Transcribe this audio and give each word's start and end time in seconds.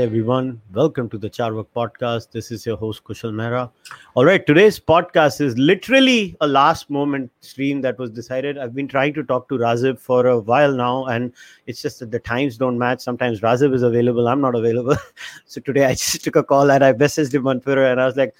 Everyone. 0.00 0.62
Welcome 0.72 1.10
to 1.10 1.18
the 1.18 1.28
Carvaka 1.28 1.66
podcast. 1.76 2.30
This 2.30 2.50
is 2.50 2.64
your 2.64 2.78
host, 2.78 3.04
Kushal 3.04 3.34
Mehra. 3.34 3.70
All 4.14 4.24
right, 4.24 4.46
today's 4.46 4.80
podcast 4.80 5.42
is 5.42 5.58
literally 5.58 6.38
a 6.40 6.46
last 6.46 6.88
moment 6.88 7.30
stream 7.42 7.82
that 7.82 7.98
was 7.98 8.08
decided. 8.08 8.56
I've 8.56 8.74
been 8.74 8.88
trying 8.88 9.12
to 9.12 9.22
talk 9.22 9.50
to 9.50 9.56
Razib 9.56 9.98
for 9.98 10.26
a 10.26 10.38
while 10.38 10.72
now, 10.72 11.04
and 11.04 11.34
it's 11.66 11.82
just 11.82 12.00
that 12.00 12.10
the 12.12 12.18
times 12.18 12.56
don't 12.56 12.78
match. 12.78 13.02
Sometimes 13.02 13.42
Razib 13.42 13.74
is 13.74 13.82
available, 13.82 14.26
I'm 14.26 14.40
not 14.40 14.54
available. 14.54 14.96
so 15.44 15.60
today 15.60 15.84
I 15.84 15.90
just 15.90 16.24
took 16.24 16.36
a 16.36 16.42
call 16.42 16.70
and 16.70 16.82
I 16.82 16.94
messaged 16.94 17.34
him 17.34 17.46
on 17.46 17.60
Twitter 17.60 17.84
and 17.84 18.00
I 18.00 18.06
was 18.06 18.16
like, 18.16 18.34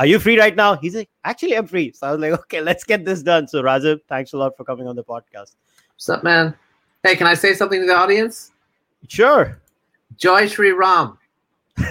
Are 0.00 0.06
you 0.06 0.18
free 0.18 0.36
right 0.36 0.56
now? 0.56 0.74
He's 0.74 0.96
like, 0.96 1.10
Actually, 1.24 1.56
I'm 1.56 1.68
free. 1.68 1.92
So 1.92 2.08
I 2.08 2.10
was 2.10 2.20
like, 2.20 2.32
Okay, 2.40 2.60
let's 2.60 2.82
get 2.82 3.04
this 3.04 3.22
done. 3.22 3.46
So, 3.46 3.62
Razib, 3.62 4.00
thanks 4.08 4.32
a 4.32 4.36
lot 4.36 4.56
for 4.56 4.64
coming 4.64 4.88
on 4.88 4.96
the 4.96 5.04
podcast. 5.04 5.54
What's 5.94 6.08
up, 6.08 6.24
man? 6.24 6.56
Hey, 7.04 7.14
can 7.14 7.28
I 7.28 7.34
say 7.34 7.54
something 7.54 7.80
to 7.80 7.86
the 7.86 7.94
audience? 7.94 8.50
Sure. 9.06 9.60
Joy 10.16 10.46
Sri 10.48 10.72
Ram. 10.72 11.18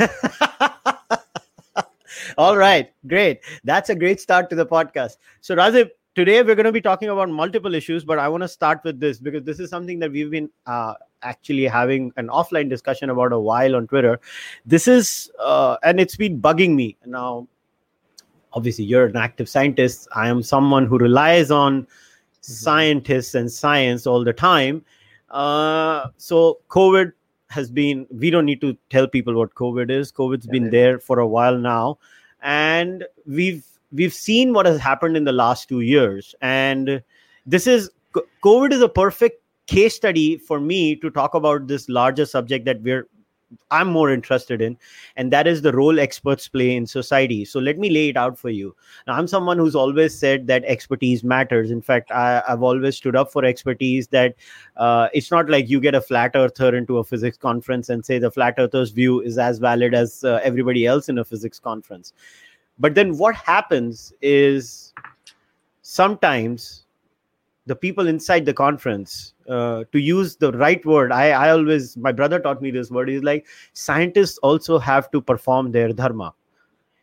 All 2.38 2.58
right, 2.58 2.92
great. 3.08 3.42
That's 3.64 3.90
a 3.90 3.96
great 3.96 4.20
start 4.20 4.50
to 4.50 4.56
the 4.56 4.66
podcast. 4.66 5.18
So, 5.42 5.56
Razib, 5.56 5.90
today 6.16 6.42
we're 6.42 6.56
going 6.56 6.66
to 6.66 6.72
be 6.72 6.82
talking 6.82 7.10
about 7.10 7.30
multiple 7.30 7.76
issues, 7.76 8.04
but 8.04 8.20
I 8.20 8.28
want 8.28 8.42
to 8.44 8.48
start 8.48 8.82
with 8.84 9.00
this 9.00 9.20
because 9.20 9.44
this 9.44 9.60
is 9.60 9.70
something 9.70 10.00
that 10.00 10.12
we've 10.12 10.32
been 10.32 10.50
uh, 10.66 10.94
actually 11.22 11.66
having 11.66 12.12
an 12.18 12.28
offline 12.28 12.70
discussion 12.70 13.10
about 13.10 13.34
a 13.34 13.40
while 13.40 13.76
on 13.76 13.88
Twitter. 13.88 14.20
This 14.66 14.88
is, 14.88 15.32
uh, 15.40 15.78
and 15.84 16.00
it's 16.00 16.16
been 16.16 16.42
bugging 16.42 16.76
me. 16.76 16.98
Now, 17.06 17.48
obviously, 18.54 18.86
you're 18.86 19.06
an 19.06 19.18
active 19.18 19.50
scientist. 19.50 20.08
I 20.16 20.28
am 20.28 20.42
someone 20.44 20.86
who 20.86 20.98
relies 20.98 21.52
on 21.52 21.88
scientists 22.42 23.36
and 23.36 23.52
science 23.52 24.08
all 24.08 24.24
the 24.24 24.34
time. 24.34 24.84
Uh, 25.30 26.08
so, 26.18 26.60
COVID 26.70 27.14
has 27.54 27.70
been 27.70 28.06
we 28.24 28.30
don't 28.36 28.46
need 28.46 28.62
to 28.62 28.76
tell 28.90 29.08
people 29.08 29.36
what 29.36 29.56
covid 29.56 29.92
is. 29.96 30.12
Covid's 30.12 30.48
yeah, 30.48 30.52
been 30.52 30.70
there 30.72 31.00
for 31.00 31.20
a 31.20 31.28
while 31.28 31.58
now. 31.58 31.98
And 32.42 33.06
we've 33.26 33.66
we've 33.92 34.14
seen 34.14 34.54
what 34.54 34.66
has 34.66 34.80
happened 34.80 35.16
in 35.16 35.24
the 35.24 35.32
last 35.32 35.70
2 35.70 35.82
years. 35.82 36.36
And 36.42 37.02
this 37.46 37.68
is 37.68 37.90
covid 38.44 38.74
is 38.74 38.82
a 38.82 38.90
perfect 38.90 39.42
case 39.68 39.96
study 39.96 40.38
for 40.38 40.60
me 40.60 40.96
to 40.98 41.10
talk 41.10 41.34
about 41.34 41.68
this 41.68 41.88
larger 41.88 42.26
subject 42.26 42.66
that 42.66 42.82
we're 42.82 43.08
I'm 43.72 43.88
more 43.88 44.12
interested 44.12 44.62
in, 44.62 44.78
and 45.16 45.32
that 45.32 45.48
is 45.48 45.62
the 45.62 45.72
role 45.72 46.00
experts 46.00 46.48
play 46.48 46.76
in 46.76 46.86
society. 46.86 47.46
So 47.46 47.60
let 47.60 47.78
me 47.78 47.90
lay 47.90 48.10
it 48.10 48.18
out 48.18 48.38
for 48.38 48.50
you. 48.50 48.76
Now, 49.08 49.14
I'm 49.14 49.28
someone 49.28 49.58
who's 49.58 49.76
always 49.76 50.18
said 50.18 50.48
that 50.48 50.64
expertise 50.66 51.24
matters. 51.24 51.72
In 51.72 51.82
fact, 51.82 52.12
I, 52.12 52.44
have 52.48 52.64
always 52.64 52.98
stood 52.98 53.16
up 53.16 53.32
for 53.32 53.44
expertise. 53.46 54.08
That 54.08 54.36
uh, 54.78 55.10
it's 55.14 55.32
not 55.32 55.50
like 55.50 55.70
you 55.70 55.80
get 55.80 55.96
a 55.96 56.02
flat 56.02 56.32
earther 56.36 56.76
into 56.76 56.98
a 56.98 57.04
physics 57.04 57.38
conference 57.38 57.90
and 57.90 58.06
say 58.06 58.20
the 58.20 58.32
flat 58.32 58.56
earther's 58.58 58.92
view 58.92 59.22
is 59.22 59.38
as 59.38 59.60
valid 59.60 59.94
as 59.94 60.24
uh, 60.24 60.40
everybody 60.44 60.86
else 60.86 61.10
in 61.10 61.18
a 61.18 61.26
physics 61.26 61.60
conference. 61.60 62.14
But 62.80 62.96
then 62.96 63.18
what 63.18 63.36
happens 63.36 64.14
is 64.22 64.94
sometimes 65.82 66.83
the 67.66 67.76
people 67.76 68.08
inside 68.08 68.46
the 68.46 68.54
conference 68.54 69.34
uh, 69.48 69.84
to 69.92 70.00
use 70.00 70.36
the 70.36 70.52
right 70.54 70.86
word. 70.86 71.12
I, 71.12 71.30
I 71.30 71.50
always 71.52 71.96
my 71.98 72.12
brother 72.12 72.40
taught 72.40 72.62
me 72.62 72.72
this 72.72 72.92
word. 72.92 73.10
Is 73.10 73.24
like 73.24 73.48
scientists 73.74 74.38
also 74.40 74.78
have 74.80 75.10
to 75.12 75.22
perform 75.22 75.72
their 75.72 75.94
dharma. 75.94 76.34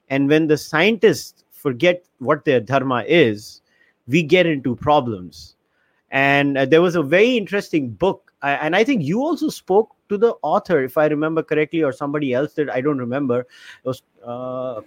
And 0.08 0.28
when 0.28 0.48
the 0.48 0.58
scientists 0.58 1.44
forget 1.50 2.04
what 2.18 2.44
their 2.44 2.60
dharma 2.60 3.04
is 3.06 3.60
we 4.08 4.22
get 4.22 4.46
into 4.46 4.74
problems. 4.76 5.56
And 6.10 6.58
uh, 6.58 6.64
there 6.66 6.82
was 6.82 6.96
a 6.96 7.02
very 7.02 7.36
interesting 7.36 7.90
book. 7.90 8.26
I, 8.42 8.52
and 8.52 8.74
i 8.74 8.82
think 8.82 9.02
you 9.04 9.20
also 9.20 9.50
spoke 9.50 9.94
to 10.08 10.16
the 10.16 10.32
author 10.40 10.82
if 10.82 10.96
i 10.96 11.04
remember 11.04 11.42
correctly 11.42 11.82
or 11.82 11.92
somebody 11.92 12.32
else 12.32 12.54
that 12.54 12.70
i 12.70 12.80
don't 12.80 12.96
remember. 12.96 13.40
It 13.40 13.84
was 13.84 14.02
uh, 14.24 14.80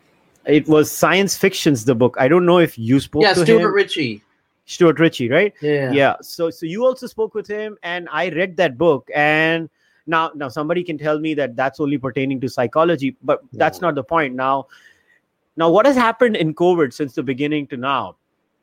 it 0.48 0.68
was 0.68 0.92
science 0.92 1.38
fictions 1.38 1.86
the 1.86 1.94
book. 1.96 2.16
I 2.20 2.28
don't 2.28 2.48
know 2.48 2.58
if 2.58 2.78
you 2.80 3.00
spoke 3.00 3.22
yeah 3.22 3.34
to 3.34 3.46
stuart 3.46 3.62
him. 3.62 3.74
ritchie 3.74 4.24
Stuart 4.66 5.00
Ritchie, 5.00 5.30
right? 5.30 5.54
Yeah. 5.62 5.92
Yeah. 5.92 6.16
So 6.22 6.50
so 6.50 6.66
you 6.66 6.86
also 6.86 7.08
spoke 7.08 7.34
with 7.34 7.48
him, 7.48 7.78
and 7.84 8.08
I 8.12 8.30
read 8.30 8.58
that 8.58 8.78
book. 8.78 9.10
And 9.14 9.70
now 10.08 10.32
now 10.36 10.50
somebody 10.50 10.84
can 10.84 10.98
tell 10.98 11.20
me 11.20 11.34
that 11.36 11.56
that's 11.56 11.80
only 11.80 11.98
pertaining 11.98 12.40
to 12.42 12.50
psychology, 12.50 13.18
but 13.24 13.42
that's 13.54 13.82
not 13.82 13.96
the 13.96 14.04
point. 14.04 14.36
Now, 14.36 14.68
now 15.58 15.70
what 15.70 15.86
has 15.86 15.96
happened 15.96 16.36
in 16.36 16.54
COVID 16.54 16.94
since 16.94 17.14
the 17.14 17.24
beginning 17.24 17.68
to 17.68 17.78
now, 17.78 18.16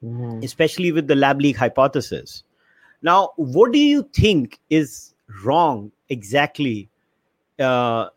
mm-hmm. 0.03 0.43
especially 0.43 0.93
with 0.93 1.07
the 1.07 1.17
lab 1.17 1.41
leak 1.41 1.57
hypothesis? 1.57 2.45
Now, 3.03 3.31
what 3.37 3.73
do 3.73 3.79
you 3.79 4.09
think 4.13 4.59
is 4.69 5.15
wrong 5.43 5.91
exactly 6.11 6.89
uh, 7.59 8.09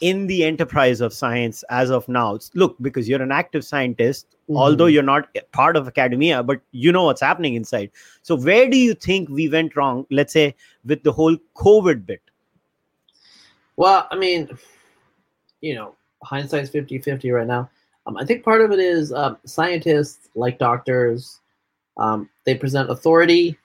in 0.00 0.26
the 0.26 0.44
enterprise 0.44 1.00
of 1.00 1.12
science 1.12 1.64
as 1.70 1.90
of 1.90 2.08
now 2.08 2.38
look 2.54 2.76
because 2.80 3.08
you're 3.08 3.22
an 3.22 3.32
active 3.32 3.64
scientist 3.64 4.26
mm-hmm. 4.52 4.62
although 4.62 4.86
you're 4.86 5.02
not 5.02 5.28
part 5.52 5.76
of 5.76 5.86
academia 5.86 6.42
but 6.42 6.60
you 6.70 6.92
know 6.92 7.04
what's 7.04 7.20
happening 7.20 7.54
inside. 7.54 7.90
So 8.22 8.36
where 8.36 8.68
do 8.68 8.76
you 8.76 8.94
think 8.94 9.28
we 9.28 9.48
went 9.48 9.76
wrong 9.76 10.06
let's 10.10 10.32
say 10.32 10.54
with 10.84 11.02
the 11.02 11.12
whole 11.12 11.36
covid 11.56 12.06
bit? 12.06 12.22
Well 13.76 14.06
i 14.10 14.16
mean 14.16 14.48
you 15.60 15.74
know 15.74 15.94
hindsight's 16.22 16.70
50 16.70 16.98
50 16.98 17.30
right 17.30 17.46
now. 17.46 17.70
Um, 18.06 18.16
i 18.16 18.24
think 18.24 18.44
part 18.44 18.60
of 18.60 18.72
it 18.72 18.80
is 18.80 19.12
um, 19.12 19.38
scientists 19.44 20.28
like 20.34 20.58
doctors 20.58 21.40
um, 21.98 22.30
they 22.46 22.54
present 22.54 22.90
authority. 22.90 23.58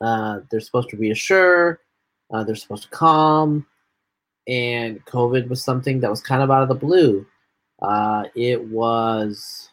Uh, 0.00 0.38
they're 0.48 0.60
supposed 0.60 0.88
to 0.90 0.96
reassure 0.96 1.80
uh, 2.32 2.44
they're 2.44 2.56
supposed 2.56 2.84
to 2.84 2.88
calm. 2.90 3.66
And 4.46 5.04
COVID 5.06 5.48
was 5.48 5.62
something 5.62 6.00
that 6.00 6.10
was 6.10 6.20
kind 6.20 6.42
of 6.42 6.50
out 6.50 6.62
of 6.62 6.68
the 6.68 6.74
blue. 6.74 7.26
Uh, 7.80 8.24
it 8.34 8.62
was 8.62 9.70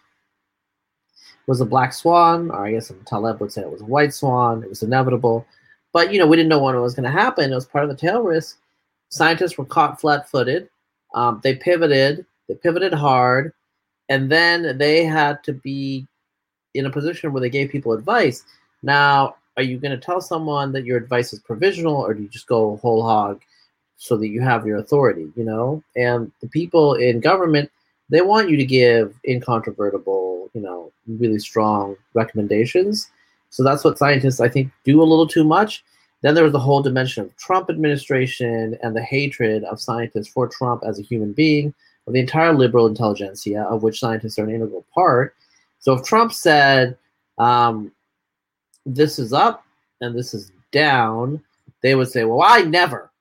was 1.47 1.61
a 1.61 1.65
black 1.65 1.93
swan, 1.93 2.51
or 2.51 2.65
I 2.65 2.71
guess 2.71 2.91
Taleb 3.05 3.39
would 3.39 3.51
say 3.51 3.61
it 3.61 3.71
was 3.71 3.81
a 3.81 3.85
white 3.85 4.13
swan. 4.13 4.63
It 4.63 4.69
was 4.69 4.83
inevitable, 4.83 5.45
but 5.93 6.13
you 6.13 6.19
know 6.19 6.27
we 6.27 6.37
didn't 6.37 6.49
know 6.49 6.61
when 6.61 6.75
it 6.75 6.79
was 6.79 6.93
going 6.93 7.05
to 7.05 7.11
happen. 7.11 7.51
It 7.51 7.55
was 7.55 7.65
part 7.65 7.83
of 7.83 7.89
the 7.89 7.95
tail 7.95 8.21
risk. 8.21 8.59
Scientists 9.09 9.57
were 9.57 9.65
caught 9.65 9.99
flat-footed. 9.99 10.69
Um, 11.13 11.41
they 11.43 11.55
pivoted. 11.55 12.25
They 12.47 12.55
pivoted 12.55 12.93
hard, 12.93 13.53
and 14.09 14.31
then 14.31 14.77
they 14.77 15.03
had 15.03 15.43
to 15.43 15.53
be 15.53 16.07
in 16.73 16.85
a 16.85 16.89
position 16.89 17.33
where 17.33 17.41
they 17.41 17.49
gave 17.49 17.69
people 17.69 17.91
advice. 17.91 18.43
Now, 18.83 19.35
are 19.57 19.63
you 19.63 19.77
going 19.77 19.91
to 19.91 19.97
tell 19.97 20.21
someone 20.21 20.71
that 20.71 20.85
your 20.85 20.97
advice 20.97 21.33
is 21.33 21.39
provisional, 21.39 21.95
or 21.95 22.13
do 22.13 22.23
you 22.23 22.29
just 22.29 22.47
go 22.47 22.77
whole 22.77 23.03
hog 23.03 23.41
so 23.97 24.15
that 24.17 24.29
you 24.29 24.41
have 24.41 24.65
your 24.65 24.77
authority, 24.77 25.29
you 25.35 25.43
know? 25.43 25.83
And 25.95 26.31
the 26.41 26.47
people 26.47 26.95
in 26.95 27.19
government, 27.19 27.69
they 28.09 28.21
want 28.21 28.49
you 28.49 28.57
to 28.57 28.65
give 28.65 29.13
incontrovertible, 29.27 30.30
you 30.53 30.61
know, 30.61 30.91
really 31.07 31.39
strong 31.39 31.95
recommendations. 32.13 33.09
So 33.49 33.63
that's 33.63 33.83
what 33.83 33.97
scientists, 33.97 34.39
I 34.39 34.49
think, 34.49 34.71
do 34.83 35.01
a 35.01 35.03
little 35.03 35.27
too 35.27 35.43
much. 35.43 35.83
Then 36.21 36.35
there 36.35 36.43
was 36.43 36.53
the 36.53 36.59
whole 36.59 36.81
dimension 36.81 37.23
of 37.23 37.35
Trump 37.37 37.69
administration 37.69 38.77
and 38.83 38.95
the 38.95 39.01
hatred 39.01 39.63
of 39.63 39.81
scientists 39.81 40.27
for 40.27 40.47
Trump 40.47 40.83
as 40.85 40.99
a 40.99 41.03
human 41.03 41.33
being, 41.33 41.73
of 42.07 42.13
the 42.13 42.19
entire 42.19 42.53
liberal 42.53 42.87
intelligentsia, 42.87 43.63
of 43.63 43.83
which 43.83 43.99
scientists 43.99 44.37
are 44.37 44.43
an 44.43 44.53
integral 44.53 44.85
part. 44.93 45.35
So 45.79 45.93
if 45.93 46.03
Trump 46.03 46.31
said, 46.31 46.97
um, 47.37 47.91
this 48.85 49.19
is 49.19 49.33
up 49.33 49.65
and 49.99 50.15
this 50.15 50.33
is 50.33 50.51
down, 50.71 51.41
they 51.81 51.95
would 51.95 52.09
say, 52.09 52.23
well, 52.23 52.43
I 52.43 52.61
never. 52.61 53.11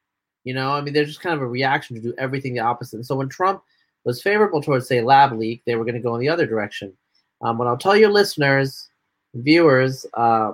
You 0.44 0.54
know, 0.54 0.72
I 0.72 0.80
mean, 0.80 0.94
there's 0.94 1.08
just 1.08 1.20
kind 1.20 1.34
of 1.34 1.42
a 1.42 1.46
reaction 1.46 1.96
to 1.96 2.02
do 2.02 2.14
everything 2.18 2.54
the 2.54 2.60
opposite. 2.60 2.96
And 2.96 3.06
so 3.06 3.16
when 3.16 3.28
Trump 3.28 3.62
was 4.04 4.22
favorable 4.22 4.62
towards, 4.62 4.88
say, 4.88 5.02
lab 5.02 5.32
leak, 5.32 5.62
they 5.64 5.76
were 5.76 5.84
going 5.84 5.94
to 5.94 6.00
go 6.00 6.14
in 6.14 6.20
the 6.20 6.28
other 6.28 6.46
direction. 6.46 6.92
Um, 7.42 7.58
what 7.58 7.68
I'll 7.68 7.76
tell 7.76 7.96
your 7.96 8.10
listeners, 8.10 8.88
viewers, 9.34 10.06
uh, 10.14 10.52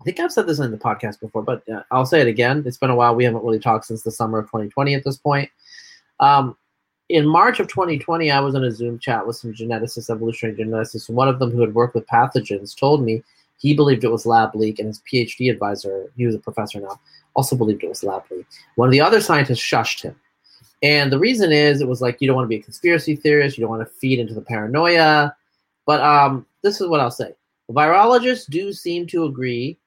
I 0.00 0.04
think 0.04 0.20
I've 0.20 0.32
said 0.32 0.46
this 0.46 0.60
in 0.60 0.70
the 0.70 0.76
podcast 0.76 1.20
before, 1.20 1.42
but 1.42 1.68
uh, 1.68 1.82
I'll 1.90 2.06
say 2.06 2.20
it 2.20 2.28
again. 2.28 2.62
It's 2.66 2.78
been 2.78 2.90
a 2.90 2.96
while. 2.96 3.14
We 3.14 3.24
haven't 3.24 3.44
really 3.44 3.58
talked 3.58 3.86
since 3.86 4.02
the 4.02 4.12
summer 4.12 4.38
of 4.38 4.46
2020 4.46 4.94
at 4.94 5.04
this 5.04 5.16
point. 5.16 5.50
Um, 6.20 6.56
in 7.08 7.26
March 7.26 7.58
of 7.58 7.68
2020, 7.68 8.30
I 8.30 8.38
was 8.40 8.54
in 8.54 8.64
a 8.64 8.70
Zoom 8.70 8.98
chat 8.98 9.26
with 9.26 9.36
some 9.36 9.52
geneticists, 9.52 10.10
evolutionary 10.10 10.56
geneticists. 10.56 11.10
One 11.10 11.28
of 11.28 11.38
them 11.38 11.50
who 11.50 11.60
had 11.60 11.74
worked 11.74 11.94
with 11.94 12.06
pathogens 12.06 12.76
told 12.76 13.02
me 13.02 13.22
he 13.56 13.74
believed 13.74 14.04
it 14.04 14.12
was 14.12 14.26
lab 14.26 14.54
leak, 14.54 14.78
and 14.78 14.86
his 14.86 15.02
PhD 15.10 15.50
advisor, 15.50 16.12
he 16.16 16.26
was 16.26 16.34
a 16.34 16.38
professor 16.38 16.80
now, 16.80 17.00
also 17.34 17.56
believed 17.56 17.82
it 17.82 17.88
was 17.88 18.04
lab 18.04 18.22
leak. 18.30 18.46
One 18.76 18.88
of 18.88 18.92
the 18.92 19.00
other 19.00 19.20
scientists 19.20 19.58
shushed 19.58 20.02
him. 20.02 20.14
And 20.82 21.10
the 21.10 21.18
reason 21.18 21.50
is 21.50 21.80
it 21.80 21.88
was 21.88 22.00
like 22.00 22.20
you 22.20 22.28
don't 22.28 22.36
want 22.36 22.44
to 22.44 22.48
be 22.48 22.56
a 22.56 22.62
conspiracy 22.62 23.16
theorist, 23.16 23.58
you 23.58 23.62
don't 23.62 23.70
want 23.70 23.82
to 23.82 23.94
feed 23.94 24.20
into 24.20 24.34
the 24.34 24.40
paranoia. 24.40 25.34
But 25.88 26.02
um, 26.02 26.44
this 26.62 26.82
is 26.82 26.86
what 26.86 27.00
I'll 27.00 27.10
say. 27.10 27.32
Virologists 27.70 28.44
do 28.50 28.74
seem 28.74 29.06
to 29.06 29.24
agree 29.24 29.78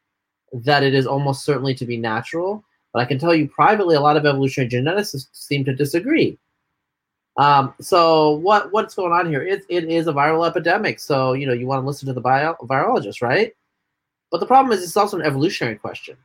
that 0.51 0.81
it 0.81 0.95
is 0.95 1.05
almost 1.05 1.45
certainly 1.45 1.75
to 1.75 1.85
be 1.85 1.95
natural, 1.95 2.65
but 2.91 3.01
I 3.01 3.05
can 3.05 3.19
tell 3.19 3.35
you 3.35 3.47
privately, 3.47 3.95
a 3.95 4.01
lot 4.01 4.17
of 4.17 4.25
evolutionary 4.25 4.67
geneticists 4.67 5.27
seem 5.31 5.63
to 5.65 5.75
disagree. 5.75 6.39
Um, 7.37 7.75
so 7.79 8.31
what 8.37 8.71
what's 8.71 8.95
going 8.95 9.11
on 9.11 9.29
here? 9.29 9.43
It, 9.43 9.63
it 9.69 9.83
is 9.85 10.07
a 10.07 10.11
viral 10.11 10.47
epidemic. 10.47 10.99
So 10.99 11.33
you 11.33 11.45
know 11.45 11.53
you 11.53 11.67
want 11.67 11.83
to 11.83 11.87
listen 11.87 12.07
to 12.07 12.13
the 12.13 12.19
bio, 12.19 12.55
virologist, 12.63 13.21
right? 13.21 13.53
But 14.31 14.39
the 14.39 14.47
problem 14.47 14.75
is 14.75 14.83
it's 14.83 14.97
also 14.97 15.19
an 15.19 15.25
evolutionary 15.25 15.75
question. 15.75 16.17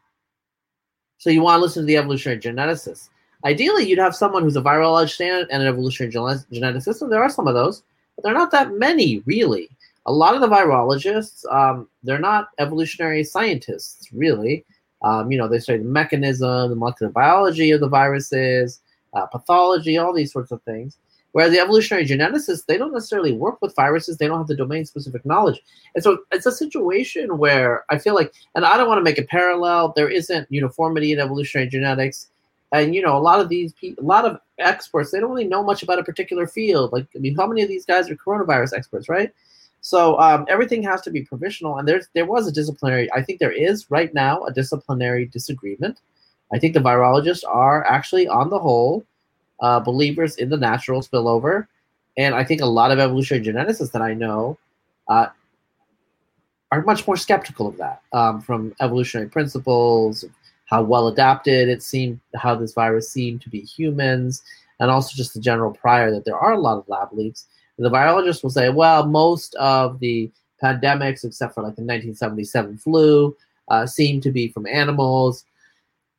So 1.18 1.28
you 1.28 1.42
want 1.42 1.60
to 1.60 1.62
listen 1.62 1.82
to 1.82 1.86
the 1.86 1.98
evolutionary 1.98 2.40
geneticists. 2.40 3.10
ideally 3.44 3.86
you'd 3.86 3.98
have 3.98 4.16
someone 4.16 4.42
who's 4.42 4.56
a 4.56 4.62
virologist 4.62 5.20
and 5.20 5.62
an 5.62 5.68
evolutionary 5.68 6.14
geneticist, 6.14 7.02
and 7.02 7.12
there 7.12 7.22
are 7.22 7.28
some 7.28 7.46
of 7.46 7.52
those, 7.52 7.82
but 8.16 8.24
they're 8.24 8.34
not 8.34 8.50
that 8.50 8.72
many 8.72 9.22
really. 9.26 9.68
A 10.06 10.12
lot 10.12 10.34
of 10.34 10.40
the 10.40 10.48
virologists, 10.48 11.44
um, 11.52 11.88
they're 12.02 12.18
not 12.18 12.48
evolutionary 12.58 13.24
scientists 13.24 14.08
really. 14.12 14.64
Um, 15.02 15.30
you 15.30 15.38
know, 15.38 15.48
they 15.48 15.58
study 15.58 15.78
the 15.78 15.84
mechanism, 15.84 16.70
the 16.70 16.76
molecular 16.76 17.12
biology 17.12 17.70
of 17.70 17.80
the 17.80 17.88
viruses, 17.88 18.80
uh, 19.14 19.26
pathology, 19.26 19.98
all 19.98 20.12
these 20.12 20.32
sorts 20.32 20.50
of 20.50 20.62
things. 20.62 20.98
Whereas 21.32 21.52
the 21.52 21.58
evolutionary 21.58 22.06
geneticists, 22.06 22.64
they 22.64 22.78
don't 22.78 22.94
necessarily 22.94 23.32
work 23.32 23.60
with 23.60 23.76
viruses. 23.76 24.16
They 24.16 24.26
don't 24.26 24.38
have 24.38 24.46
the 24.46 24.56
domain 24.56 24.86
specific 24.86 25.26
knowledge. 25.26 25.60
And 25.94 26.02
so 26.02 26.20
it's 26.32 26.46
a 26.46 26.50
situation 26.50 27.36
where 27.36 27.84
I 27.90 27.98
feel 27.98 28.14
like, 28.14 28.32
and 28.54 28.64
I 28.64 28.78
don't 28.78 28.88
want 28.88 29.00
to 29.00 29.04
make 29.04 29.18
a 29.18 29.22
parallel, 29.24 29.92
there 29.94 30.08
isn't 30.08 30.50
uniformity 30.50 31.12
in 31.12 31.18
evolutionary 31.18 31.68
genetics. 31.68 32.28
And, 32.72 32.94
you 32.94 33.02
know, 33.02 33.16
a 33.16 33.20
lot 33.20 33.40
of 33.40 33.48
these 33.48 33.72
people, 33.72 34.04
a 34.04 34.06
lot 34.06 34.24
of 34.24 34.40
experts, 34.58 35.10
they 35.10 35.20
don't 35.20 35.30
really 35.30 35.46
know 35.46 35.62
much 35.62 35.82
about 35.82 35.98
a 35.98 36.04
particular 36.04 36.46
field. 36.46 36.92
Like, 36.92 37.06
I 37.14 37.18
mean, 37.18 37.36
how 37.36 37.46
many 37.46 37.62
of 37.62 37.68
these 37.68 37.84
guys 37.84 38.10
are 38.10 38.16
coronavirus 38.16 38.72
experts, 38.76 39.08
right? 39.08 39.32
So 39.82 40.18
um, 40.18 40.46
everything 40.48 40.82
has 40.82 41.00
to 41.02 41.10
be 41.10 41.22
provisional. 41.22 41.78
And 41.78 41.86
there's, 41.86 42.08
there 42.12 42.26
was 42.26 42.48
a 42.48 42.52
disciplinary, 42.52 43.10
I 43.12 43.22
think 43.22 43.38
there 43.38 43.52
is 43.52 43.88
right 43.88 44.12
now 44.12 44.44
a 44.44 44.52
disciplinary 44.52 45.26
disagreement. 45.26 46.00
I 46.52 46.58
think 46.58 46.74
the 46.74 46.80
virologists 46.80 47.44
are 47.46 47.84
actually, 47.86 48.26
on 48.26 48.50
the 48.50 48.58
whole, 48.58 49.04
uh, 49.60 49.78
believers 49.80 50.36
in 50.36 50.48
the 50.48 50.56
natural 50.56 51.02
spillover. 51.02 51.68
And 52.16 52.34
I 52.34 52.42
think 52.42 52.62
a 52.62 52.66
lot 52.66 52.90
of 52.90 52.98
evolutionary 52.98 53.46
geneticists 53.46 53.92
that 53.92 54.02
I 54.02 54.14
know 54.14 54.58
uh, 55.08 55.28
are 56.72 56.82
much 56.82 57.06
more 57.06 57.16
skeptical 57.16 57.68
of 57.68 57.76
that 57.76 58.02
um, 58.12 58.40
from 58.40 58.74
evolutionary 58.80 59.28
principles, 59.28 60.24
how 60.66 60.82
well 60.82 61.08
adapted 61.08 61.68
it 61.68 61.82
seemed, 61.82 62.20
how 62.34 62.54
this 62.54 62.74
virus 62.74 63.10
seemed 63.10 63.40
to 63.42 63.48
be 63.48 63.60
humans, 63.60 64.42
and 64.80 64.90
also 64.90 65.16
just 65.16 65.34
the 65.34 65.40
general 65.40 65.72
prior 65.72 66.10
that 66.10 66.24
there 66.24 66.38
are 66.38 66.52
a 66.52 66.60
lot 66.60 66.78
of 66.78 66.88
lab 66.88 67.12
leaks. 67.12 67.46
And 67.76 67.86
the 67.86 67.90
virologists 67.90 68.42
will 68.42 68.50
say, 68.50 68.68
well, 68.68 69.06
most 69.06 69.54
of 69.56 69.98
the 70.00 70.30
pandemics, 70.62 71.24
except 71.24 71.54
for 71.54 71.62
like 71.62 71.76
the 71.76 71.82
1977 71.82 72.78
flu, 72.78 73.36
uh, 73.68 73.86
seem 73.86 74.20
to 74.20 74.30
be 74.30 74.48
from 74.48 74.66
animals 74.66 75.44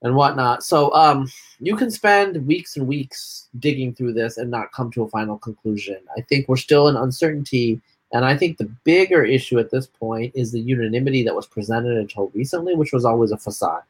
and 0.04 0.16
whatnot. 0.16 0.64
So 0.64 0.94
um, 0.94 1.30
you 1.60 1.76
can 1.76 1.90
spend 1.90 2.46
weeks 2.46 2.78
and 2.78 2.88
weeks 2.88 3.48
digging 3.60 3.94
through 3.94 4.14
this 4.14 4.38
and 4.38 4.52
not 4.52 4.72
come 4.72 4.92
to 4.92 5.04
a 5.04 5.10
final 5.10 5.38
conclusion. 5.38 5.98
I 6.16 6.22
think 6.22 6.48
we're 6.48 6.58
still 6.58 6.88
in 6.88 6.96
uncertainty. 6.96 7.82
And 8.14 8.24
I 8.24 8.38
think 8.38 8.58
the 8.58 8.72
bigger 8.84 9.24
issue 9.24 9.60
at 9.60 9.72
this 9.72 9.88
point 9.88 10.32
is 10.36 10.52
the 10.52 10.60
unanimity 10.60 11.24
that 11.24 11.36
was 11.36 11.48
presented 11.48 11.98
until 11.98 12.32
recently, 12.34 12.76
which 12.76 12.94
was 12.94 13.06
always 13.06 13.32
a 13.32 13.38
facade. 13.38 13.82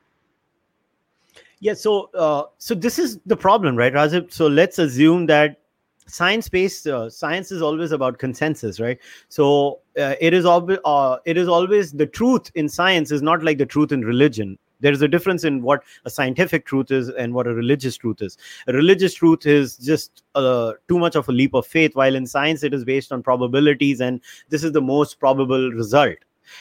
Yeah, 1.59 1.73
so 1.73 2.09
uh, 2.13 2.43
so 2.57 2.75
this 2.75 2.99
is 2.99 3.19
the 3.25 3.35
problem, 3.37 3.75
right, 3.75 3.93
Razib? 3.93 4.31
So 4.31 4.47
let's 4.47 4.77
assume 4.77 5.25
that 5.25 5.59
science-based 6.05 6.87
uh, 6.87 7.09
science 7.09 7.51
is 7.51 7.61
always 7.61 7.91
about 7.91 8.19
consensus, 8.19 8.79
right? 8.79 8.99
So 9.29 9.79
uh, 9.99 10.15
it 10.21 10.33
is 10.33 10.45
always 10.45 10.77
uh, 10.85 11.17
it 11.25 11.35
is 11.35 11.47
always 11.47 11.91
the 11.93 12.05
truth 12.05 12.51
in 12.53 12.69
science 12.69 13.11
is 13.11 13.21
not 13.21 13.43
like 13.43 13.57
the 13.57 13.65
truth 13.65 13.91
in 13.91 14.01
religion 14.01 14.57
there 14.79 14.91
is 14.93 15.01
a 15.01 15.07
difference 15.07 15.43
in 15.43 15.63
what 15.63 15.81
a 16.05 16.09
scientific 16.09 16.63
truth 16.67 16.91
is 16.91 17.09
and 17.09 17.33
what 17.33 17.47
a 17.47 17.53
religious 17.53 17.97
truth 17.97 18.21
is 18.21 18.37
a 18.67 18.73
religious 18.73 19.15
truth 19.15 19.43
is 19.47 19.75
just 19.77 20.21
uh, 20.35 20.73
too 20.87 20.99
much 20.99 21.15
of 21.15 21.27
a 21.27 21.31
leap 21.31 21.55
of 21.55 21.65
faith 21.65 21.95
while 21.95 22.13
in 22.13 22.27
science 22.27 22.61
it 22.61 22.75
is 22.75 22.85
based 22.85 23.11
on 23.11 23.23
probabilities 23.23 23.99
and 24.01 24.21
this 24.49 24.63
is 24.63 24.71
the 24.73 24.81
most 24.81 25.19
probable 25.19 25.71
result 25.71 26.15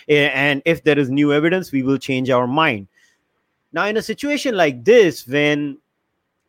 and 0.09 0.63
if 0.65 0.83
there 0.85 0.99
is 0.99 1.11
new 1.11 1.31
evidence 1.33 1.73
we 1.73 1.83
will 1.83 1.99
change 1.99 2.31
our 2.31 2.47
mind 2.47 2.89
now 3.77 3.87
in 3.87 3.97
a 3.99 4.03
situation 4.03 4.57
like 4.57 4.85
this 4.85 5.27
when 5.27 5.79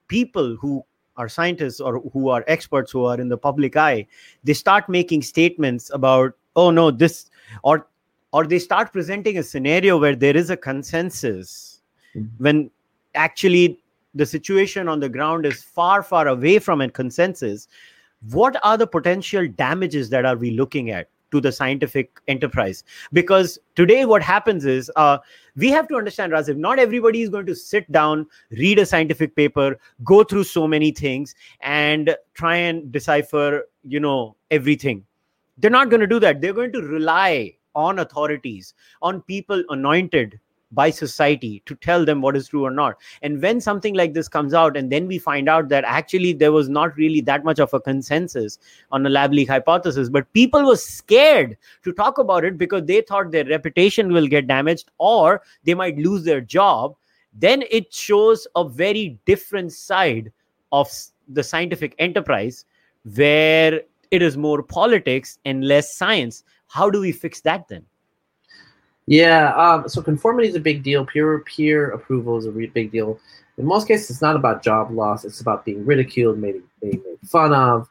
people 0.07 0.56
who 0.56 0.83
are 1.18 1.27
scientists 1.27 1.81
or 1.81 2.00
who 2.13 2.29
are 2.29 2.44
experts 2.47 2.91
who 2.91 3.06
are 3.06 3.19
in 3.19 3.27
the 3.27 3.38
public 3.38 3.75
eye 3.75 4.06
they 4.44 4.53
start 4.53 4.88
making 4.88 5.21
statements 5.21 5.91
about 5.94 6.33
oh 6.56 6.69
no 6.71 6.89
this 6.91 7.29
or 7.63 7.88
or 8.31 8.45
they 8.45 8.59
start 8.59 8.94
presenting 8.94 9.38
a 9.38 9.44
scenario 9.44 9.97
where 9.97 10.15
there 10.15 10.38
is 10.38 10.50
a 10.50 10.57
consensus 10.57 11.81
mm-hmm. 12.15 12.44
when 12.44 12.71
actually 13.15 13.80
the 14.15 14.25
situation 14.25 14.88
on 14.88 15.00
the 15.00 15.09
ground 15.09 15.45
is 15.45 15.63
far 15.63 16.01
far 16.03 16.27
away 16.27 16.57
from 16.59 16.81
a 16.81 16.89
consensus 16.89 17.68
what 18.31 18.59
are 18.63 18.77
the 18.77 18.88
potential 18.88 19.47
damages 19.47 20.09
that 20.09 20.25
are 20.25 20.38
we 20.38 20.51
looking 20.51 20.91
at 20.91 21.09
to 21.31 21.41
the 21.41 21.51
scientific 21.51 22.19
enterprise. 22.27 22.83
Because 23.13 23.59
today 23.75 24.06
what 24.06 24.21
happens 24.21 24.65
is 24.65 24.91
uh, 24.95 25.18
we 25.56 25.69
have 25.69 25.88
to 25.89 25.95
understand 25.95 26.31
Razib, 26.31 26.57
not 26.57 26.79
everybody 26.79 27.21
is 27.21 27.29
going 27.29 27.45
to 27.45 27.56
sit 27.56 27.91
down 27.91 28.27
read 28.51 28.79
a 28.79 28.85
scientific 28.85 29.35
paper 29.35 29.77
go 30.03 30.24
through 30.24 30.44
so 30.44 30.68
many 30.68 30.91
things 30.91 31.35
and 31.62 32.15
try 32.33 32.56
and 32.56 32.91
decipher 32.91 33.68
you 33.83 34.00
know 34.00 34.35
everything. 34.51 35.06
They're 35.57 35.71
not 35.71 35.89
going 35.89 36.01
to 36.01 36.07
do 36.07 36.19
that. 36.19 36.41
They're 36.41 36.53
going 36.53 36.71
to 36.74 36.81
rely 36.81 37.56
on 37.75 38.00
authorities, 38.00 38.73
on 39.01 39.21
people 39.21 39.63
anointed 39.69 40.39
by 40.72 40.90
society 40.90 41.62
to 41.66 41.75
tell 41.75 42.06
them 42.06 42.22
what 42.22 42.36
is 42.36 42.50
true 42.50 42.66
or 42.66 42.72
not. 42.72 42.96
And 43.22 43.42
when 43.42 43.62
something 43.62 43.94
like 43.94 44.14
this 44.14 44.28
comes 44.28 44.54
out, 44.54 44.75
and 44.75 44.92
then 44.92 45.08
we 45.08 45.18
find 45.18 45.48
out 45.48 45.69
that 45.69 45.84
actually 45.86 46.34
there 46.34 46.52
was 46.52 46.69
not 46.69 46.96
really 46.98 47.22
that 47.22 47.44
much 47.44 47.60
of 47.60 47.74
a 47.74 47.80
consensus 47.80 48.60
on 48.92 49.06
a 49.06 49.10
lab 49.10 49.34
leak 49.34 49.48
hypothesis, 49.48 50.10
but 50.10 50.31
people 50.34 50.66
were 50.66 50.75
scared 50.75 51.58
to 51.84 51.94
talk 51.94 52.18
about 52.18 52.44
it 52.44 52.58
because 52.58 52.86
they 52.86 53.02
thought 53.02 53.31
their 53.31 53.46
reputation 53.46 54.12
will 54.12 54.28
get 54.28 54.48
damaged 54.48 54.92
or 54.98 55.42
they 55.64 55.74
might 55.74 55.98
lose 55.98 56.24
their 56.24 56.42
job, 56.42 56.96
then 57.34 57.64
it 57.69 57.94
shows 57.94 58.48
a 58.56 58.68
very 58.68 59.18
different 59.25 59.72
side 59.72 60.31
of 60.72 60.90
the 61.30 61.44
scientific 61.44 61.96
enterprise 62.00 62.66
where 63.16 63.81
it 64.12 64.22
is 64.22 64.38
more 64.38 64.62
politics 64.64 65.38
and 65.46 65.66
less 65.66 65.94
science 65.96 66.44
how 66.68 66.90
do 66.90 67.00
we 67.00 67.12
fix 67.12 67.42
that 67.42 67.68
then? 67.68 67.86
Yeah, 69.07 69.54
um, 69.56 69.88
so 69.88 70.01
conformity 70.01 70.50
is 70.50 70.56
a 70.56 70.59
big 70.59 70.83
deal. 70.83 71.06
Peer 71.06 71.39
peer 71.39 71.92
approval 71.92 72.38
is 72.38 72.45
a 72.45 72.51
re- 72.51 72.68
big 72.68 72.92
deal. 72.92 73.19
In 73.57 73.65
most 73.65 73.88
cases, 73.88 74.09
it's 74.12 74.21
not 74.21 74.36
about 74.36 74.62
job 74.62 74.92
loss. 74.92 75.24
It's 75.25 75.39
about 75.42 75.65
being 75.65 75.86
ridiculed, 75.86 76.37
made, 76.37 76.61
being 76.81 77.02
made 77.06 77.30
fun 77.30 77.54
of, 77.54 77.90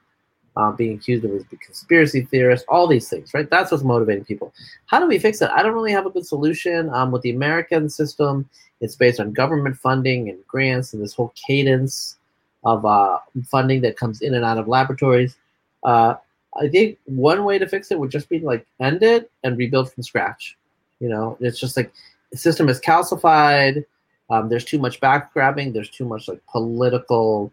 uh, 0.56 0.72
being 0.72 0.94
accused 0.94 1.24
of 1.24 1.32
as 1.32 1.42
a 1.50 1.56
conspiracy 1.56 2.22
theorist, 2.22 2.66
all 2.68 2.86
these 2.86 3.08
things, 3.08 3.32
right? 3.34 3.48
That's 3.50 3.72
what's 3.72 3.82
motivating 3.82 4.24
people. 4.24 4.52
How 4.86 5.00
do 5.00 5.06
we 5.06 5.18
fix 5.18 5.40
it? 5.40 5.50
I 5.50 5.62
don't 5.62 5.72
really 5.72 5.90
have 5.90 6.06
a 6.06 6.10
good 6.10 6.26
solution. 6.26 6.90
Um, 6.90 7.10
with 7.10 7.22
the 7.22 7.30
American 7.30 7.88
system, 7.88 8.48
it's 8.80 8.94
based 8.94 9.18
on 9.18 9.32
government 9.32 9.76
funding 9.76 10.28
and 10.28 10.38
grants 10.46 10.92
and 10.92 11.02
this 11.02 11.14
whole 11.14 11.32
cadence 11.34 12.18
of 12.64 12.84
uh, 12.84 13.18
funding 13.50 13.80
that 13.82 13.96
comes 13.96 14.20
in 14.20 14.34
and 14.34 14.44
out 14.44 14.58
of 14.58 14.68
laboratories. 14.68 15.36
Uh, 15.82 16.14
I 16.60 16.68
think 16.68 16.98
one 17.06 17.44
way 17.44 17.58
to 17.58 17.66
fix 17.66 17.90
it 17.90 17.98
would 17.98 18.10
just 18.10 18.28
be 18.28 18.40
like 18.40 18.66
end 18.80 19.02
it 19.02 19.30
and 19.44 19.56
rebuild 19.56 19.92
from 19.92 20.02
scratch. 20.02 20.56
You 21.00 21.08
know, 21.08 21.36
it's 21.40 21.58
just 21.58 21.76
like 21.76 21.92
the 22.30 22.38
system 22.38 22.68
is 22.68 22.80
calcified. 22.80 23.84
Um, 24.30 24.48
there's 24.48 24.64
too 24.64 24.78
much 24.78 25.00
back 25.00 25.32
grabbing. 25.32 25.72
There's 25.72 25.90
too 25.90 26.04
much 26.04 26.28
like 26.28 26.40
political, 26.46 27.52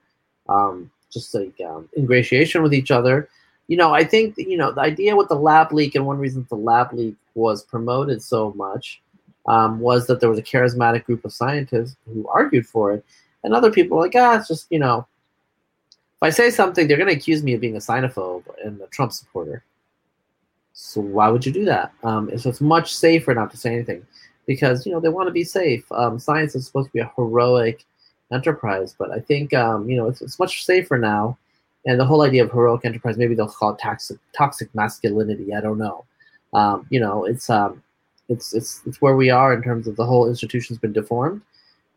um, 0.49 0.89
just 1.11 1.33
like 1.33 1.53
um, 1.61 1.89
ingratiation 1.97 2.63
with 2.63 2.73
each 2.73 2.91
other. 2.91 3.29
You 3.67 3.77
know, 3.77 3.93
I 3.93 4.03
think 4.03 4.37
you 4.37 4.57
know 4.57 4.71
the 4.71 4.81
idea 4.81 5.15
with 5.15 5.29
the 5.29 5.35
lab 5.35 5.71
leak 5.71 5.95
and 5.95 6.05
one 6.05 6.19
reason 6.19 6.45
the 6.49 6.55
lab 6.55 6.93
leak 6.93 7.15
was 7.35 7.63
promoted 7.63 8.21
so 8.21 8.53
much 8.53 9.01
um, 9.45 9.79
was 9.79 10.07
that 10.07 10.19
there 10.19 10.29
was 10.29 10.39
a 10.39 10.43
charismatic 10.43 11.05
group 11.05 11.25
of 11.25 11.33
scientists 11.33 11.95
who 12.05 12.27
argued 12.27 12.65
for 12.65 12.93
it, 12.93 13.05
and 13.43 13.53
other 13.53 13.71
people 13.71 13.97
were 13.97 14.03
like, 14.03 14.15
ah, 14.15 14.37
it's 14.37 14.47
just 14.47 14.67
you 14.69 14.79
know 14.79 15.05
if 16.23 16.27
I 16.27 16.29
say 16.29 16.49
something, 16.51 16.87
they're 16.87 16.95
going 16.95 17.09
to 17.09 17.15
accuse 17.15 17.43
me 17.43 17.53
of 17.53 17.59
being 17.59 17.75
a 17.75 17.79
xenophobe 17.79 18.45
and 18.63 18.79
a 18.79 18.87
Trump 18.87 19.11
supporter. 19.11 19.61
So 20.73 21.01
why 21.01 21.29
would 21.29 21.45
you 21.45 21.51
do 21.51 21.65
that? 21.65 21.93
Um, 22.03 22.29
it's 22.29 22.61
much 22.61 22.95
safer 22.95 23.33
not 23.33 23.51
to 23.51 23.57
say 23.57 23.73
anything 23.73 24.05
because 24.45 24.85
you 24.85 24.91
know 24.91 24.99
they 24.99 25.09
want 25.09 25.27
to 25.27 25.33
be 25.33 25.43
safe. 25.43 25.89
Um, 25.91 26.19
science 26.19 26.55
is 26.55 26.65
supposed 26.65 26.89
to 26.89 26.93
be 26.93 26.99
a 26.99 27.11
heroic 27.15 27.85
enterprise, 28.31 28.95
but 28.97 29.11
I 29.11 29.19
think 29.19 29.53
um, 29.53 29.89
you 29.89 29.95
know 29.95 30.07
it's, 30.07 30.21
it's 30.21 30.39
much 30.39 30.65
safer 30.65 30.97
now. 30.97 31.37
And 31.85 31.99
the 31.99 32.05
whole 32.05 32.21
idea 32.21 32.43
of 32.43 32.51
heroic 32.51 32.85
enterprise, 32.85 33.17
maybe 33.17 33.35
they'll 33.35 33.47
call 33.47 33.73
it 33.73 33.79
toxic 33.79 34.17
toxic 34.35 34.73
masculinity. 34.73 35.53
I 35.53 35.61
don't 35.61 35.77
know. 35.77 36.05
Um, 36.53 36.87
you 36.89 36.99
know, 36.99 37.25
it's 37.25 37.49
um, 37.49 37.83
it's 38.29 38.53
it's 38.53 38.81
it's 38.85 39.01
where 39.01 39.15
we 39.15 39.29
are 39.29 39.53
in 39.53 39.61
terms 39.61 39.87
of 39.87 39.95
the 39.95 40.05
whole 40.05 40.27
institution's 40.27 40.79
been 40.79 40.93
deformed 40.93 41.41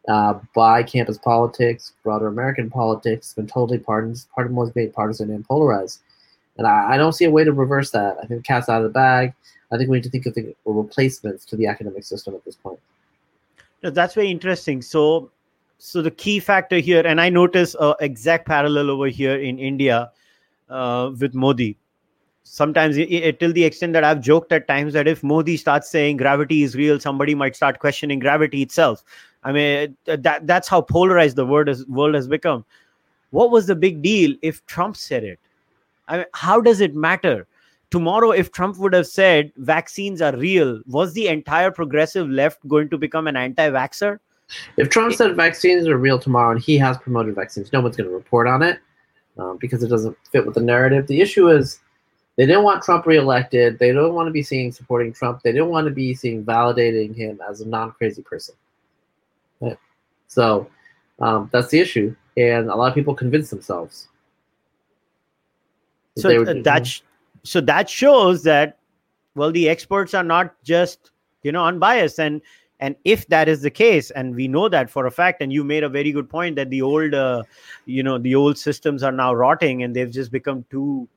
uh, 0.09 0.39
by 0.55 0.83
campus 0.83 1.19
politics, 1.19 1.93
broader 2.03 2.29
American 2.29 2.71
politics, 2.71 3.35
been 3.35 3.47
totally 3.47 3.79
partisan, 3.79 4.29
part 4.35 4.51
was 4.53 4.75
made 4.75 4.93
partisan 4.95 5.31
and 5.31 5.47
polarized. 5.47 6.01
And 6.59 6.67
I, 6.67 6.95
I, 6.95 6.97
don't 6.97 7.13
see 7.13 7.25
a 7.25 7.31
way 7.31 7.45
to 7.45 7.53
reverse 7.53 7.91
that. 7.91 8.17
I 8.23 8.27
think 8.27 8.45
cat's 8.45 8.69
out 8.69 8.79
of 8.79 8.85
the 8.85 8.91
bag. 8.91 9.35
I 9.71 9.77
think 9.77 9.91
we 9.91 9.97
need 9.97 10.05
to 10.05 10.11
think 10.11 10.27
of 10.27 10.35
the 10.35 10.55
replacements 10.65 11.45
to 11.47 11.57
the 11.57 11.67
academic 11.67 12.05
system 12.05 12.35
at 12.35 12.45
this 12.45 12.55
point. 12.55 12.79
No, 13.83 13.91
that's 13.91 14.15
very 14.15 14.31
interesting. 14.31 14.81
So, 14.81 15.31
so 15.79 16.01
the 16.01 16.11
key 16.11 16.41
factor 16.41 16.79
here, 16.79 17.07
and 17.07 17.21
I 17.21 17.29
notice 17.29 17.75
a 17.79 17.95
exact 18.01 18.47
parallel 18.47 18.91
over 18.91 19.09
here 19.09 19.37
in 19.37 19.59
India 19.59 20.11
uh, 20.71 21.11
with 21.19 21.35
Modi. 21.35 21.77
Sometimes, 22.45 22.97
it, 22.97 23.11
it, 23.11 23.41
till 23.41 23.53
the 23.53 23.65
extent 23.65 23.93
that 23.93 24.05
I've 24.05 24.21
joked 24.21 24.53
at 24.53 24.69
times 24.69 24.93
that 24.93 25.09
if 25.09 25.23
Modi 25.23 25.57
starts 25.57 25.91
saying 25.91 26.19
gravity 26.19 26.63
is 26.63 26.77
real, 26.77 27.01
somebody 27.01 27.35
might 27.35 27.57
start 27.57 27.81
questioning 27.81 28.21
gravity 28.21 28.63
itself 28.63 29.05
I 29.47 29.53
mean, 29.53 29.97
that 30.07 30.45
that's 30.45 30.67
how 30.67 30.81
polarized 30.81 31.37
the 31.37 31.47
world 31.47 31.69
is, 31.69 31.87
world 31.87 32.17
has 32.17 32.27
become. 32.27 32.65
What 33.31 33.53
was 33.53 33.69
the 33.69 33.77
big 33.77 34.03
deal 34.03 34.35
if 34.43 34.67
Trump 34.67 34.97
said 34.97 35.23
it? 35.23 35.39
I 36.09 36.19
mean, 36.19 36.27
how 36.35 36.61
does 36.61 36.81
it 36.81 36.95
matter? 36.95 37.47
Tomorrow, 37.91 38.33
if 38.33 38.51
Trump 38.51 38.79
would 38.79 38.93
have 38.95 39.07
said 39.07 39.53
vaccines 39.57 40.21
are 40.21 40.37
real, 40.37 40.83
was 40.87 41.13
the 41.13 41.29
entire 41.29 41.71
progressive 41.71 42.29
left 42.29 42.67
going 42.67 42.89
to 42.91 42.99
become 42.99 43.27
an 43.27 43.37
anti-vaxxer? 43.37 44.19
If 44.77 44.91
Trump 44.91 45.15
said 45.15 45.37
vaccines 45.37 45.87
are 45.87 45.97
real 45.97 46.19
tomorrow 46.19 46.53
and 46.53 46.61
he 46.61 46.79
has 46.79 46.99
promoted 46.99 47.35
vaccines, 47.35 47.73
no 47.73 47.81
one's 47.81 47.97
going 47.97 48.09
to 48.09 48.15
report 48.15 48.47
on 48.47 48.63
it 48.63 48.81
um, 49.39 49.57
because 49.59 49.83
it 49.83 49.89
doesn't 49.89 50.17
fit 50.31 50.45
with 50.45 50.55
the 50.55 50.61
narrative. 50.61 51.07
The 51.07 51.21
issue 51.21 51.49
is 51.49 51.81
they 52.37 52.47
didn't 52.47 52.65
want 52.65 52.83
Trump 52.83 53.07
reelected. 53.07 53.79
They 53.79 53.93
don't 53.93 54.15
want 54.15 54.27
to 54.27 54.33
be 54.33 54.43
seen 54.43 54.73
supporting 54.73 55.13
Trump. 55.13 55.43
They 55.43 55.53
didn't 55.53 55.69
want 55.69 55.87
to 55.87 55.93
be 55.93 56.15
seen 56.15 56.45
validating 56.45 57.15
him 57.15 57.41
as 57.49 57.61
a 57.61 57.69
non-crazy 57.69 58.23
person. 58.23 58.55
Right? 59.61 59.79
So 60.29 60.69
um, 61.21 61.49
that's 61.53 61.69
the 61.69 61.81
issue, 61.81 62.15
and 62.37 62.69
a 62.69 62.75
lot 62.75 62.89
of 62.89 62.95
people 62.95 63.15
convince 63.15 63.51
themselves. 63.51 64.09
So 66.17 66.45
that 66.45 66.87
sh- 66.87 67.01
so 67.43 67.61
that 67.61 67.89
shows 67.89 68.43
that 68.45 68.79
well, 69.35 69.53
the 69.53 69.69
experts 69.69 70.15
are 70.15 70.25
not 70.25 70.61
just 70.65 71.11
you 71.43 71.53
know 71.53 71.65
unbiased. 71.65 72.19
And 72.19 72.41
and 72.81 72.97
if 73.05 73.27
that 73.29 73.49
is 73.49 73.63
the 73.63 73.71
case 73.71 74.11
and 74.11 74.35
we 74.35 74.49
know 74.49 74.69
that 74.69 74.91
for 74.91 75.07
a 75.07 75.11
fact 75.11 75.41
and 75.41 75.53
you 75.53 75.65
made 75.65 75.85
a 75.85 75.89
very 75.89 76.13
good 76.13 76.29
point 76.29 76.57
that 76.57 76.71
the 76.71 76.83
old 76.83 77.15
uh, 77.15 77.43
you 77.85 78.03
know 78.03 78.19
the 78.19 78.35
old 78.35 78.59
systems 78.59 79.03
are 79.03 79.13
now 79.13 79.33
rotting 79.33 79.83
and 79.83 79.95
they've 79.95 80.11
just 80.11 80.31
become 80.31 80.65
too 80.71 81.09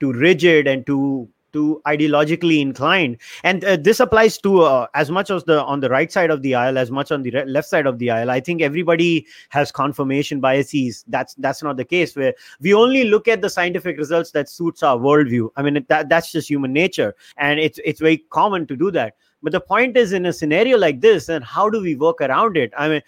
too 0.00 0.12
rigid 0.12 0.66
and 0.66 0.86
too 0.86 1.28
too 1.58 1.82
ideologically 1.92 2.60
inclined. 2.60 3.16
And 3.42 3.64
uh, 3.64 3.76
this 3.88 4.00
applies 4.00 4.38
to 4.38 4.62
uh, 4.62 4.86
as 4.94 5.10
much 5.10 5.30
as 5.36 5.44
the 5.44 5.58
on 5.64 5.80
the 5.80 5.90
right 5.96 6.10
side 6.16 6.30
of 6.36 6.42
the 6.42 6.54
aisle 6.54 6.78
as 6.78 6.90
much 6.90 7.12
on 7.18 7.22
the 7.22 7.32
re- 7.36 7.44
left 7.44 7.68
side 7.68 7.86
of 7.92 7.98
the 7.98 8.10
aisle. 8.10 8.30
I 8.30 8.40
think 8.40 8.62
everybody 8.62 9.26
has 9.58 9.72
confirmation 9.72 10.40
biases. 10.40 11.04
That's 11.08 11.34
that's 11.46 11.62
not 11.62 11.76
the 11.76 11.84
case 11.84 12.16
where 12.16 12.34
we 12.60 12.74
only 12.74 13.04
look 13.04 13.28
at 13.28 13.42
the 13.42 13.50
scientific 13.50 13.98
results 14.04 14.30
that 14.32 14.48
suits 14.48 14.82
our 14.82 14.98
worldview. 15.08 15.48
I 15.56 15.62
mean 15.62 15.84
that, 15.88 16.08
that's 16.08 16.32
just 16.32 16.48
human 16.48 16.72
nature. 16.72 17.14
And 17.36 17.58
it's 17.58 17.80
it's 17.84 18.00
very 18.00 18.18
common 18.30 18.66
to 18.68 18.76
do 18.76 18.90
that. 18.92 19.14
But 19.42 19.52
the 19.52 19.60
point 19.60 19.96
is, 19.96 20.12
in 20.12 20.26
a 20.26 20.32
scenario 20.32 20.78
like 20.78 21.00
this, 21.00 21.28
and 21.28 21.44
how 21.44 21.70
do 21.70 21.80
we 21.80 21.94
work 21.94 22.20
around 22.20 22.56
it? 22.56 22.72
I 22.76 22.88
mean, 22.88 23.02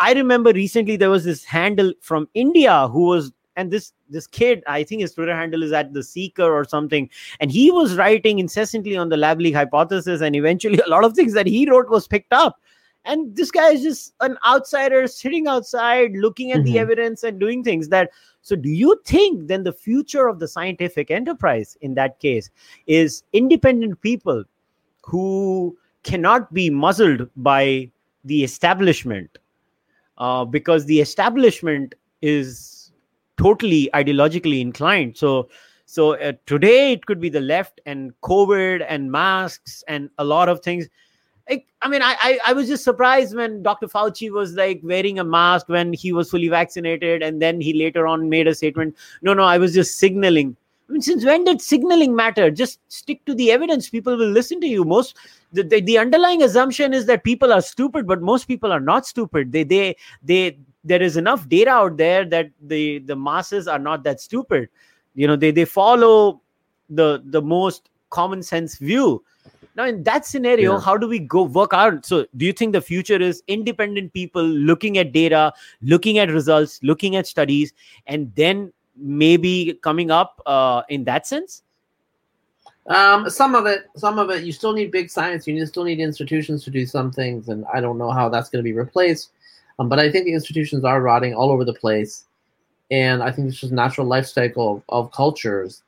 I 0.00 0.12
remember 0.12 0.52
recently 0.52 0.96
there 0.96 1.10
was 1.10 1.24
this 1.24 1.44
handle 1.44 1.92
from 2.00 2.28
India 2.34 2.88
who 2.88 3.04
was, 3.04 3.32
and 3.58 3.72
this 3.72 3.92
this 4.08 4.26
kid, 4.26 4.62
I 4.66 4.84
think 4.84 5.02
his 5.02 5.12
Twitter 5.12 5.34
handle 5.34 5.64
is 5.64 5.72
at 5.72 5.92
the 5.92 6.02
Seeker 6.02 6.50
or 6.50 6.64
something, 6.64 7.10
and 7.40 7.50
he 7.50 7.70
was 7.72 7.96
writing 7.96 8.38
incessantly 8.38 8.96
on 8.96 9.08
the 9.08 9.16
lab 9.16 9.40
leak 9.40 9.54
hypothesis, 9.54 10.20
and 10.20 10.36
eventually 10.36 10.78
a 10.86 10.88
lot 10.88 11.04
of 11.04 11.14
things 11.14 11.34
that 11.34 11.46
he 11.46 11.68
wrote 11.68 11.90
was 11.90 12.06
picked 12.06 12.32
up. 12.32 12.60
And 13.04 13.34
this 13.34 13.50
guy 13.50 13.70
is 13.70 13.82
just 13.82 14.14
an 14.20 14.38
outsider 14.46 15.06
sitting 15.08 15.48
outside, 15.48 16.12
looking 16.14 16.52
at 16.52 16.58
mm-hmm. 16.58 16.72
the 16.72 16.78
evidence 16.78 17.24
and 17.24 17.40
doing 17.40 17.64
things 17.64 17.88
that. 17.88 18.10
So, 18.42 18.54
do 18.54 18.70
you 18.70 18.98
think 19.04 19.48
then 19.48 19.64
the 19.64 19.72
future 19.72 20.28
of 20.28 20.38
the 20.38 20.48
scientific 20.48 21.10
enterprise 21.10 21.76
in 21.80 21.94
that 21.94 22.18
case 22.20 22.48
is 22.86 23.24
independent 23.32 24.00
people 24.00 24.44
who 25.02 25.76
cannot 26.04 26.54
be 26.54 26.70
muzzled 26.70 27.28
by 27.36 27.90
the 28.24 28.44
establishment 28.44 29.38
uh, 30.18 30.44
because 30.44 30.86
the 30.86 31.00
establishment 31.00 31.94
is 32.22 32.77
totally 33.38 33.88
ideologically 33.94 34.60
inclined 34.60 35.16
so 35.16 35.48
so 35.86 36.16
uh, 36.16 36.32
today 36.44 36.92
it 36.92 37.06
could 37.06 37.20
be 37.20 37.28
the 37.28 37.40
left 37.40 37.80
and 37.86 38.12
covid 38.22 38.84
and 38.88 39.10
masks 39.10 39.82
and 39.88 40.10
a 40.18 40.24
lot 40.24 40.48
of 40.48 40.60
things 40.60 40.88
I, 41.80 41.88
mean, 41.88 42.02
I, 42.02 42.14
I, 42.20 42.38
I 42.48 42.52
was 42.52 42.68
just 42.68 42.84
surprised 42.84 43.34
when 43.34 43.62
Dr. 43.62 43.86
Fauci 43.86 44.30
was 44.30 44.52
like 44.52 44.80
wearing 44.82 45.18
a 45.18 45.24
mask 45.24 45.68
when 45.70 45.94
he 45.94 46.12
was 46.12 46.30
fully 46.30 46.48
vaccinated, 46.48 47.22
and 47.22 47.40
then 47.40 47.58
he 47.58 47.72
later 47.72 48.06
on 48.06 48.28
made 48.28 48.46
a 48.46 48.54
statement. 48.54 48.94
No, 49.22 49.32
no, 49.32 49.44
I 49.44 49.56
was 49.56 49.72
just 49.72 49.96
signaling 49.98 50.58
I 50.88 50.92
mean, 50.92 51.02
since 51.02 51.24
when 51.24 51.44
did 51.44 51.60
signaling 51.60 52.16
matter? 52.16 52.50
Just 52.50 52.80
stick 52.88 53.24
to 53.26 53.34
the 53.34 53.50
evidence. 53.50 53.90
People 53.90 54.16
will 54.16 54.30
listen 54.30 54.60
to 54.62 54.66
you. 54.66 54.84
Most 54.84 55.16
the, 55.52 55.62
the, 55.62 55.80
the 55.80 55.98
underlying 55.98 56.42
assumption 56.42 56.94
is 56.94 57.04
that 57.06 57.24
people 57.24 57.52
are 57.52 57.60
stupid, 57.60 58.06
but 58.06 58.22
most 58.22 58.48
people 58.48 58.72
are 58.72 58.80
not 58.80 59.06
stupid. 59.06 59.52
They 59.52 59.64
they 59.64 59.96
they 60.22 60.58
there 60.88 61.02
is 61.02 61.16
enough 61.16 61.48
data 61.48 61.70
out 61.70 61.96
there 61.96 62.24
that 62.24 62.50
the 62.60 62.98
the 63.00 63.16
masses 63.16 63.68
are 63.68 63.78
not 63.78 64.02
that 64.04 64.20
stupid. 64.20 64.68
You 65.14 65.26
know, 65.26 65.36
they 65.36 65.50
they 65.50 65.64
follow 65.64 66.40
the 66.88 67.22
the 67.24 67.42
most 67.42 67.90
common 68.10 68.42
sense 68.42 68.78
view. 68.78 69.22
Now, 69.76 69.84
in 69.86 70.02
that 70.02 70.26
scenario, 70.26 70.72
yeah. 70.72 70.80
how 70.80 70.96
do 70.96 71.06
we 71.06 71.20
go 71.20 71.44
work 71.44 71.72
out? 71.72 72.04
So, 72.04 72.26
do 72.36 72.44
you 72.44 72.52
think 72.52 72.72
the 72.72 72.80
future 72.80 73.20
is 73.20 73.42
independent 73.46 74.12
people 74.12 74.42
looking 74.42 74.98
at 74.98 75.12
data, 75.12 75.52
looking 75.82 76.18
at 76.18 76.30
results, 76.30 76.80
looking 76.82 77.14
at 77.14 77.28
studies, 77.28 77.72
and 78.08 78.32
then 78.34 78.72
maybe 78.96 79.78
coming 79.82 80.10
up 80.10 80.42
uh, 80.46 80.82
in 80.88 81.04
that 81.04 81.28
sense? 81.28 81.62
Um, 82.88 83.28
some 83.30 83.54
of 83.54 83.66
it, 83.66 83.86
some 83.96 84.18
of 84.18 84.30
it, 84.30 84.42
you 84.42 84.50
still 84.50 84.72
need 84.72 84.90
big 84.90 85.10
science. 85.10 85.46
You 85.46 85.64
still 85.66 85.84
need 85.84 86.00
institutions 86.00 86.64
to 86.64 86.70
do 86.70 86.84
some 86.84 87.12
things, 87.12 87.48
and 87.48 87.64
I 87.72 87.80
don't 87.80 87.98
know 87.98 88.10
how 88.10 88.28
that's 88.28 88.48
going 88.48 88.60
to 88.60 88.64
be 88.64 88.72
replaced. 88.72 89.30
Um, 89.78 89.88
but 89.88 89.98
I 89.98 90.10
think 90.10 90.24
the 90.24 90.32
institutions 90.32 90.84
are 90.84 91.00
rotting 91.00 91.34
all 91.34 91.50
over 91.50 91.64
the 91.64 91.74
place, 91.74 92.24
and 92.90 93.22
I 93.22 93.30
think 93.30 93.48
it's 93.48 93.60
just 93.60 93.72
natural 93.72 94.06
life 94.06 94.26
cycle 94.26 94.76
of, 94.76 94.82
of 94.88 95.12
cultures. 95.12 95.82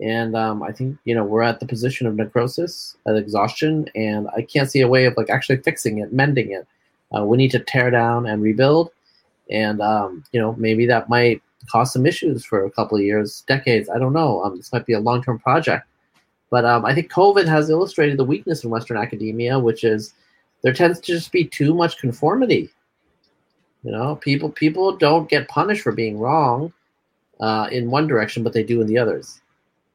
And 0.00 0.34
um, 0.34 0.62
I 0.62 0.72
think 0.72 0.98
you 1.04 1.14
know 1.14 1.24
we're 1.24 1.42
at 1.42 1.60
the 1.60 1.66
position 1.66 2.06
of 2.06 2.16
necrosis, 2.16 2.96
at 3.06 3.16
exhaustion, 3.16 3.88
and 3.94 4.28
I 4.36 4.42
can't 4.42 4.70
see 4.70 4.80
a 4.80 4.88
way 4.88 5.04
of 5.04 5.16
like 5.16 5.30
actually 5.30 5.58
fixing 5.58 5.98
it, 5.98 6.12
mending 6.12 6.50
it. 6.52 6.66
Uh, 7.16 7.24
we 7.24 7.36
need 7.36 7.52
to 7.52 7.60
tear 7.60 7.90
down 7.90 8.26
and 8.26 8.42
rebuild, 8.42 8.90
and 9.50 9.80
um, 9.80 10.24
you 10.32 10.40
know 10.40 10.54
maybe 10.58 10.86
that 10.86 11.08
might 11.08 11.42
cause 11.70 11.92
some 11.92 12.06
issues 12.06 12.44
for 12.44 12.64
a 12.64 12.70
couple 12.70 12.96
of 12.96 13.04
years, 13.04 13.44
decades. 13.46 13.88
I 13.88 13.98
don't 13.98 14.12
know. 14.12 14.42
Um, 14.42 14.56
this 14.56 14.72
might 14.72 14.86
be 14.86 14.94
a 14.94 15.00
long 15.00 15.22
term 15.22 15.38
project. 15.38 15.86
But 16.50 16.64
um, 16.64 16.84
I 16.84 16.94
think 16.94 17.10
COVID 17.10 17.46
has 17.46 17.70
illustrated 17.70 18.16
the 18.16 18.24
weakness 18.24 18.62
in 18.64 18.70
Western 18.70 18.96
academia, 18.96 19.58
which 19.58 19.82
is 19.82 20.14
there 20.62 20.72
tends 20.72 21.00
to 21.00 21.12
just 21.12 21.32
be 21.32 21.44
too 21.44 21.74
much 21.74 21.98
conformity. 21.98 22.70
You 23.84 23.92
know, 23.92 24.16
people 24.16 24.48
people 24.50 24.96
don't 24.96 25.28
get 25.28 25.48
punished 25.48 25.82
for 25.82 25.92
being 25.92 26.18
wrong 26.18 26.72
uh, 27.40 27.68
in 27.70 27.90
one 27.90 28.06
direction, 28.06 28.42
but 28.42 28.54
they 28.54 28.64
do 28.64 28.80
in 28.80 28.86
the 28.86 28.98
others. 28.98 29.40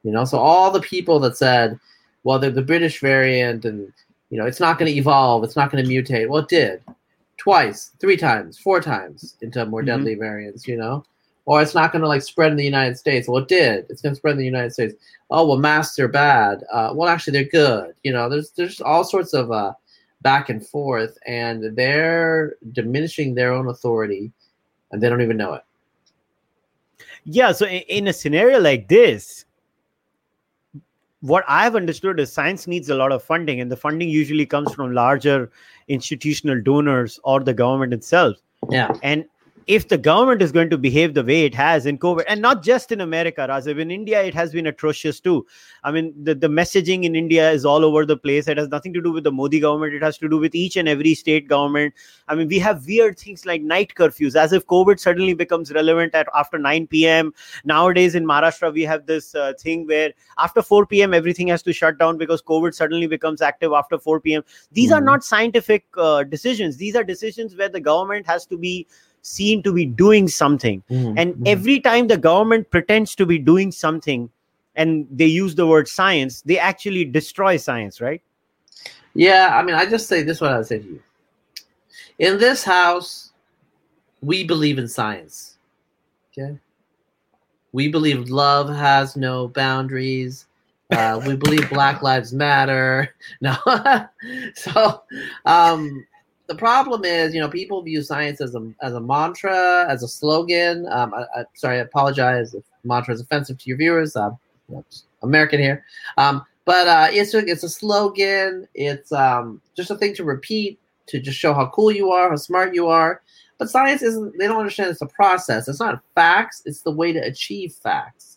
You 0.04 0.12
know, 0.12 0.26
so 0.26 0.38
all 0.38 0.72
the 0.72 0.80
people 0.80 1.20
that 1.22 1.38
said, 1.38 1.80
"Well, 2.24 2.38
they're 2.38 2.52
the 2.52 2.62
British 2.62 3.02
variant, 3.02 3.66
and 3.66 3.92
you 4.30 4.38
know, 4.38 4.46
it's 4.46 4.60
not 4.60 4.78
going 4.78 4.92
to 4.92 4.98
evolve, 4.98 5.44
it's 5.44 5.56
not 5.56 5.72
going 5.72 5.84
to 5.84 5.90
mutate." 5.90 6.30
Well, 6.30 6.44
it 6.44 6.50
did 6.50 6.82
twice, 7.38 7.92
three 8.00 8.18
times, 8.18 8.60
four 8.60 8.80
times 8.80 9.36
into 9.42 9.66
more 9.66 9.82
mm-hmm. 9.82 9.88
deadly 9.88 10.16
variants. 10.16 10.68
You 10.68 10.78
know, 10.78 11.04
or 11.46 11.60
it's 11.60 11.74
not 11.74 11.92
going 11.92 12.04
to 12.04 12.08
like 12.08 12.22
spread 12.22 12.52
in 12.52 12.58
the 12.58 12.64
United 12.64 12.96
States. 12.96 13.28
Well, 13.28 13.42
it 13.42 13.48
did. 13.48 13.88
It's 13.90 14.04
going 14.04 14.14
to 14.14 14.18
spread 14.18 14.34
in 14.34 14.38
the 14.38 14.46
United 14.46 14.72
States. 14.72 14.94
Oh, 15.32 15.48
well, 15.48 15.58
masks 15.58 15.98
are 15.98 16.08
bad. 16.08 16.64
Uh, 16.72 16.92
well, 16.94 17.10
actually, 17.10 17.34
they're 17.34 17.50
good. 17.50 17.96
You 18.04 18.14
know, 18.14 18.30
there's 18.30 18.52
there's 18.52 18.82
all 18.82 19.04
sorts 19.04 19.34
of 19.34 19.52
uh, 19.52 19.74
back 20.22 20.50
and 20.50 20.66
forth, 20.66 21.18
and 21.26 21.76
they're 21.76 22.56
diminishing 22.72 23.36
their 23.36 23.54
own 23.54 23.68
authority, 23.68 24.32
and 24.92 25.02
they 25.02 25.10
don't 25.10 25.22
even 25.22 25.38
know 25.38 25.54
it. 25.54 25.64
Yeah. 27.24 27.52
So 27.52 27.66
in 27.68 28.08
a 28.08 28.14
scenario 28.14 28.60
like 28.60 28.88
this, 28.88 29.46
what 31.22 31.44
I've 31.48 31.76
understood 31.76 32.20
is 32.20 32.32
science 32.32 32.66
needs 32.68 32.90
a 32.90 32.96
lot 32.96 33.12
of 33.12 33.24
funding, 33.24 33.60
and 33.60 33.72
the 33.72 33.78
funding 33.78 34.10
usually 34.10 34.46
comes 34.46 34.74
from 34.74 34.94
larger 34.94 35.52
institutional 35.88 36.62
donors 36.62 37.20
or 37.24 37.40
the 37.42 37.54
government 37.54 37.94
itself. 37.94 38.38
Yeah. 38.70 38.92
And 39.04 39.26
if 39.70 39.88
the 39.88 40.00
government 40.00 40.42
is 40.42 40.52
going 40.52 40.68
to 40.72 40.80
behave 40.80 41.14
the 41.14 41.24
way 41.24 41.46
it 41.46 41.54
has 41.54 41.86
in 41.86 42.00
COVID, 42.00 42.24
and 42.28 42.42
not 42.42 42.64
just 42.64 42.92
in 42.92 43.02
America, 43.02 43.46
Razib, 43.48 43.80
in 43.80 43.92
India, 43.92 44.20
it 44.24 44.34
has 44.34 44.52
been 44.52 44.66
atrocious 44.66 45.20
too. 45.20 45.46
I 45.84 45.92
mean, 45.92 46.12
the, 46.24 46.34
the 46.34 46.48
messaging 46.48 47.04
in 47.04 47.16
India 47.16 47.52
is 47.52 47.66
all 47.66 47.86
over 47.86 48.04
the 48.04 48.18
place. 48.18 48.48
It 48.48 48.58
has 48.58 48.70
nothing 48.70 48.94
to 48.94 49.02
do 49.02 49.12
with 49.12 49.24
the 49.26 49.32
Modi 49.32 49.60
government, 49.60 49.94
it 49.94 50.02
has 50.02 50.18
to 50.18 50.28
do 50.28 50.40
with 50.40 50.56
each 50.56 50.76
and 50.76 50.90
every 50.90 51.14
state 51.14 51.48
government. 51.48 51.94
I 52.28 52.34
mean, 52.34 52.48
we 52.48 52.58
have 52.58 52.88
weird 52.88 53.20
things 53.20 53.46
like 53.46 53.62
night 53.62 53.94
curfews, 53.94 54.36
as 54.36 54.54
if 54.54 54.66
COVID 54.66 55.00
suddenly 55.00 55.36
becomes 55.36 55.72
relevant 55.72 56.16
at 56.16 56.28
after 56.34 56.58
9 56.58 56.88
p.m. 56.88 57.32
Nowadays 57.64 58.16
in 58.16 58.26
Maharashtra, 58.26 58.74
we 58.74 58.82
have 58.82 59.06
this 59.06 59.36
uh, 59.36 59.54
thing 59.60 59.86
where 59.86 60.14
after 60.40 60.64
4 60.64 60.88
p.m., 60.88 61.14
everything 61.14 61.48
has 61.50 61.62
to 61.62 61.74
shut 61.74 62.00
down 62.00 62.18
because 62.18 62.42
COVID 62.42 62.74
suddenly 62.74 63.06
becomes 63.06 63.40
active 63.40 63.74
after 63.74 64.00
4 64.00 64.20
p.m. 64.20 64.44
These 64.72 64.90
mm-hmm. 64.90 64.98
are 64.98 65.02
not 65.02 65.24
scientific 65.24 65.86
uh, 65.96 66.24
decisions, 66.24 66.78
these 66.78 66.96
are 66.96 67.04
decisions 67.04 67.56
where 67.56 67.70
the 67.70 67.80
government 67.80 68.26
has 68.26 68.48
to 68.48 68.58
be 68.58 68.88
seen 69.30 69.62
to 69.64 69.72
be 69.72 69.86
doing 69.86 70.28
something. 70.28 70.84
Mm-hmm. 70.90 71.18
And 71.18 71.34
mm-hmm. 71.34 71.44
every 71.46 71.80
time 71.80 72.08
the 72.08 72.18
government 72.18 72.70
pretends 72.72 73.16
to 73.16 73.26
be 73.26 73.38
doing 73.38 73.72
something 73.72 74.30
and 74.76 75.08
they 75.12 75.26
use 75.26 75.56
the 75.56 75.68
word 75.68 75.88
science, 75.88 76.42
they 76.42 76.58
actually 76.58 77.06
destroy 77.06 77.58
science, 77.58 78.02
right? 78.02 78.22
Yeah, 79.14 79.50
I 79.54 79.64
mean, 79.64 79.76
I 79.76 79.86
just 79.86 80.08
say 80.08 80.24
this 80.24 80.42
what 80.42 80.54
I 80.54 80.62
say 80.64 80.80
to 80.80 80.86
you. 80.86 81.02
In 82.18 82.38
this 82.38 82.64
house, 82.64 83.32
we 84.22 84.44
believe 84.44 84.80
in 84.80 84.88
science. 84.88 85.58
Okay? 86.32 86.58
We 87.72 87.88
believe 87.88 88.30
love 88.30 88.70
has 88.70 89.16
no 89.16 89.48
boundaries. 89.48 90.48
Uh, 90.90 91.22
we 91.26 91.36
believe 91.36 91.70
Black 91.70 92.02
Lives 92.02 92.34
Matter. 92.34 93.14
No, 93.42 93.56
so 94.56 95.04
um, 95.46 96.06
the 96.50 96.56
problem 96.56 97.06
is, 97.06 97.34
you 97.34 97.40
know, 97.40 97.48
people 97.48 97.82
view 97.84 98.02
science 98.02 98.42
as 98.42 98.56
a 98.56 98.74
as 98.82 98.94
a 98.94 99.00
mantra, 99.00 99.86
as 99.88 100.02
a 100.04 100.08
slogan. 100.08 100.88
Um, 100.90 101.14
I, 101.14 101.22
I, 101.40 101.44
sorry, 101.54 101.78
I 101.78 101.82
apologize 101.82 102.56
if 102.56 102.64
mantra 102.84 103.14
is 103.14 103.22
offensive 103.22 103.60
to 103.60 103.70
your 103.70 103.78
viewers. 103.78 104.16
Um, 104.16 104.38
American 105.22 105.60
here, 105.60 105.84
um, 106.18 106.44
but 106.66 106.88
uh, 106.88 107.08
it's 107.12 107.34
a, 107.34 107.40
it's 107.40 107.64
a 107.64 107.70
slogan. 107.70 108.68
It's 108.74 109.12
um, 109.12 109.62
just 109.76 109.92
a 109.92 109.96
thing 109.96 110.16
to 110.16 110.24
repeat 110.24 110.80
to 111.08 111.20
just 111.20 111.38
show 111.38 111.54
how 111.54 111.68
cool 111.68 111.92
you 111.92 112.12
are, 112.12 112.30
how 112.30 112.36
smart 112.36 112.74
you 112.74 112.88
are. 112.88 113.22
But 113.58 113.70
science 113.70 114.02
isn't. 114.02 114.38
They 114.38 114.48
don't 114.48 114.60
understand 114.60 114.90
it's 114.92 115.02
a 115.02 115.08
process. 115.08 115.68
It's 115.68 115.80
not 115.80 116.02
facts. 116.16 116.64
It's 116.66 116.82
the 116.82 116.92
way 116.92 117.14
to 117.14 117.20
achieve 117.20 117.74
facts. 117.74 118.29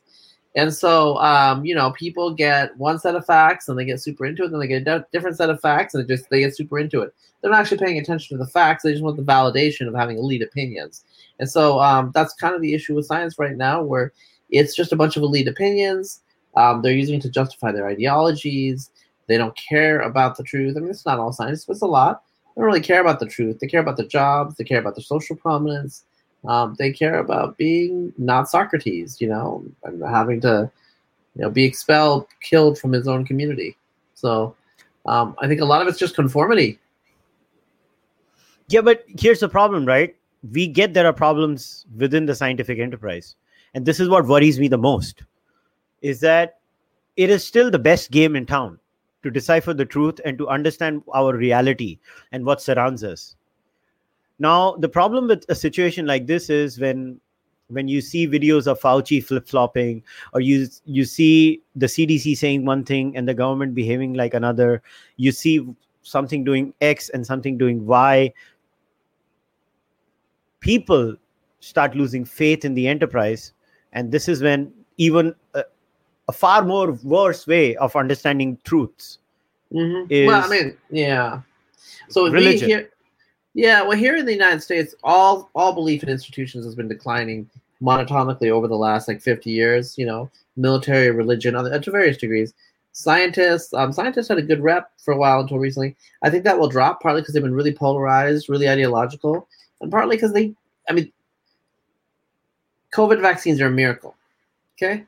And 0.54 0.72
so, 0.72 1.16
um, 1.18 1.64
you 1.64 1.74
know, 1.74 1.92
people 1.92 2.34
get 2.34 2.76
one 2.76 2.98
set 2.98 3.14
of 3.14 3.24
facts 3.24 3.68
and 3.68 3.78
they 3.78 3.86
get 3.86 4.02
super 4.02 4.26
into 4.26 4.44
it. 4.44 4.50
Then 4.50 4.60
they 4.60 4.66
get 4.66 4.86
a 4.86 5.06
different 5.12 5.36
set 5.36 5.48
of 5.48 5.60
facts 5.60 5.94
and 5.94 6.04
they 6.04 6.14
just 6.14 6.28
they 6.28 6.40
get 6.40 6.54
super 6.54 6.78
into 6.78 7.00
it. 7.00 7.14
They're 7.40 7.50
not 7.50 7.60
actually 7.60 7.78
paying 7.78 7.98
attention 7.98 8.36
to 8.36 8.44
the 8.44 8.50
facts. 8.50 8.82
They 8.82 8.92
just 8.92 9.02
want 9.02 9.16
the 9.16 9.22
validation 9.22 9.88
of 9.88 9.94
having 9.94 10.18
elite 10.18 10.42
opinions. 10.42 11.04
And 11.38 11.50
so 11.50 11.80
um, 11.80 12.12
that's 12.14 12.34
kind 12.34 12.54
of 12.54 12.60
the 12.60 12.74
issue 12.74 12.94
with 12.94 13.06
science 13.06 13.38
right 13.38 13.56
now, 13.56 13.82
where 13.82 14.12
it's 14.50 14.76
just 14.76 14.92
a 14.92 14.96
bunch 14.96 15.16
of 15.16 15.22
elite 15.22 15.48
opinions. 15.48 16.20
Um, 16.54 16.82
they're 16.82 16.92
using 16.92 17.16
it 17.16 17.22
to 17.22 17.30
justify 17.30 17.72
their 17.72 17.88
ideologies. 17.88 18.90
They 19.26 19.38
don't 19.38 19.56
care 19.56 20.00
about 20.00 20.36
the 20.36 20.44
truth. 20.44 20.76
I 20.76 20.80
mean, 20.80 20.90
it's 20.90 21.06
not 21.06 21.18
all 21.18 21.32
science, 21.32 21.64
but 21.64 21.72
it's 21.72 21.82
a 21.82 21.86
lot. 21.86 22.22
They 22.54 22.60
don't 22.60 22.66
really 22.66 22.80
care 22.80 23.00
about 23.00 23.18
the 23.18 23.26
truth. 23.26 23.58
They 23.58 23.66
care 23.66 23.80
about 23.80 23.96
the 23.96 24.06
jobs. 24.06 24.56
They 24.56 24.64
care 24.64 24.78
about 24.78 24.94
their 24.94 25.02
social 25.02 25.34
prominence. 25.34 26.04
Um, 26.46 26.74
they 26.78 26.92
care 26.92 27.18
about 27.18 27.56
being 27.56 28.12
not 28.18 28.48
Socrates, 28.48 29.20
you 29.20 29.28
know, 29.28 29.64
and 29.84 30.02
having 30.02 30.40
to, 30.40 30.70
you 31.36 31.42
know, 31.42 31.50
be 31.50 31.64
expelled, 31.64 32.26
killed 32.40 32.78
from 32.78 32.92
his 32.92 33.06
own 33.06 33.24
community. 33.24 33.76
So 34.14 34.56
um, 35.06 35.36
I 35.40 35.46
think 35.46 35.60
a 35.60 35.64
lot 35.64 35.82
of 35.82 35.88
it's 35.88 35.98
just 35.98 36.14
conformity. 36.14 36.78
Yeah, 38.68 38.80
but 38.80 39.04
here's 39.06 39.40
the 39.40 39.48
problem, 39.48 39.84
right? 39.84 40.16
We 40.52 40.66
get 40.66 40.94
there 40.94 41.06
are 41.06 41.12
problems 41.12 41.86
within 41.96 42.26
the 42.26 42.34
scientific 42.34 42.78
enterprise. 42.78 43.36
And 43.74 43.86
this 43.86 44.00
is 44.00 44.08
what 44.08 44.26
worries 44.26 44.58
me 44.58 44.68
the 44.68 44.78
most 44.78 45.22
is 46.00 46.20
that 46.20 46.58
it 47.16 47.30
is 47.30 47.46
still 47.46 47.70
the 47.70 47.78
best 47.78 48.10
game 48.10 48.34
in 48.34 48.46
town 48.46 48.78
to 49.22 49.30
decipher 49.30 49.72
the 49.72 49.84
truth 49.84 50.20
and 50.24 50.36
to 50.38 50.48
understand 50.48 51.02
our 51.14 51.36
reality 51.36 51.98
and 52.32 52.44
what 52.44 52.60
surrounds 52.60 53.04
us 53.04 53.36
now, 54.42 54.72
the 54.72 54.88
problem 54.88 55.28
with 55.28 55.44
a 55.48 55.54
situation 55.54 56.04
like 56.04 56.26
this 56.26 56.50
is 56.50 56.80
when 56.80 57.20
when 57.68 57.86
you 57.86 58.00
see 58.00 58.26
videos 58.26 58.66
of 58.66 58.80
Fauci 58.80 59.24
flip 59.24 59.46
flopping, 59.46 60.02
or 60.34 60.40
you 60.40 60.66
you 60.84 61.04
see 61.04 61.62
the 61.76 61.86
CDC 61.86 62.36
saying 62.36 62.64
one 62.64 62.82
thing 62.82 63.16
and 63.16 63.28
the 63.28 63.34
government 63.34 63.72
behaving 63.72 64.14
like 64.14 64.34
another, 64.34 64.82
you 65.16 65.30
see 65.30 65.64
something 66.02 66.42
doing 66.42 66.74
X 66.80 67.08
and 67.10 67.24
something 67.24 67.56
doing 67.56 67.86
Y. 67.86 68.32
People 70.58 71.14
start 71.60 71.94
losing 71.94 72.24
faith 72.24 72.64
in 72.64 72.74
the 72.74 72.88
enterprise, 72.88 73.52
and 73.92 74.10
this 74.10 74.28
is 74.28 74.42
when 74.42 74.72
even 74.96 75.36
a, 75.54 75.62
a 76.26 76.32
far 76.32 76.64
more 76.64 76.98
worse 77.04 77.46
way 77.46 77.76
of 77.76 77.94
understanding 77.94 78.58
truths. 78.64 79.18
Mm-hmm. 79.72 80.10
Is 80.10 80.26
well, 80.26 80.44
I 80.44 80.48
mean, 80.48 80.76
yeah. 80.90 81.42
So 82.08 82.28
religion. 82.28 82.66
We 82.66 82.74
hear, 82.74 82.91
yeah, 83.54 83.82
well, 83.82 83.96
here 83.96 84.16
in 84.16 84.24
the 84.24 84.32
United 84.32 84.62
States, 84.62 84.94
all 85.02 85.50
all 85.54 85.74
belief 85.74 86.02
in 86.02 86.08
institutions 86.08 86.64
has 86.64 86.74
been 86.74 86.88
declining 86.88 87.48
monotonically 87.82 88.50
over 88.50 88.68
the 88.68 88.76
last 88.76 89.08
like 89.08 89.20
50 89.20 89.50
years. 89.50 89.98
You 89.98 90.06
know, 90.06 90.30
military, 90.56 91.10
religion, 91.10 91.54
other, 91.54 91.78
to 91.78 91.90
various 91.90 92.16
degrees. 92.16 92.54
Scientists, 92.92 93.72
um, 93.72 93.92
scientists 93.92 94.28
had 94.28 94.38
a 94.38 94.42
good 94.42 94.62
rep 94.62 94.90
for 94.98 95.12
a 95.12 95.16
while 95.16 95.40
until 95.40 95.58
recently. 95.58 95.96
I 96.22 96.30
think 96.30 96.44
that 96.44 96.58
will 96.58 96.68
drop 96.68 97.00
partly 97.00 97.22
because 97.22 97.34
they've 97.34 97.42
been 97.42 97.54
really 97.54 97.72
polarized, 97.72 98.48
really 98.48 98.68
ideological, 98.68 99.48
and 99.80 99.90
partly 99.90 100.16
because 100.16 100.32
they, 100.32 100.54
I 100.88 100.92
mean, 100.92 101.10
COVID 102.92 103.20
vaccines 103.20 103.60
are 103.60 103.66
a 103.66 103.70
miracle. 103.70 104.14
Okay, 104.76 105.04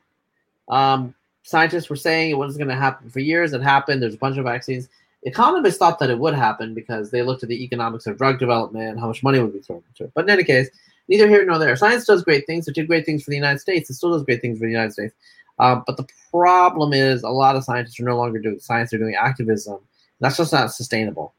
um, 0.69 1.15
scientists 1.43 1.89
were 1.89 1.97
saying 1.97 2.31
it 2.31 2.39
wasn't 2.39 2.59
going 2.59 2.75
to 2.75 2.83
happen 2.83 3.09
for 3.09 3.21
years. 3.21 3.55
It 3.55 3.63
happened. 3.63 4.03
There's 4.03 4.15
a 4.15 4.19
bunch 4.19 4.37
of 4.37 4.45
vaccines. 4.45 4.89
Economists 5.25 5.79
thought 5.79 5.99
that 5.99 6.11
it 6.11 6.19
would 6.19 6.35
happen 6.35 6.75
because 6.75 7.11
they 7.11 7.23
looked 7.23 7.43
at 7.43 7.49
the 7.49 7.65
economics 7.65 8.07
of 8.07 8.19
drug 8.19 8.39
development 8.39 8.91
and 8.91 9.01
how 9.01 9.07
much 9.07 9.23
money 9.23 9.41
would 9.41 9.55
be 9.55 9.61
thrown 9.61 9.83
into 9.89 10.05
it. 10.05 10.13
But 10.15 10.25
in 10.25 10.31
any 10.31 10.45
case, 10.45 10.69
neither 11.09 11.29
here 11.29 11.45
nor 11.45 11.59
there. 11.59 11.77
Science 11.77 12.05
does 12.05 12.23
great 12.23 12.47
things. 12.47 12.69
It 12.69 12.75
did 12.75 12.87
great 12.87 13.07
things 13.07 13.25
for 13.25 13.31
the 13.31 13.37
United 13.37 13.61
States. 13.61 13.89
It 13.89 13.95
still 13.95 14.13
does 14.13 14.25
great 14.25 14.43
things 14.43 14.59
for 14.59 14.67
the 14.67 14.73
United 14.73 14.93
States. 14.93 15.15
Um, 15.59 15.85
but 15.87 15.97
the 15.97 16.07
problem 16.31 16.93
is 16.93 17.23
a 17.23 17.29
lot 17.29 17.57
of 17.57 17.65
scientists 17.65 17.99
are 18.01 18.05
no 18.05 18.17
longer 18.17 18.39
doing 18.39 18.59
science; 18.59 18.91
they're 18.91 18.99
doing 18.99 19.15
activism. 19.15 19.79
That's 20.21 20.37
just 20.37 20.53
not 20.53 20.73
sustainable. 20.73 21.35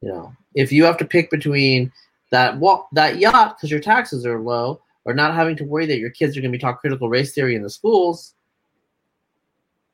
You 0.00 0.08
know, 0.08 0.32
if 0.54 0.72
you 0.72 0.84
have 0.84 0.98
to 0.98 1.04
pick 1.04 1.30
between 1.30 1.92
that 2.32 2.58
well, 2.58 2.88
that 2.92 3.18
yacht 3.18 3.56
because 3.56 3.70
your 3.70 3.80
taxes 3.80 4.26
are 4.26 4.40
low, 4.40 4.80
or 5.04 5.14
not 5.14 5.34
having 5.34 5.56
to 5.56 5.64
worry 5.64 5.86
that 5.86 5.98
your 5.98 6.10
kids 6.10 6.36
are 6.36 6.40
going 6.40 6.50
to 6.50 6.58
be 6.58 6.60
taught 6.60 6.80
critical 6.80 7.08
race 7.08 7.32
theory 7.32 7.54
in 7.54 7.62
the 7.62 7.70
schools, 7.70 8.34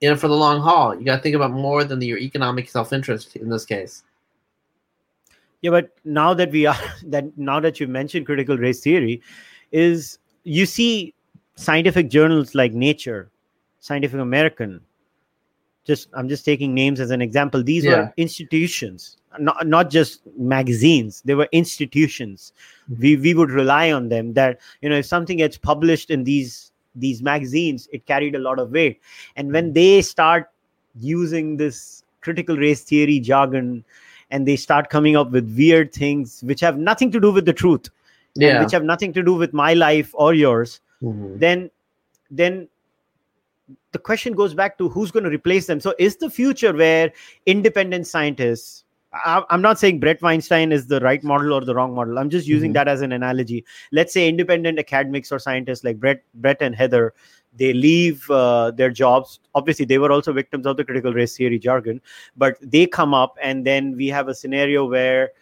you 0.02 0.10
know, 0.10 0.16
for 0.16 0.26
the 0.26 0.34
long 0.34 0.60
haul. 0.60 0.98
You 0.98 1.04
got 1.04 1.16
to 1.16 1.22
think 1.22 1.36
about 1.36 1.52
more 1.52 1.84
than 1.84 2.00
the, 2.00 2.06
your 2.06 2.18
economic 2.18 2.68
self-interest 2.68 3.36
in 3.36 3.48
this 3.48 3.64
case. 3.64 4.02
Yeah, 5.62 5.70
but 5.70 5.90
now 6.04 6.34
that 6.34 6.50
we 6.50 6.66
are 6.66 6.76
that 7.06 7.38
now 7.38 7.60
that 7.60 7.78
you 7.78 7.86
mentioned 7.86 8.26
critical 8.26 8.58
race 8.58 8.80
theory, 8.80 9.22
is 9.70 10.18
you 10.42 10.66
see 10.66 11.14
scientific 11.54 12.10
journals 12.10 12.54
like 12.54 12.72
Nature, 12.72 13.30
Scientific 13.78 14.20
American. 14.20 14.80
Just 15.84 16.08
I'm 16.14 16.28
just 16.28 16.44
taking 16.44 16.74
names 16.74 16.98
as 16.98 17.10
an 17.10 17.22
example. 17.22 17.62
These 17.62 17.84
yeah. 17.84 17.96
were 17.96 18.14
institutions, 18.16 19.18
not 19.38 19.66
not 19.68 19.88
just 19.88 20.22
magazines. 20.36 21.22
They 21.24 21.36
were 21.36 21.48
institutions. 21.52 22.52
Mm-hmm. 22.90 23.02
We 23.02 23.16
we 23.16 23.34
would 23.34 23.50
rely 23.50 23.92
on 23.92 24.08
them. 24.08 24.32
That 24.32 24.58
you 24.80 24.88
know 24.88 24.96
if 24.96 25.06
something 25.06 25.38
gets 25.38 25.56
published 25.56 26.10
in 26.10 26.24
these 26.24 26.71
these 26.94 27.22
magazines 27.22 27.88
it 27.92 28.04
carried 28.06 28.34
a 28.34 28.38
lot 28.38 28.58
of 28.58 28.70
weight 28.70 29.00
and 29.36 29.52
when 29.52 29.72
they 29.72 30.02
start 30.02 30.50
using 31.00 31.56
this 31.56 32.04
critical 32.20 32.56
race 32.56 32.82
theory 32.82 33.18
jargon 33.18 33.84
and 34.30 34.46
they 34.46 34.56
start 34.56 34.88
coming 34.88 35.16
up 35.16 35.30
with 35.30 35.56
weird 35.56 35.92
things 35.92 36.42
which 36.44 36.60
have 36.60 36.78
nothing 36.78 37.10
to 37.10 37.20
do 37.20 37.30
with 37.30 37.44
the 37.44 37.52
truth 37.52 37.88
yeah. 38.34 38.62
which 38.62 38.72
have 38.72 38.84
nothing 38.84 39.12
to 39.12 39.22
do 39.22 39.34
with 39.34 39.52
my 39.52 39.74
life 39.74 40.10
or 40.14 40.34
yours 40.34 40.80
mm-hmm. 41.02 41.38
then 41.38 41.70
then 42.30 42.68
the 43.92 43.98
question 43.98 44.34
goes 44.34 44.54
back 44.54 44.76
to 44.78 44.88
who's 44.88 45.10
going 45.10 45.24
to 45.24 45.30
replace 45.30 45.66
them 45.66 45.80
so 45.80 45.94
is 45.98 46.16
the 46.16 46.30
future 46.30 46.72
where 46.72 47.12
independent 47.46 48.06
scientists 48.06 48.81
I'm 49.24 49.60
not 49.60 49.78
saying 49.78 50.00
Brett 50.00 50.22
Weinstein 50.22 50.72
is 50.72 50.86
the 50.86 51.00
right 51.00 51.22
model 51.22 51.52
or 51.52 51.64
the 51.64 51.74
wrong 51.74 51.94
model. 51.94 52.18
I'm 52.18 52.30
just 52.30 52.46
using 52.46 52.70
mm-hmm. 52.70 52.74
that 52.74 52.88
as 52.88 53.02
an 53.02 53.12
analogy. 53.12 53.64
Let's 53.90 54.12
say 54.12 54.28
independent 54.28 54.78
academics 54.78 55.30
or 55.30 55.38
scientists 55.38 55.84
like 55.84 56.00
Brett, 56.00 56.22
Brett 56.34 56.62
and 56.62 56.74
Heather, 56.74 57.12
they 57.54 57.74
leave 57.74 58.30
uh, 58.30 58.70
their 58.70 58.90
jobs. 58.90 59.40
Obviously, 59.54 59.84
they 59.84 59.98
were 59.98 60.10
also 60.10 60.32
victims 60.32 60.66
of 60.66 60.78
the 60.78 60.84
critical 60.84 61.12
race 61.12 61.36
theory 61.36 61.58
jargon, 61.58 62.00
but 62.36 62.56
they 62.62 62.86
come 62.86 63.12
up, 63.12 63.36
and 63.42 63.66
then 63.66 63.94
we 63.96 64.08
have 64.08 64.28
a 64.28 64.34
scenario 64.34 64.88
where 64.88 65.32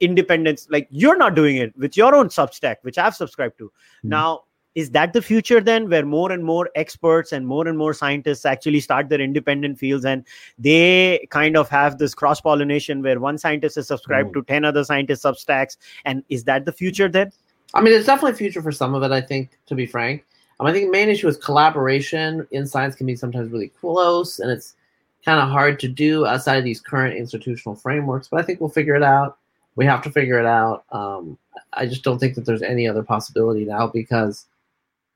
independence, 0.00 0.66
like 0.70 0.86
you're 0.90 1.16
not 1.16 1.34
doing 1.34 1.56
it 1.56 1.74
with 1.78 1.96
your 1.96 2.14
own 2.14 2.28
Substack, 2.28 2.76
which 2.82 2.98
I've 2.98 3.14
subscribed 3.14 3.56
to. 3.58 3.64
Mm-hmm. 3.64 4.08
Now, 4.10 4.42
is 4.74 4.90
that 4.90 5.12
the 5.12 5.22
future 5.22 5.60
then 5.60 5.88
where 5.88 6.04
more 6.04 6.32
and 6.32 6.44
more 6.44 6.68
experts 6.74 7.32
and 7.32 7.46
more 7.46 7.66
and 7.68 7.78
more 7.78 7.94
scientists 7.94 8.44
actually 8.44 8.80
start 8.80 9.08
their 9.08 9.20
independent 9.20 9.78
fields 9.78 10.04
and 10.04 10.24
they 10.58 11.26
kind 11.30 11.56
of 11.56 11.68
have 11.68 11.98
this 11.98 12.14
cross 12.14 12.40
pollination 12.40 13.02
where 13.02 13.20
one 13.20 13.38
scientist 13.38 13.76
is 13.76 13.86
subscribed 13.86 14.30
mm. 14.30 14.34
to 14.34 14.42
10 14.42 14.64
other 14.64 14.84
scientists 14.84 15.24
substacks? 15.24 15.76
And 16.04 16.24
is 16.28 16.44
that 16.44 16.64
the 16.64 16.72
future 16.72 17.08
then? 17.08 17.32
I 17.74 17.80
mean 17.80 17.92
it's 17.92 18.06
definitely 18.06 18.32
a 18.32 18.36
future 18.36 18.62
for 18.62 18.72
some 18.72 18.94
of 18.94 19.02
it 19.02 19.10
i 19.10 19.20
think 19.20 19.58
to 19.66 19.74
be 19.74 19.86
frank. 19.86 20.24
Um, 20.60 20.66
i 20.66 20.72
think 20.72 20.86
the 20.86 20.92
main 20.92 21.08
issue 21.08 21.28
is 21.28 21.36
collaboration 21.36 22.46
in 22.50 22.66
science 22.66 22.94
can 22.94 23.06
be 23.06 23.16
sometimes 23.16 23.50
really 23.50 23.68
close 23.68 24.38
and 24.38 24.50
it's 24.50 24.74
kind 25.24 25.40
of 25.40 25.48
hard 25.48 25.80
to 25.80 25.88
do 25.88 26.26
outside 26.26 26.56
of 26.56 26.64
these 26.64 26.80
current 26.80 27.16
institutional 27.16 27.74
frameworks 27.74 28.28
but 28.28 28.40
i 28.40 28.42
think 28.44 28.60
we'll 28.60 28.70
figure 28.70 28.94
it 28.94 29.02
out. 29.02 29.38
We 29.76 29.84
have 29.86 30.02
to 30.02 30.10
figure 30.10 30.38
it 30.38 30.46
out. 30.46 30.84
Um, 30.92 31.36
i 31.72 31.86
just 31.86 32.04
don't 32.04 32.18
think 32.18 32.34
that 32.36 32.44
there's 32.44 32.62
any 32.62 32.86
other 32.86 33.02
possibility 33.02 33.64
now 33.64 33.88
because 33.88 34.46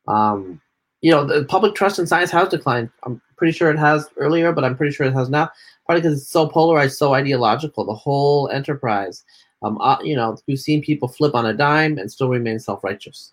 um, 0.09 0.61
you 1.01 1.13
know, 1.13 1.25
the 1.25 1.45
public 1.45 1.75
trust 1.75 1.99
in 1.99 2.07
science 2.07 2.31
has 2.31 2.49
declined. 2.49 2.91
I'm 3.05 3.23
pretty 3.37 3.53
sure 3.53 3.71
it 3.71 3.79
has 3.79 4.09
earlier, 4.17 4.53
but 4.53 4.65
I'm 4.65 4.77
pretty 4.77 4.93
sure 4.93 5.07
it 5.07 5.13
has 5.13 5.29
now. 5.29 5.51
Probably 5.87 6.03
because 6.03 6.21
it's 6.21 6.31
so 6.31 6.49
polarized, 6.49 6.99
so 6.99 7.15
ideological. 7.15 7.85
The 7.85 7.95
whole 7.95 8.49
enterprise. 8.49 9.25
Um, 9.63 9.79
uh, 9.81 9.99
you 10.03 10.17
know, 10.17 10.37
we've 10.47 10.59
seen 10.59 10.83
people 10.83 11.09
flip 11.09 11.35
on 11.35 11.47
a 11.47 11.55
dime 11.55 11.99
and 11.99 12.11
still 12.11 12.29
remain 12.29 12.59
self-righteous. 12.59 13.33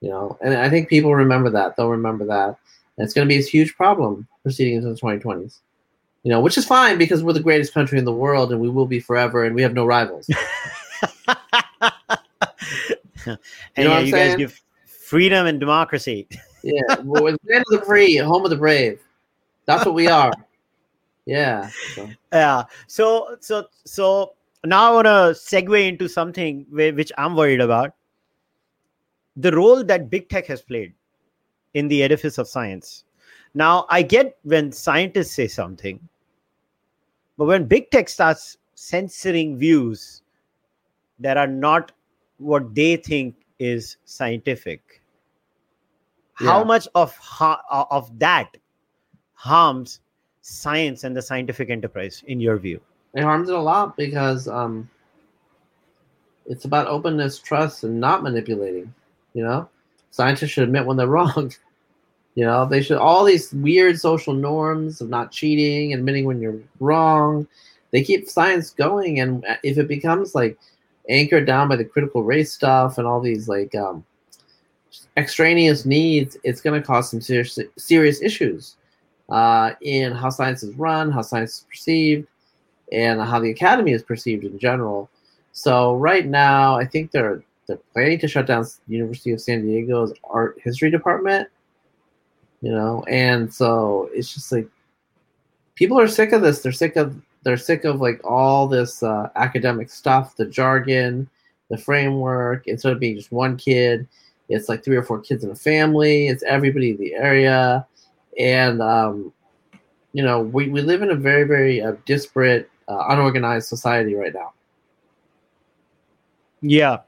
You 0.00 0.10
know, 0.10 0.38
and 0.40 0.54
I 0.54 0.68
think 0.68 0.88
people 0.88 1.14
remember 1.14 1.50
that. 1.50 1.76
They'll 1.76 1.88
remember 1.88 2.26
that. 2.26 2.58
And 2.96 3.04
it's 3.04 3.14
going 3.14 3.26
to 3.26 3.32
be 3.32 3.40
a 3.40 3.42
huge 3.42 3.74
problem 3.76 4.28
proceeding 4.42 4.74
into 4.74 4.88
the 4.88 4.94
2020s. 4.94 5.58
You 6.22 6.30
know, 6.30 6.40
which 6.40 6.56
is 6.56 6.64
fine 6.64 6.96
because 6.96 7.22
we're 7.22 7.32
the 7.34 7.40
greatest 7.40 7.74
country 7.74 7.98
in 7.98 8.04
the 8.04 8.12
world 8.12 8.50
and 8.52 8.60
we 8.60 8.68
will 8.68 8.86
be 8.86 9.00
forever 9.00 9.44
and 9.44 9.54
we 9.54 9.62
have 9.62 9.74
no 9.74 9.84
rivals. 9.84 10.26
you 10.28 10.36
know 13.26 13.36
yeah, 13.76 13.98
you 13.98 14.10
saying? 14.10 14.30
guys 14.30 14.36
give 14.36 14.63
freedom 15.04 15.46
and 15.46 15.60
democracy. 15.60 16.28
yeah, 16.62 16.96
well, 17.02 17.24
land 17.24 17.64
of 17.72 17.80
the 17.80 17.82
free, 17.86 18.16
home 18.16 18.44
of 18.44 18.50
the 18.50 18.56
brave. 18.56 19.00
That's 19.66 19.84
what 19.84 19.94
we 19.94 20.08
are. 20.08 20.32
Yeah. 21.26 21.70
So. 21.94 22.10
Yeah. 22.32 22.64
So 22.86 23.36
so 23.40 23.66
so 23.84 24.34
now 24.64 24.90
I 24.90 24.94
want 24.94 25.06
to 25.06 25.32
segue 25.40 25.88
into 25.88 26.08
something 26.08 26.66
which 26.70 27.12
I'm 27.16 27.34
worried 27.34 27.60
about 27.60 27.94
the 29.36 29.52
role 29.52 29.82
that 29.84 30.10
big 30.10 30.28
tech 30.28 30.46
has 30.46 30.62
played 30.62 30.92
in 31.74 31.88
the 31.88 32.02
edifice 32.02 32.38
of 32.38 32.48
science. 32.48 33.04
Now, 33.54 33.86
I 33.88 34.02
get 34.02 34.36
when 34.42 34.72
scientists 34.72 35.32
say 35.32 35.48
something, 35.48 36.00
but 37.36 37.46
when 37.46 37.66
big 37.66 37.90
tech 37.90 38.08
starts 38.08 38.58
censoring 38.74 39.56
views 39.56 40.22
that 41.18 41.36
are 41.36 41.46
not 41.46 41.92
what 42.38 42.74
they 42.74 42.96
think 42.96 43.34
is 43.58 43.96
scientific, 44.04 45.02
yeah. 46.40 46.48
how 46.48 46.64
much 46.64 46.88
of 46.94 47.16
of 47.40 48.18
that 48.18 48.56
harms 49.34 50.00
science 50.40 51.04
and 51.04 51.16
the 51.16 51.22
scientific 51.22 51.70
enterprise 51.70 52.22
in 52.26 52.40
your 52.40 52.56
view? 52.56 52.80
It 53.14 53.22
harms 53.22 53.48
it 53.48 53.54
a 53.54 53.60
lot 53.60 53.96
because 53.96 54.48
um, 54.48 54.88
it's 56.46 56.64
about 56.64 56.88
openness, 56.88 57.38
trust, 57.38 57.84
and 57.84 58.00
not 58.00 58.22
manipulating. 58.22 58.92
You 59.34 59.44
know, 59.44 59.68
scientists 60.10 60.50
should 60.50 60.64
admit 60.64 60.86
when 60.86 60.96
they're 60.96 61.06
wrong. 61.18 61.52
You 62.34 62.44
know, 62.44 62.66
they 62.66 62.82
should 62.82 62.98
all 62.98 63.24
these 63.24 63.52
weird 63.52 63.98
social 64.00 64.34
norms 64.34 65.00
of 65.00 65.08
not 65.08 65.30
cheating, 65.30 65.94
admitting 65.94 66.24
when 66.24 66.40
you're 66.40 66.58
wrong. 66.80 67.46
They 67.92 68.02
keep 68.02 68.28
science 68.28 68.70
going, 68.70 69.20
and 69.20 69.46
if 69.62 69.78
it 69.78 69.86
becomes 69.86 70.34
like 70.34 70.58
anchored 71.08 71.46
down 71.46 71.68
by 71.68 71.76
the 71.76 71.84
critical 71.84 72.22
race 72.22 72.52
stuff 72.52 72.98
and 72.98 73.06
all 73.06 73.20
these 73.20 73.48
like 73.48 73.74
um, 73.74 74.04
extraneous 75.16 75.84
needs, 75.84 76.36
it's 76.44 76.60
going 76.60 76.80
to 76.80 76.86
cause 76.86 77.10
some 77.10 77.20
serious 77.20 77.58
serious 77.76 78.22
issues 78.22 78.76
uh, 79.28 79.72
in 79.80 80.12
how 80.12 80.30
science 80.30 80.62
is 80.62 80.74
run, 80.76 81.10
how 81.10 81.22
science 81.22 81.58
is 81.58 81.66
perceived, 81.68 82.26
and 82.92 83.20
how 83.20 83.40
the 83.40 83.50
academy 83.50 83.92
is 83.92 84.02
perceived 84.02 84.44
in 84.44 84.58
general. 84.58 85.10
So 85.52 85.96
right 85.96 86.26
now, 86.26 86.76
I 86.76 86.84
think 86.84 87.10
they're 87.10 87.42
they're 87.66 87.78
planning 87.92 88.18
to 88.18 88.28
shut 88.28 88.46
down 88.46 88.66
University 88.88 89.32
of 89.32 89.40
San 89.40 89.62
Diego's 89.62 90.12
art 90.24 90.58
history 90.62 90.90
department 90.90 91.48
you 92.64 92.72
know 92.72 93.04
and 93.08 93.52
so 93.52 94.08
it's 94.14 94.32
just 94.32 94.50
like 94.50 94.66
people 95.74 96.00
are 96.00 96.08
sick 96.08 96.32
of 96.32 96.40
this 96.40 96.60
they're 96.60 96.72
sick 96.72 96.96
of 96.96 97.14
they're 97.44 97.56
sick 97.56 97.84
of 97.84 98.00
like 98.00 98.20
all 98.24 98.66
this 98.66 99.02
uh, 99.02 99.28
academic 99.36 99.90
stuff 99.90 100.34
the 100.36 100.46
jargon 100.46 101.28
the 101.70 101.78
framework 101.78 102.66
instead 102.66 102.92
of 102.92 103.00
being 103.00 103.16
just 103.16 103.32
one 103.32 103.56
kid 103.56 104.06
it's 104.48 104.68
like 104.68 104.84
three 104.84 104.96
or 104.96 105.02
four 105.02 105.20
kids 105.20 105.44
in 105.44 105.50
a 105.50 105.54
family 105.54 106.28
it's 106.28 106.42
everybody 106.44 106.90
in 106.90 106.96
the 106.96 107.14
area 107.14 107.86
and 108.38 108.82
um, 108.82 109.32
you 110.12 110.22
know 110.22 110.40
we, 110.40 110.68
we 110.68 110.82
live 110.82 111.02
in 111.02 111.10
a 111.10 111.14
very 111.14 111.44
very 111.44 111.80
uh, 111.80 111.92
disparate 112.04 112.70
uh, 112.88 113.06
unorganized 113.08 113.68
society 113.68 114.14
right 114.14 114.34
now 114.34 114.52
yeah 116.60 116.98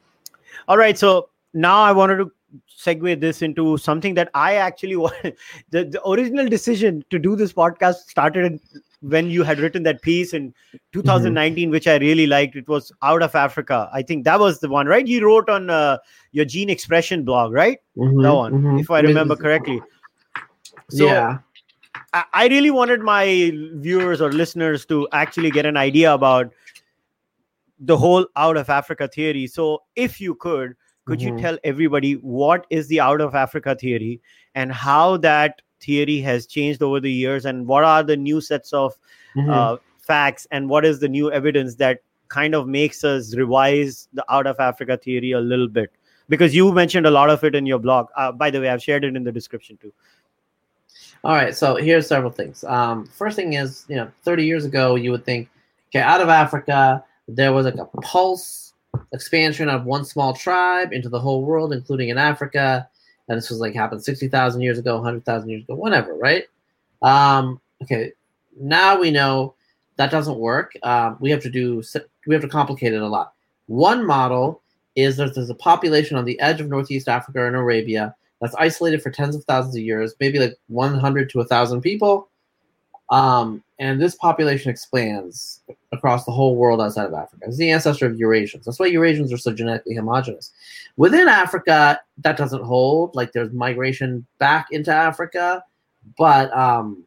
all 0.68 0.76
right 0.76 0.98
so 0.98 1.28
now 1.52 1.82
i 1.82 1.92
wanted 1.92 2.16
to 2.16 2.30
segue 2.78 3.20
this 3.20 3.42
into 3.42 3.76
something 3.76 4.14
that 4.14 4.30
I 4.34 4.54
actually 4.54 4.96
wanted. 4.96 5.36
The, 5.70 5.84
the 5.84 6.08
original 6.08 6.46
decision 6.46 7.04
to 7.10 7.18
do 7.18 7.36
this 7.36 7.52
podcast 7.52 7.96
started 8.08 8.60
when 9.00 9.30
you 9.30 9.42
had 9.42 9.58
written 9.58 9.82
that 9.84 10.02
piece 10.02 10.32
in 10.32 10.54
2019, 10.92 11.66
mm-hmm. 11.66 11.72
which 11.72 11.86
I 11.86 11.96
really 11.96 12.26
liked. 12.26 12.56
It 12.56 12.68
was 12.68 12.92
Out 13.02 13.22
of 13.22 13.34
Africa. 13.34 13.88
I 13.92 14.02
think 14.02 14.24
that 14.24 14.40
was 14.40 14.60
the 14.60 14.68
one, 14.68 14.86
right? 14.86 15.06
You 15.06 15.24
wrote 15.24 15.48
on 15.48 15.70
uh, 15.70 15.98
your 16.32 16.44
gene 16.44 16.70
expression 16.70 17.24
blog, 17.24 17.52
right? 17.52 17.78
Mm-hmm, 17.96 18.22
that 18.22 18.34
one, 18.34 18.52
mm-hmm. 18.52 18.78
if 18.78 18.90
I 18.90 19.00
remember 19.00 19.36
correctly. 19.36 19.80
So, 20.90 21.06
yeah. 21.06 21.38
I, 22.12 22.24
I 22.32 22.48
really 22.48 22.70
wanted 22.70 23.00
my 23.00 23.52
viewers 23.74 24.20
or 24.20 24.32
listeners 24.32 24.86
to 24.86 25.08
actually 25.12 25.50
get 25.50 25.66
an 25.66 25.76
idea 25.76 26.12
about 26.12 26.52
the 27.78 27.96
whole 27.96 28.26
out 28.36 28.56
of 28.56 28.70
Africa 28.70 29.08
theory. 29.08 29.46
So, 29.46 29.82
if 29.94 30.20
you 30.20 30.34
could, 30.34 30.74
could 31.04 31.20
mm-hmm. 31.20 31.36
you 31.36 31.42
tell 31.42 31.58
everybody 31.64 32.14
what 32.14 32.66
is 32.70 32.88
the 32.88 33.00
out 33.00 33.20
of 33.20 33.34
Africa 33.34 33.74
theory 33.74 34.20
and 34.54 34.72
how 34.72 35.18
that 35.18 35.60
theory 35.86 36.20
has 36.20 36.46
changed 36.46 36.82
over 36.82 37.00
the 37.00 37.12
years 37.12 37.46
and 37.46 37.66
what 37.66 37.84
are 37.84 38.02
the 38.02 38.16
new 38.16 38.40
sets 38.40 38.72
of 38.72 38.96
mm-hmm. 39.36 39.50
uh, 39.50 39.76
facts 39.98 40.46
and 40.50 40.68
what 40.68 40.84
is 40.84 41.00
the 41.00 41.08
new 41.08 41.30
evidence 41.30 41.76
that 41.76 42.00
kind 42.28 42.54
of 42.54 42.66
makes 42.66 43.04
us 43.04 43.36
revise 43.36 44.08
the 44.12 44.24
out 44.28 44.46
of 44.46 44.58
Africa 44.58 44.96
theory 44.96 45.32
a 45.32 45.40
little 45.40 45.68
bit? 45.68 45.92
Because 46.28 46.54
you 46.54 46.72
mentioned 46.72 47.06
a 47.06 47.10
lot 47.10 47.30
of 47.30 47.44
it 47.44 47.54
in 47.54 47.66
your 47.66 47.78
blog. 47.78 48.08
Uh, 48.16 48.32
by 48.32 48.50
the 48.50 48.60
way, 48.60 48.68
I've 48.68 48.82
shared 48.82 49.04
it 49.04 49.14
in 49.14 49.22
the 49.22 49.32
description 49.32 49.76
too. 49.76 49.92
All 51.24 51.34
right, 51.34 51.54
so 51.54 51.76
here's 51.76 52.06
several 52.06 52.30
things. 52.30 52.64
Um, 52.64 53.06
first 53.06 53.36
thing 53.36 53.54
is, 53.54 53.84
you 53.88 53.96
know, 53.96 54.10
30 54.24 54.44
years 54.44 54.64
ago, 54.64 54.96
you 54.96 55.10
would 55.12 55.24
think, 55.24 55.48
okay, 55.90 56.00
out 56.00 56.20
of 56.20 56.28
Africa, 56.28 57.04
there 57.28 57.52
was 57.52 57.64
like 57.64 57.76
a 57.76 57.86
pulse 58.00 58.74
expansion 59.12 59.68
of 59.68 59.84
one 59.84 60.04
small 60.04 60.34
tribe 60.34 60.92
into 60.92 61.08
the 61.08 61.18
whole 61.18 61.42
world, 61.42 61.72
including 61.72 62.08
in 62.10 62.18
Africa. 62.18 62.88
And 63.28 63.36
this 63.36 63.50
was 63.50 63.60
like 63.60 63.74
happened 63.74 64.04
60,000 64.04 64.60
years 64.60 64.78
ago, 64.78 64.96
100,000 64.96 65.48
years 65.48 65.62
ago, 65.64 65.74
whatever, 65.74 66.14
right? 66.14 66.44
Um, 67.02 67.60
okay, 67.82 68.12
now 68.58 68.98
we 68.98 69.10
know 69.10 69.54
that 69.96 70.10
doesn't 70.10 70.38
work. 70.38 70.76
Um, 70.82 71.16
we 71.20 71.30
have 71.30 71.42
to 71.42 71.50
do, 71.50 71.82
we 72.26 72.34
have 72.34 72.42
to 72.42 72.48
complicate 72.48 72.92
it 72.92 73.02
a 73.02 73.08
lot. 73.08 73.32
One 73.66 74.06
model 74.06 74.62
is 74.94 75.16
that 75.16 75.34
there's 75.34 75.50
a 75.50 75.54
population 75.54 76.16
on 76.16 76.24
the 76.24 76.38
edge 76.40 76.60
of 76.60 76.68
Northeast 76.68 77.08
Africa 77.08 77.46
and 77.46 77.56
Arabia 77.56 78.14
that's 78.40 78.54
isolated 78.56 79.02
for 79.02 79.10
tens 79.10 79.34
of 79.34 79.44
thousands 79.44 79.76
of 79.76 79.82
years, 79.82 80.14
maybe 80.20 80.38
like 80.38 80.56
100 80.68 81.30
to 81.30 81.38
1,000 81.38 81.80
people. 81.80 82.28
Um, 83.10 83.62
and 83.78 84.00
this 84.00 84.14
population 84.14 84.70
expands 84.70 85.60
across 85.92 86.24
the 86.24 86.32
whole 86.32 86.56
world 86.56 86.80
outside 86.80 87.06
of 87.06 87.14
Africa. 87.14 87.44
It's 87.46 87.58
the 87.58 87.70
ancestor 87.70 88.06
of 88.06 88.16
Eurasians. 88.16 88.64
That's 88.64 88.78
why 88.78 88.90
Eurasians 88.90 89.32
are 89.32 89.38
so 89.38 89.52
genetically 89.52 89.94
homogenous. 89.94 90.50
Within 90.96 91.28
Africa, 91.28 92.00
that 92.18 92.36
doesn't 92.38 92.62
hold. 92.62 93.14
Like 93.14 93.32
there's 93.32 93.52
migration 93.52 94.24
back 94.38 94.68
into 94.70 94.92
Africa, 94.92 95.62
but 96.16 96.56
um, 96.56 97.04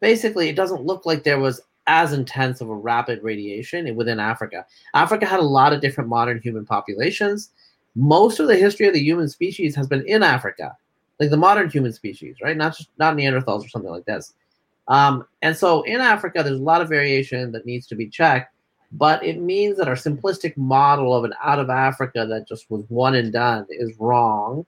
basically, 0.00 0.48
it 0.48 0.56
doesn't 0.56 0.84
look 0.84 1.04
like 1.04 1.24
there 1.24 1.40
was 1.40 1.60
as 1.86 2.12
intense 2.12 2.60
of 2.60 2.70
a 2.70 2.74
rapid 2.74 3.22
radiation 3.22 3.94
within 3.96 4.20
Africa. 4.20 4.64
Africa 4.94 5.26
had 5.26 5.40
a 5.40 5.44
lot 5.44 5.72
of 5.72 5.80
different 5.80 6.08
modern 6.08 6.40
human 6.40 6.64
populations. 6.64 7.50
Most 7.96 8.40
of 8.40 8.46
the 8.46 8.56
history 8.56 8.86
of 8.86 8.94
the 8.94 9.02
human 9.02 9.28
species 9.28 9.74
has 9.76 9.86
been 9.86 10.06
in 10.06 10.22
Africa, 10.22 10.76
like 11.20 11.30
the 11.30 11.36
modern 11.36 11.68
human 11.68 11.92
species, 11.92 12.36
right? 12.42 12.56
Not 12.56 12.76
just 12.76 12.88
not 12.98 13.16
Neanderthals 13.16 13.64
or 13.64 13.68
something 13.68 13.90
like 13.90 14.04
this. 14.04 14.34
Um, 14.88 15.26
and 15.42 15.56
so 15.56 15.82
in 15.82 16.00
Africa, 16.00 16.42
there's 16.42 16.60
a 16.60 16.62
lot 16.62 16.82
of 16.82 16.88
variation 16.88 17.52
that 17.52 17.66
needs 17.66 17.86
to 17.88 17.94
be 17.94 18.08
checked, 18.08 18.54
but 18.92 19.24
it 19.24 19.40
means 19.40 19.76
that 19.78 19.88
our 19.88 19.94
simplistic 19.94 20.56
model 20.56 21.14
of 21.14 21.24
an 21.24 21.34
out 21.42 21.58
of 21.58 21.70
Africa 21.70 22.26
that 22.28 22.46
just 22.46 22.70
was 22.70 22.84
one 22.88 23.14
and 23.14 23.32
done 23.32 23.66
is 23.70 23.92
wrong. 23.98 24.66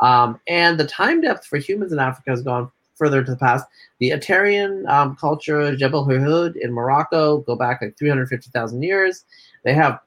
Um, 0.00 0.40
and 0.48 0.78
the 0.78 0.86
time 0.86 1.20
depth 1.20 1.46
for 1.46 1.58
humans 1.58 1.92
in 1.92 1.98
Africa 1.98 2.30
has 2.30 2.42
gone 2.42 2.70
further 2.96 3.22
to 3.22 3.30
the 3.30 3.36
past. 3.36 3.66
The 3.98 4.10
Aterian 4.10 4.88
um, 4.88 5.16
culture, 5.16 5.74
Jebel 5.76 6.06
Irhoud 6.06 6.56
in 6.56 6.72
Morocco, 6.72 7.38
go 7.38 7.56
back 7.56 7.82
like 7.82 7.96
350,000 7.96 8.82
years. 8.82 9.24
They 9.64 9.74
have, 9.74 10.00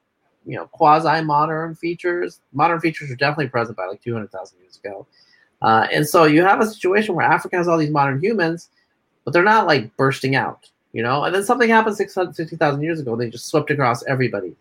you 0.46 0.56
know, 0.56 0.68
quasi-modern 0.68 1.76
features. 1.76 2.42
Modern 2.54 2.80
features 2.80 3.10
are 3.10 3.16
definitely 3.16 3.50
present 3.50 3.78
by 3.78 3.86
like 3.86 4.02
200,000 4.02 4.60
years 4.60 4.80
ago. 4.84 5.08
Uh, 5.62 5.88
and 5.92 6.08
so 6.08 6.26
you 6.26 6.42
have 6.42 6.60
a 6.60 6.68
situation 6.68 7.16
where 7.16 7.26
Africa 7.26 7.58
has 7.58 7.68
all 7.68 7.78
these 7.78 7.90
modern 7.90 8.22
humans, 8.22 8.70
but 9.26 9.34
they're 9.34 9.44
not 9.44 9.68
like 9.68 9.96
bursting 9.98 10.36
out, 10.36 10.70
you 10.94 11.04
know. 11.04 11.26
And 11.26 11.36
then 11.36 11.44
something 11.44 11.68
happened 11.68 11.98
650,000 11.98 12.82
years 12.82 13.00
ago, 13.02 13.14
and 13.14 13.22
they 13.22 13.30
just 13.30 13.48
swept 13.48 13.72
across 13.72 14.06
everybody. 14.06 14.56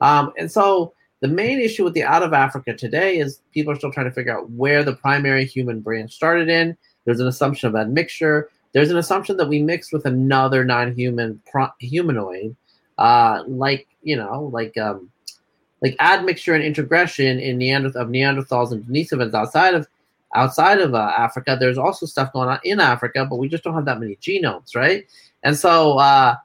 Um, 0.00 0.32
and 0.36 0.50
so 0.50 0.92
the 1.20 1.28
main 1.28 1.60
issue 1.60 1.84
with 1.84 1.94
the 1.94 2.02
out 2.02 2.22
of 2.22 2.32
Africa 2.32 2.74
today 2.74 3.18
is 3.18 3.40
people 3.52 3.72
are 3.72 3.76
still 3.76 3.92
trying 3.92 4.06
to 4.06 4.12
figure 4.12 4.36
out 4.36 4.50
where 4.50 4.82
the 4.82 4.96
primary 4.96 5.44
human 5.44 5.80
branch 5.80 6.12
started 6.12 6.48
in. 6.48 6.76
There's 7.04 7.20
an 7.20 7.28
assumption 7.28 7.68
of 7.68 7.76
admixture. 7.76 8.50
There's 8.72 8.90
an 8.90 8.98
assumption 8.98 9.36
that 9.36 9.48
we 9.48 9.62
mixed 9.62 9.92
with 9.92 10.06
another 10.06 10.64
non-human 10.64 11.40
pro- 11.50 11.72
humanoid, 11.78 12.56
uh, 12.98 13.44
like 13.46 13.86
you 14.02 14.16
know, 14.16 14.50
like 14.52 14.76
um, 14.76 15.10
like 15.82 15.96
admixture 16.00 16.54
and 16.54 16.64
integration 16.64 17.38
in 17.38 17.58
Neanderth- 17.58 17.96
of 17.96 18.08
Neanderthals 18.08 18.72
and 18.72 18.84
Denisovans 18.84 19.34
outside 19.34 19.74
of 19.74 19.86
outside 20.34 20.80
of 20.80 20.94
uh, 20.94 21.12
Africa. 21.16 21.56
There's 21.58 21.78
also 21.78 22.06
stuff 22.06 22.32
going 22.32 22.48
on 22.48 22.58
in 22.64 22.80
Africa, 22.80 23.26
but 23.28 23.36
we 23.36 23.48
just 23.48 23.64
don't 23.64 23.74
have 23.74 23.84
that 23.86 24.00
many 24.00 24.16
genomes, 24.16 24.74
right? 24.74 25.06
And 25.42 25.56
so 25.56 25.98
uh, 25.98 26.36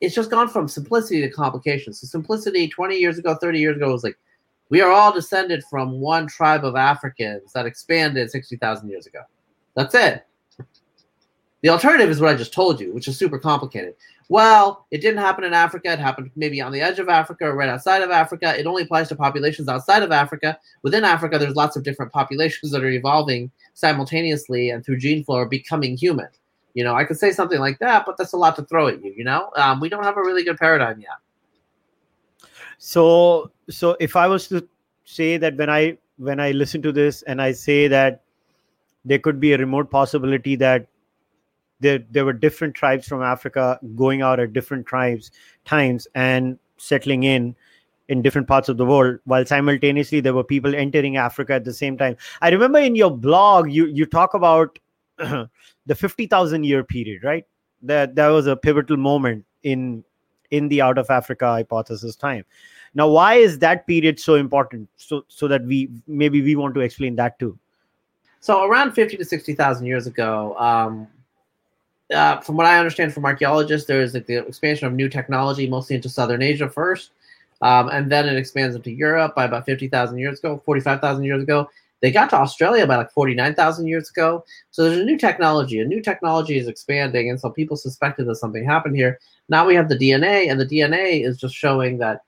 it's 0.00 0.14
just 0.14 0.30
gone 0.30 0.48
from 0.48 0.68
simplicity 0.68 1.20
to 1.22 1.30
complication. 1.30 1.92
So 1.92 2.06
simplicity 2.06 2.68
20 2.68 2.96
years 2.96 3.18
ago, 3.18 3.34
30 3.34 3.58
years 3.58 3.76
ago 3.76 3.92
was 3.92 4.04
like, 4.04 4.18
we 4.70 4.80
are 4.82 4.90
all 4.90 5.12
descended 5.12 5.64
from 5.70 6.00
one 6.00 6.26
tribe 6.26 6.64
of 6.64 6.76
Africans 6.76 7.52
that 7.54 7.66
expanded 7.66 8.30
60,000 8.30 8.88
years 8.88 9.06
ago. 9.06 9.20
That's 9.74 9.94
it. 9.94 10.26
The 11.62 11.70
alternative 11.70 12.10
is 12.10 12.20
what 12.20 12.30
I 12.30 12.36
just 12.36 12.52
told 12.52 12.80
you, 12.80 12.92
which 12.92 13.08
is 13.08 13.18
super 13.18 13.38
complicated. 13.38 13.94
Well, 14.30 14.86
it 14.90 15.00
didn't 15.00 15.20
happen 15.20 15.44
in 15.44 15.54
Africa. 15.54 15.90
It 15.92 15.98
happened 15.98 16.30
maybe 16.36 16.60
on 16.60 16.70
the 16.70 16.82
edge 16.82 16.98
of 16.98 17.08
Africa 17.08 17.46
or 17.46 17.54
right 17.54 17.68
outside 17.68 18.02
of 18.02 18.10
Africa. 18.10 18.58
It 18.58 18.66
only 18.66 18.82
applies 18.82 19.08
to 19.08 19.16
populations 19.16 19.68
outside 19.68 20.02
of 20.02 20.12
Africa. 20.12 20.58
Within 20.82 21.02
Africa, 21.02 21.38
there's 21.38 21.56
lots 21.56 21.76
of 21.76 21.82
different 21.82 22.12
populations 22.12 22.70
that 22.72 22.84
are 22.84 22.90
evolving 22.90 23.50
simultaneously 23.72 24.68
and 24.70 24.84
through 24.84 24.98
gene 24.98 25.24
flow 25.24 25.36
are 25.36 25.48
becoming 25.48 25.96
human. 25.96 26.28
You 26.74 26.84
know, 26.84 26.94
I 26.94 27.04
could 27.04 27.18
say 27.18 27.32
something 27.32 27.58
like 27.58 27.78
that, 27.78 28.04
but 28.04 28.18
that's 28.18 28.34
a 28.34 28.36
lot 28.36 28.54
to 28.56 28.64
throw 28.66 28.88
at 28.88 29.02
you. 29.02 29.14
You 29.16 29.24
know, 29.24 29.50
um, 29.56 29.80
we 29.80 29.88
don't 29.88 30.04
have 30.04 30.18
a 30.18 30.22
really 30.22 30.44
good 30.44 30.58
paradigm 30.58 31.00
yet. 31.00 32.46
So, 32.76 33.50
so 33.70 33.96
if 33.98 34.14
I 34.14 34.26
was 34.26 34.46
to 34.48 34.68
say 35.04 35.38
that 35.38 35.56
when 35.56 35.70
I 35.70 35.96
when 36.18 36.38
I 36.38 36.50
listen 36.50 36.82
to 36.82 36.92
this 36.92 37.22
and 37.22 37.40
I 37.40 37.52
say 37.52 37.88
that 37.88 38.22
there 39.04 39.18
could 39.18 39.40
be 39.40 39.52
a 39.52 39.58
remote 39.58 39.90
possibility 39.90 40.54
that 40.56 40.86
there 41.80 42.00
there 42.10 42.24
were 42.24 42.32
different 42.32 42.74
tribes 42.74 43.06
from 43.06 43.22
Africa 43.22 43.78
going 43.96 44.22
out 44.22 44.40
at 44.40 44.52
different 44.52 44.86
tribes 44.86 45.30
times 45.64 46.06
and 46.14 46.58
settling 46.76 47.24
in 47.24 47.54
in 48.08 48.22
different 48.22 48.48
parts 48.48 48.68
of 48.68 48.76
the 48.76 48.86
world 48.86 49.18
while 49.24 49.44
simultaneously 49.44 50.20
there 50.20 50.32
were 50.34 50.44
people 50.44 50.74
entering 50.74 51.16
africa 51.16 51.54
at 51.54 51.64
the 51.64 51.72
same 51.72 51.96
time. 51.96 52.16
I 52.40 52.50
remember 52.50 52.78
in 52.78 52.96
your 52.96 53.10
blog 53.10 53.70
you 53.70 53.86
you 53.86 54.06
talk 54.06 54.34
about 54.34 54.78
the 55.18 55.94
50000 55.94 56.64
year 56.64 56.82
period 56.84 57.22
right? 57.22 57.46
That 57.82 58.14
that 58.16 58.28
was 58.28 58.46
a 58.46 58.56
pivotal 58.56 58.96
moment 58.96 59.44
in 59.62 60.04
in 60.50 60.68
the 60.68 60.80
out 60.80 60.98
of 60.98 61.10
africa 61.10 61.46
hypothesis 61.46 62.16
time. 62.16 62.44
Now 62.94 63.08
why 63.08 63.34
is 63.34 63.58
that 63.58 63.86
period 63.86 64.18
so 64.18 64.34
important? 64.34 64.88
So 64.96 65.24
so 65.28 65.46
that 65.48 65.64
we 65.64 65.90
maybe 66.06 66.40
we 66.40 66.56
want 66.56 66.74
to 66.74 66.80
explain 66.80 67.16
that 67.16 67.38
too. 67.38 67.58
So 68.40 68.64
around 68.64 68.92
50 68.92 69.16
to 69.16 69.24
60000 69.24 69.84
years 69.84 70.06
ago 70.06 70.56
um, 70.58 71.08
uh, 72.14 72.40
from 72.40 72.56
what 72.56 72.66
i 72.66 72.78
understand 72.78 73.12
from 73.12 73.24
archaeologists 73.24 73.86
there 73.86 74.02
is 74.02 74.14
like 74.14 74.26
the 74.26 74.36
expansion 74.36 74.86
of 74.86 74.92
new 74.92 75.08
technology 75.08 75.68
mostly 75.68 75.96
into 75.96 76.08
southern 76.08 76.42
asia 76.42 76.68
first 76.68 77.10
um, 77.60 77.88
and 77.88 78.10
then 78.10 78.28
it 78.28 78.36
expands 78.36 78.76
into 78.76 78.90
Europe 78.90 79.34
by 79.34 79.44
about 79.44 79.66
50,000 79.66 80.18
years 80.18 80.38
ago, 80.38 80.62
45,000 80.64 81.24
years 81.24 81.42
ago. 81.42 81.68
They 82.00 82.12
got 82.12 82.30
to 82.30 82.36
Australia 82.36 82.86
by 82.86 82.96
like 82.96 83.10
49,000 83.10 83.86
years 83.88 84.08
ago. 84.08 84.44
So 84.70 84.84
there's 84.84 84.98
a 84.98 85.04
new 85.04 85.18
technology. 85.18 85.80
A 85.80 85.84
new 85.84 86.00
technology 86.00 86.56
is 86.56 86.68
expanding. 86.68 87.28
And 87.28 87.40
so 87.40 87.50
people 87.50 87.76
suspected 87.76 88.26
that 88.26 88.36
something 88.36 88.64
happened 88.64 88.94
here. 88.94 89.18
Now 89.48 89.66
we 89.66 89.74
have 89.74 89.88
the 89.88 89.98
DNA, 89.98 90.48
and 90.48 90.60
the 90.60 90.66
DNA 90.66 91.26
is 91.26 91.38
just 91.38 91.56
showing 91.56 91.98
that 91.98 92.22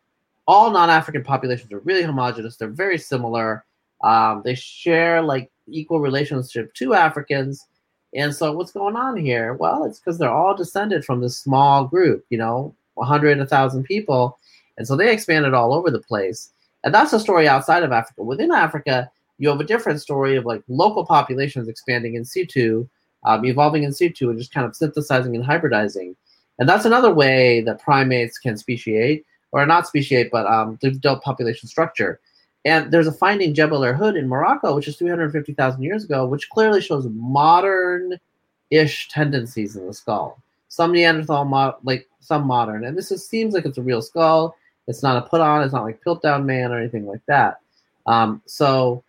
all 0.48 0.72
non 0.72 0.90
African 0.90 1.22
populations 1.22 1.70
are 1.72 1.78
really 1.80 2.02
homogenous. 2.02 2.56
They're 2.56 2.68
very 2.68 2.98
similar. 2.98 3.64
Um, 4.02 4.42
they 4.44 4.56
share 4.56 5.22
like 5.22 5.50
equal 5.68 6.00
relationship 6.00 6.74
to 6.74 6.94
Africans. 6.94 7.66
And 8.14 8.34
so 8.34 8.52
what's 8.52 8.72
going 8.72 8.96
on 8.96 9.16
here? 9.16 9.54
Well, 9.54 9.84
it's 9.84 10.00
because 10.00 10.18
they're 10.18 10.28
all 10.28 10.56
descended 10.56 11.04
from 11.04 11.20
this 11.20 11.38
small 11.38 11.86
group, 11.86 12.24
you 12.28 12.38
know, 12.38 12.74
100, 12.94 13.38
1,000 13.38 13.84
people 13.84 14.38
and 14.80 14.88
so 14.88 14.96
they 14.96 15.12
expanded 15.12 15.52
all 15.52 15.74
over 15.74 15.90
the 15.90 16.00
place. 16.00 16.52
And 16.84 16.94
that's 16.94 17.12
a 17.12 17.20
story 17.20 17.46
outside 17.46 17.82
of 17.82 17.92
Africa. 17.92 18.22
Within 18.22 18.50
Africa, 18.50 19.10
you 19.36 19.50
have 19.50 19.60
a 19.60 19.64
different 19.64 20.00
story 20.00 20.36
of 20.36 20.46
like 20.46 20.62
local 20.68 21.04
populations 21.04 21.68
expanding 21.68 22.14
in 22.14 22.24
situ, 22.24 22.88
um, 23.24 23.44
evolving 23.44 23.82
in 23.82 23.92
situ, 23.92 24.30
and 24.30 24.38
just 24.38 24.54
kind 24.54 24.66
of 24.66 24.74
synthesizing 24.74 25.36
and 25.36 25.44
hybridizing. 25.44 26.16
And 26.58 26.66
that's 26.66 26.86
another 26.86 27.12
way 27.12 27.60
that 27.60 27.82
primates 27.82 28.38
can 28.38 28.56
speciate, 28.56 29.26
or 29.52 29.66
not 29.66 29.86
speciate, 29.86 30.30
but 30.30 30.46
um, 30.46 30.76
develop 30.76 31.22
population 31.22 31.68
structure. 31.68 32.18
And 32.64 32.92
there's 32.92 33.06
a 33.06 33.12
finding 33.12 33.54
Jebel 33.54 33.80
Irhoud 33.80 34.18
in 34.18 34.28
Morocco, 34.28 34.74
which 34.74 34.88
is 34.88 34.96
350,000 34.96 35.82
years 35.82 36.04
ago, 36.04 36.26
which 36.26 36.50
clearly 36.50 36.80
shows 36.80 37.06
modern-ish 37.08 39.08
tendencies 39.08 39.76
in 39.76 39.86
the 39.86 39.94
skull. 39.94 40.42
Some 40.68 40.92
Neanderthal, 40.92 41.46
mo- 41.46 41.76
like 41.82 42.08
some 42.20 42.46
modern, 42.46 42.84
and 42.84 42.96
this 42.96 43.10
is, 43.10 43.26
seems 43.26 43.54
like 43.54 43.64
it's 43.64 43.78
a 43.78 43.82
real 43.82 44.02
skull. 44.02 44.54
It's 44.86 45.02
not 45.02 45.16
a 45.16 45.26
put 45.26 45.40
on. 45.40 45.62
It's 45.62 45.72
not 45.72 45.84
like 45.84 46.04
Piltdown 46.04 46.44
Man 46.44 46.70
or 46.70 46.78
anything 46.78 47.06
like 47.06 47.24
that. 47.26 47.60
Um, 48.06 48.42
so 48.44 49.02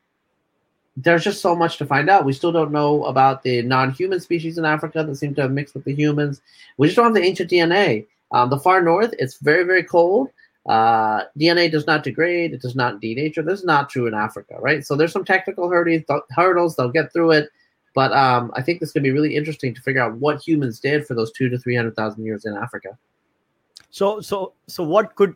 there's 0.98 1.24
just 1.24 1.42
so 1.42 1.56
much 1.56 1.78
to 1.78 1.86
find 1.86 2.10
out. 2.10 2.26
We 2.26 2.34
still 2.34 2.52
don't 2.52 2.72
know 2.72 3.06
about 3.06 3.44
the 3.44 3.62
non-human 3.64 4.20
species 4.20 4.58
in 4.58 4.66
Africa 4.66 5.04
that 5.04 5.16
seem 5.16 5.34
to 5.36 5.42
have 5.42 5.52
mixed 5.52 5.74
with 5.74 5.84
the 5.84 5.94
humans. 5.94 6.42
We 6.78 6.88
just 6.88 6.96
don't 6.96 7.06
have 7.06 7.14
the 7.14 7.24
ancient 7.24 7.50
DNA. 7.50 8.06
Um, 8.32 8.50
the 8.50 8.60
far 8.60 8.82
north, 8.82 9.14
it's 9.20 9.38
very 9.38 9.64
very 9.64 9.84
cold. 9.84 10.30
Uh, 10.68 11.24
DNA 11.40 11.72
does 11.72 11.88
not 11.88 12.04
degrade. 12.04 12.54
It 12.54 12.62
does 12.62 12.76
not 12.76 13.02
denature. 13.02 13.46
This 13.46 13.60
is 13.60 13.66
not 13.66 13.90
true 13.90 14.08
in 14.08 14.14
Africa, 14.14 14.56
right? 14.60 14.86
So 14.86 14.96
there's 14.96 15.12
some 15.12 15.26
technical 15.26 15.70
hurdles. 15.70 16.76
They'll 16.76 16.92
get 16.92 17.12
through 17.12 17.32
it. 17.32 17.50
But 17.94 18.14
um, 18.14 18.52
I 18.56 18.62
think 18.62 18.80
this 18.80 18.92
could 18.92 19.04
be 19.04 19.12
really 19.12 19.36
interesting 19.36 19.74
to 19.76 19.82
figure 19.82 20.02
out 20.02 20.16
what 20.18 20.42
humans 20.42 20.80
did 20.80 21.06
for 21.06 21.14
those 21.14 21.32
two 21.32 21.50
to 21.50 21.58
three 21.58 21.76
hundred 21.76 21.96
thousand 21.96 22.24
years 22.24 22.46
in 22.46 22.56
Africa. 22.56 22.98
So, 23.90 24.22
so, 24.22 24.54
so, 24.68 24.84
what 24.84 25.16
could 25.16 25.36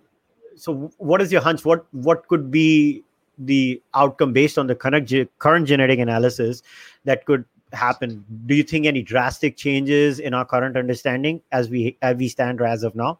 so 0.56 0.92
what 0.98 1.22
is 1.22 1.32
your 1.32 1.42
hunch 1.42 1.66
what 1.66 1.86
what 1.92 2.28
could 2.28 2.50
be 2.50 3.04
the 3.38 3.82
outcome 3.94 4.34
based 4.34 4.58
on 4.58 4.68
the 4.68 4.76
current 4.76 5.12
current 5.40 5.68
genetic 5.68 6.00
analysis 6.00 6.64
that 7.04 7.26
could 7.26 7.44
happen 7.74 8.24
do 8.46 8.56
you 8.56 8.64
think 8.64 8.86
any 8.86 9.02
drastic 9.02 9.58
changes 9.58 10.20
in 10.20 10.34
our 10.34 10.46
current 10.46 10.78
understanding 10.78 11.42
as 11.52 11.70
we 11.70 11.98
as 12.02 12.16
we 12.16 12.30
stand 12.30 12.62
as 12.62 12.84
of 12.84 12.96
now 12.96 13.20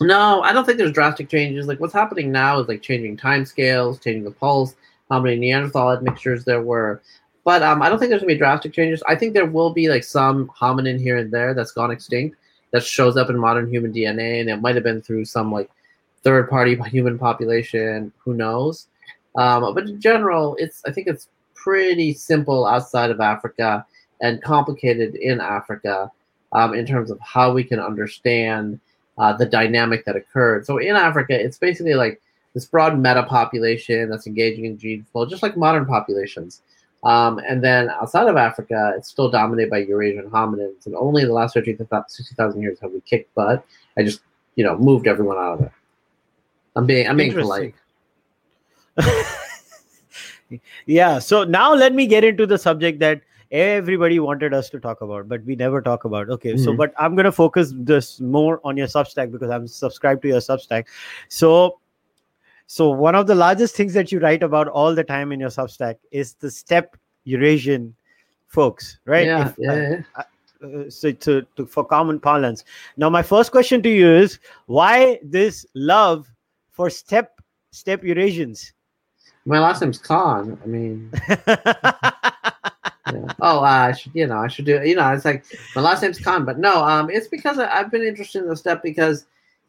no 0.00 0.42
i 0.42 0.52
don't 0.52 0.64
think 0.64 0.78
there's 0.78 0.92
drastic 0.92 1.28
changes. 1.28 1.66
Like 1.66 1.80
what's 1.80 1.92
happening 1.92 2.32
now 2.32 2.58
is 2.60 2.68
like 2.68 2.82
changing 2.82 3.16
time 3.16 3.44
scales 3.44 4.00
changing 4.00 4.24
the 4.24 4.30
pulse 4.30 4.74
how 5.10 5.20
many 5.20 5.36
neanderthal 5.36 5.92
admixtures 5.92 6.44
there 6.44 6.62
were. 6.62 7.02
But 7.44 7.62
um, 7.62 7.82
i 7.82 7.88
don't 7.88 7.98
think 7.98 8.10
there's 8.10 8.22
to 8.22 8.26
be 8.26 8.38
drastic 8.38 8.72
changes. 8.72 9.02
I 9.06 9.14
think 9.16 9.34
there 9.34 9.46
will 9.46 9.72
be 9.72 9.88
like 9.88 10.04
some 10.04 10.48
hominin 10.48 11.00
here 11.00 11.18
and 11.18 11.30
there 11.30 11.54
that's 11.54 11.72
gone 11.72 11.90
extinct 11.90 12.36
that 12.72 12.82
shows 12.82 13.16
up 13.16 13.30
in 13.30 13.38
modern 13.38 13.70
human 13.70 13.92
dna 13.92 14.40
and 14.40 14.50
it 14.50 14.60
might 14.60 14.74
have 14.74 14.84
been 14.84 15.02
through 15.02 15.26
some 15.26 15.52
like 15.52 15.70
third 16.24 16.48
party 16.48 16.76
human 16.90 17.18
population, 17.18 18.12
who 18.18 18.34
knows? 18.34 18.88
Um, 19.36 19.74
but 19.74 19.84
in 19.84 20.00
general, 20.00 20.56
it's 20.58 20.82
I 20.86 20.90
think 20.90 21.06
it's 21.06 21.28
pretty 21.54 22.14
simple 22.14 22.66
outside 22.66 23.10
of 23.10 23.20
Africa 23.20 23.86
and 24.20 24.42
complicated 24.42 25.14
in 25.14 25.40
Africa 25.40 26.10
um, 26.52 26.74
in 26.74 26.86
terms 26.86 27.10
of 27.10 27.18
how 27.20 27.52
we 27.52 27.62
can 27.64 27.78
understand 27.78 28.80
uh, 29.18 29.32
the 29.32 29.46
dynamic 29.46 30.04
that 30.04 30.16
occurred. 30.16 30.66
So 30.66 30.78
in 30.78 30.96
Africa, 30.96 31.38
it's 31.38 31.58
basically 31.58 31.94
like 31.94 32.20
this 32.54 32.64
broad 32.66 32.98
meta 32.98 33.24
population 33.24 34.08
that's 34.08 34.26
engaging 34.26 34.64
in 34.64 34.78
gene 34.78 35.04
flow, 35.10 35.26
just 35.26 35.42
like 35.42 35.56
modern 35.56 35.86
populations. 35.86 36.62
Um, 37.04 37.38
and 37.38 37.62
then 37.62 37.90
outside 37.90 38.28
of 38.28 38.36
Africa, 38.36 38.94
it's 38.96 39.08
still 39.08 39.30
dominated 39.30 39.70
by 39.70 39.78
Eurasian 39.78 40.30
hominins, 40.30 40.86
and 40.86 40.94
only 40.94 41.22
in 41.22 41.28
the 41.28 41.34
last 41.34 41.52
60,000 41.52 42.62
years 42.62 42.78
have 42.80 42.92
we 42.92 43.00
kicked 43.02 43.34
butt. 43.34 43.64
I 43.98 44.04
just, 44.04 44.20
you 44.56 44.64
know, 44.64 44.78
moved 44.78 45.06
everyone 45.06 45.36
out 45.36 45.54
of 45.54 45.60
it. 45.62 45.72
I'm 46.76 46.86
being 46.86 47.08
I'm 47.08 47.16
being 47.16 47.32
polite. 47.32 47.74
yeah. 50.86 51.18
So 51.18 51.44
now 51.44 51.74
let 51.74 51.94
me 51.94 52.06
get 52.06 52.24
into 52.24 52.46
the 52.46 52.58
subject 52.58 52.98
that 53.00 53.20
everybody 53.54 54.18
wanted 54.18 54.52
us 54.52 54.68
to 54.70 54.80
talk 54.80 55.00
about, 55.00 55.28
but 55.28 55.44
we 55.44 55.54
never 55.54 55.80
talk 55.80 56.04
about. 56.04 56.28
Okay. 56.28 56.54
Mm-hmm. 56.54 56.64
So, 56.64 56.74
but 56.74 56.92
I'm 56.98 57.14
gonna 57.14 57.32
focus 57.32 57.72
this 57.74 58.20
more 58.20 58.60
on 58.64 58.76
your 58.76 58.88
Substack 58.88 59.30
because 59.30 59.48
I'm 59.48 59.68
subscribed 59.68 60.22
to 60.22 60.28
your 60.28 60.40
Substack. 60.40 60.86
So 61.28 61.78
so 62.66 62.90
one 62.90 63.14
of 63.14 63.26
the 63.26 63.34
largest 63.34 63.76
things 63.76 63.94
that 63.94 64.10
you 64.10 64.18
write 64.20 64.42
about 64.42 64.68
all 64.68 64.94
the 64.94 65.04
time 65.04 65.32
in 65.32 65.40
your 65.40 65.50
Substack 65.50 65.96
is 66.10 66.34
the 66.34 66.50
steppe 66.50 66.96
Eurasian 67.24 67.94
folks, 68.48 68.98
right? 69.04 69.26
Yeah, 69.26 69.48
if, 69.48 69.54
yeah, 69.58 69.74
yeah. 69.74 70.00
Uh, 70.16 70.22
uh, 70.64 70.90
so 70.90 71.12
to, 71.12 71.46
to, 71.56 71.66
for 71.66 71.84
common 71.84 72.18
parlance. 72.18 72.64
Now, 72.96 73.10
my 73.10 73.22
first 73.22 73.50
question 73.50 73.82
to 73.82 73.88
you 73.88 74.10
is 74.10 74.38
why 74.66 75.20
this 75.22 75.66
love 75.74 76.30
for 76.70 76.88
steppe 76.88 77.40
steppe 77.70 78.02
Eurasians? 78.02 78.72
My 79.44 79.60
last 79.60 79.82
name's 79.82 79.98
Khan. 79.98 80.58
I 80.62 80.66
mean, 80.66 81.12
yeah. 83.12 83.32
oh, 83.40 83.58
uh, 83.58 83.62
I 83.62 83.92
should 83.92 84.12
you 84.14 84.26
know 84.26 84.38
I 84.38 84.48
should 84.48 84.64
do 84.64 84.76
it. 84.76 84.86
you 84.86 84.96
know 84.96 85.12
it's 85.12 85.24
like 85.24 85.44
my 85.74 85.82
last 85.82 86.02
name's 86.02 86.20
Khan, 86.20 86.44
but 86.44 86.58
no, 86.58 86.84
um, 86.84 87.10
it's 87.10 87.28
because 87.28 87.58
I, 87.58 87.68
I've 87.68 87.90
been 87.90 88.02
interested 88.02 88.42
in 88.42 88.48
the 88.48 88.56
steppe 88.56 88.82
because 88.82 89.26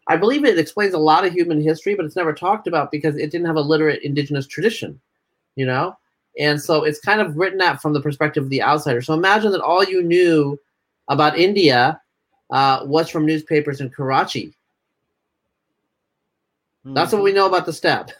I 0.07 0.17
believe 0.17 0.45
it 0.45 0.59
explains 0.59 0.93
a 0.93 0.99
lot 0.99 1.25
of 1.25 1.33
human 1.33 1.61
history, 1.61 1.95
but 1.95 2.05
it's 2.05 2.15
never 2.15 2.33
talked 2.33 2.67
about 2.67 2.91
because 2.91 3.15
it 3.15 3.31
didn't 3.31 3.47
have 3.47 3.55
a 3.55 3.61
literate 3.61 4.03
indigenous 4.03 4.47
tradition, 4.47 4.99
you 5.55 5.65
know. 5.65 5.97
And 6.37 6.61
so 6.61 6.83
it's 6.83 6.99
kind 6.99 7.21
of 7.21 7.37
written 7.37 7.61
at 7.61 7.81
from 7.81 7.93
the 7.93 8.01
perspective 8.01 8.43
of 8.43 8.49
the 8.49 8.61
outsider. 8.61 9.01
So 9.01 9.13
imagine 9.13 9.51
that 9.51 9.61
all 9.61 9.83
you 9.83 10.03
knew 10.03 10.59
about 11.07 11.37
India 11.37 11.99
uh, 12.51 12.81
was 12.83 13.09
from 13.09 13.25
newspapers 13.25 13.81
in 13.81 13.89
Karachi 13.89 14.53
Mm-hmm. 16.85 16.93
That's 16.93 17.11
what 17.11 17.23
we 17.23 17.33
know 17.33 17.47
about 17.47 17.65
the 17.65 17.73
steppe. 17.73 18.11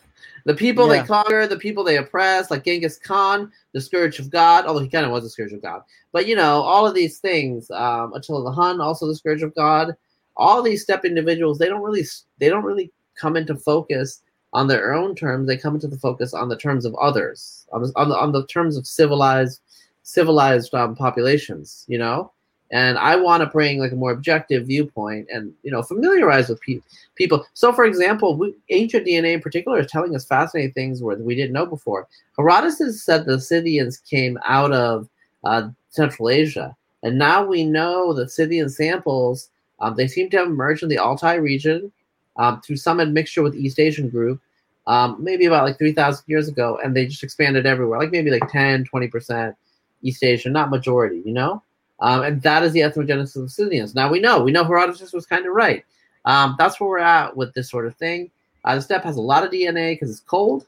The 0.45 0.53
people 0.53 0.87
yeah. 0.87 1.01
they 1.01 1.07
conquer, 1.07 1.47
the 1.47 1.57
people 1.57 1.83
they 1.83 1.97
oppress, 1.97 2.51
like 2.51 2.63
Genghis 2.63 2.99
Khan, 2.99 3.51
the 3.73 3.81
scourge 3.81 4.19
of 4.19 4.29
God, 4.29 4.65
although 4.65 4.79
he 4.79 4.87
kind 4.87 5.05
of 5.05 5.11
was 5.11 5.25
a 5.25 5.29
scourge 5.29 5.53
of 5.53 5.61
God. 5.61 5.81
But 6.11 6.27
you 6.27 6.35
know, 6.35 6.61
all 6.61 6.85
of 6.85 6.93
these 6.93 7.17
things, 7.17 7.69
um, 7.71 8.13
Attila 8.13 8.43
the 8.43 8.51
Hun, 8.51 8.79
also 8.79 9.07
the 9.07 9.15
scourge 9.15 9.41
of 9.41 9.55
God. 9.55 9.95
All 10.37 10.61
these 10.61 10.83
steppe 10.83 11.05
individuals, 11.05 11.57
they 11.57 11.67
don't 11.67 11.81
really, 11.81 12.03
they 12.39 12.49
don't 12.49 12.63
really 12.63 12.91
come 13.15 13.35
into 13.35 13.55
focus 13.55 14.21
on 14.53 14.67
their 14.67 14.93
own 14.93 15.15
terms. 15.15 15.47
They 15.47 15.57
come 15.57 15.75
into 15.75 15.87
the 15.87 15.97
focus 15.97 16.33
on 16.33 16.47
the 16.47 16.57
terms 16.57 16.85
of 16.85 16.93
others, 16.95 17.65
on 17.73 17.81
the, 17.81 17.91
on 17.95 18.09
the, 18.09 18.17
on 18.17 18.31
the 18.31 18.45
terms 18.47 18.77
of 18.77 18.85
civilized, 18.85 19.61
civilized 20.03 20.75
um, 20.75 20.95
populations. 20.95 21.85
You 21.87 21.97
know, 21.97 22.31
and 22.71 22.97
I 22.97 23.15
want 23.15 23.41
to 23.41 23.47
bring 23.47 23.79
like 23.79 23.91
a 23.91 23.95
more 23.95 24.11
objective 24.11 24.67
viewpoint 24.67 25.27
and 25.31 25.53
you 25.63 25.71
know 25.71 25.83
familiarize 25.83 26.49
with 26.49 26.61
pe- 26.61 26.81
people. 27.15 27.45
So, 27.53 27.71
for 27.71 27.85
example, 27.85 28.35
we, 28.35 28.53
ancient 28.69 29.07
DNA 29.07 29.33
in 29.33 29.41
particular 29.41 29.79
is 29.79 29.91
telling 29.91 30.15
us 30.15 30.25
fascinating 30.25 30.73
things 30.73 31.01
where 31.01 31.17
we 31.17 31.35
didn't 31.35 31.53
know 31.53 31.65
before. 31.65 32.07
Herodotus 32.37 33.03
said 33.03 33.25
the 33.25 33.39
Scythians 33.39 33.97
came 33.97 34.39
out 34.45 34.71
of 34.71 35.07
uh, 35.43 35.69
Central 35.89 36.29
Asia, 36.29 36.75
and 37.03 37.17
now 37.17 37.45
we 37.45 37.63
know 37.63 38.13
that 38.13 38.31
Scythian 38.31 38.69
samples 38.69 39.49
um, 39.79 39.95
they 39.95 40.07
seem 40.07 40.29
to 40.29 40.37
have 40.37 40.47
emerged 40.47 40.83
in 40.83 40.89
the 40.89 40.97
Altai 40.97 41.35
region 41.35 41.91
um, 42.37 42.61
through 42.61 42.77
some 42.77 42.99
admixture 42.99 43.41
with 43.41 43.55
East 43.55 43.79
Asian 43.79 44.09
group, 44.09 44.41
um, 44.87 45.17
maybe 45.19 45.45
about 45.45 45.65
like 45.65 45.77
3,000 45.77 46.23
years 46.27 46.47
ago, 46.47 46.79
and 46.83 46.95
they 46.95 47.05
just 47.05 47.23
expanded 47.23 47.65
everywhere, 47.65 47.99
like 47.99 48.11
maybe 48.11 48.31
like 48.31 48.49
10, 48.51 48.85
20% 48.85 49.55
East 50.01 50.23
Asian, 50.23 50.53
not 50.53 50.69
majority, 50.69 51.21
you 51.25 51.33
know? 51.33 51.61
Um, 51.99 52.23
and 52.23 52.41
that 52.41 52.63
is 52.63 52.73
the 52.73 52.81
ethnogenesis 52.81 53.41
of 53.41 53.51
Scythians. 53.51 53.95
Now 53.95 54.09
we 54.09 54.19
know, 54.19 54.43
we 54.43 54.51
know 54.51 54.63
Herodotus 54.63 55.13
was 55.13 55.25
kind 55.25 55.45
of 55.45 55.53
right. 55.53 55.83
Um, 56.25 56.55
that's 56.57 56.79
where 56.79 56.89
we're 56.89 56.99
at 56.99 57.35
with 57.35 57.53
this 57.53 57.69
sort 57.69 57.85
of 57.85 57.95
thing. 57.95 58.31
Uh, 58.63 58.75
the 58.75 58.81
steppe 58.81 59.03
has 59.03 59.17
a 59.17 59.21
lot 59.21 59.43
of 59.43 59.51
DNA 59.51 59.93
because 59.93 60.09
it's 60.09 60.19
cold 60.19 60.65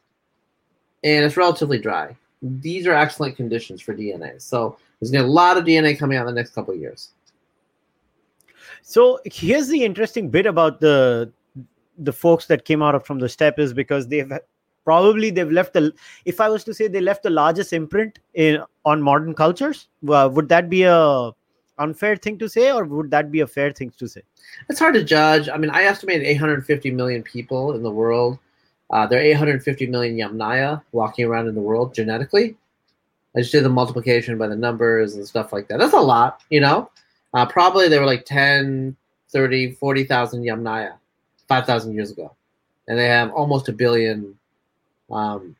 and 1.03 1.25
it's 1.25 1.35
relatively 1.35 1.79
dry. 1.79 2.15
These 2.41 2.85
are 2.85 2.93
excellent 2.93 3.35
conditions 3.35 3.81
for 3.81 3.95
DNA. 3.95 4.41
So 4.41 4.77
there's 4.99 5.11
going 5.11 5.23
to 5.23 5.27
be 5.27 5.31
a 5.31 5.33
lot 5.33 5.57
of 5.57 5.65
DNA 5.65 5.97
coming 5.97 6.17
out 6.17 6.27
in 6.27 6.33
the 6.33 6.39
next 6.39 6.53
couple 6.53 6.73
of 6.73 6.79
years. 6.79 7.09
So 8.83 9.19
here's 9.25 9.67
the 9.67 9.83
interesting 9.83 10.29
bit 10.29 10.45
about 10.45 10.79
the 10.79 11.31
the 11.99 12.13
folks 12.13 12.45
that 12.45 12.63
came 12.63 12.83
out 12.83 12.93
of 12.93 13.05
from 13.05 13.17
the 13.17 13.27
steppe 13.27 13.57
is 13.57 13.73
because 13.73 14.07
they've 14.07 14.31
probably 14.89 15.29
they've 15.29 15.55
left 15.59 15.73
the 15.77 15.83
if 16.25 16.39
i 16.45 16.47
was 16.55 16.63
to 16.63 16.73
say 16.73 16.87
they 16.87 17.01
left 17.01 17.23
the 17.23 17.33
largest 17.37 17.73
imprint 17.73 18.19
in 18.33 18.59
on 18.85 19.01
modern 19.01 19.33
cultures 19.33 19.87
uh, 20.09 20.29
would 20.31 20.47
that 20.49 20.69
be 20.69 20.83
a 20.83 20.97
unfair 21.77 22.15
thing 22.15 22.37
to 22.37 22.49
say 22.49 22.71
or 22.71 22.85
would 22.85 23.11
that 23.11 23.31
be 23.31 23.41
a 23.41 23.47
fair 23.47 23.71
thing 23.71 23.91
to 23.97 24.07
say? 24.07 24.21
It's 24.69 24.79
hard 24.79 24.93
to 24.95 25.03
judge. 25.03 25.49
I 25.49 25.57
mean 25.57 25.69
i 25.69 25.83
estimate 25.83 26.21
850 26.21 26.91
million 26.91 27.23
people 27.23 27.73
in 27.73 27.83
the 27.83 27.91
world. 27.91 28.39
Uh, 28.89 29.05
there 29.05 29.19
are 29.19 29.23
850 29.23 29.87
million 29.87 30.15
yamnaya 30.15 30.81
walking 30.91 31.25
around 31.25 31.47
in 31.47 31.55
the 31.55 31.61
world 31.61 31.93
genetically. 31.93 32.55
I 33.35 33.41
just 33.41 33.51
did 33.51 33.65
the 33.65 33.69
multiplication 33.69 34.37
by 34.37 34.47
the 34.47 34.55
numbers 34.55 35.15
and 35.15 35.27
stuff 35.27 35.53
like 35.53 35.67
that. 35.67 35.79
That's 35.79 35.93
a 35.93 35.99
lot 35.99 36.41
you 36.49 36.61
know? 36.61 36.89
Uh, 37.33 37.45
probably 37.45 37.87
there 37.89 37.99
were 37.99 38.05
like 38.05 38.25
10 38.25 38.95
30 39.29 39.71
40000 39.73 40.43
yamnaya 40.43 40.93
5000 41.47 41.93
years 41.93 42.11
ago. 42.11 42.33
And 42.87 42.97
they 42.97 43.07
have 43.07 43.31
almost 43.31 43.67
a 43.67 43.73
billion 43.73 44.37
um, 45.11 45.55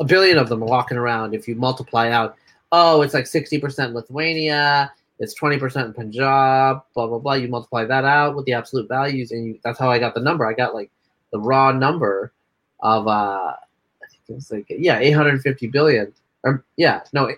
a 0.00 0.04
billion 0.04 0.38
of 0.38 0.48
them 0.48 0.60
walking 0.60 0.96
around. 0.96 1.34
If 1.34 1.46
you 1.46 1.54
multiply 1.54 2.10
out, 2.10 2.36
oh, 2.72 3.02
it's 3.02 3.14
like 3.14 3.24
60% 3.24 3.92
Lithuania, 3.92 4.92
it's 5.18 5.38
20% 5.38 5.84
in 5.84 5.92
Punjab, 5.92 6.82
blah, 6.94 7.06
blah, 7.06 7.18
blah. 7.18 7.34
You 7.34 7.48
multiply 7.48 7.84
that 7.84 8.04
out 8.04 8.34
with 8.34 8.46
the 8.46 8.54
absolute 8.54 8.88
values, 8.88 9.30
and 9.30 9.46
you, 9.46 9.60
that's 9.62 9.78
how 9.78 9.90
I 9.90 9.98
got 9.98 10.14
the 10.14 10.20
number. 10.20 10.46
I 10.46 10.52
got 10.52 10.74
like 10.74 10.90
the 11.32 11.38
raw 11.38 11.70
number 11.72 12.32
of, 12.80 13.06
uh, 13.06 13.10
I 13.10 14.06
think 14.10 14.22
it 14.28 14.34
was 14.34 14.50
like, 14.50 14.66
yeah, 14.68 14.98
850 14.98 15.68
billion. 15.68 16.12
Or, 16.44 16.64
yeah, 16.76 17.02
no, 17.12 17.30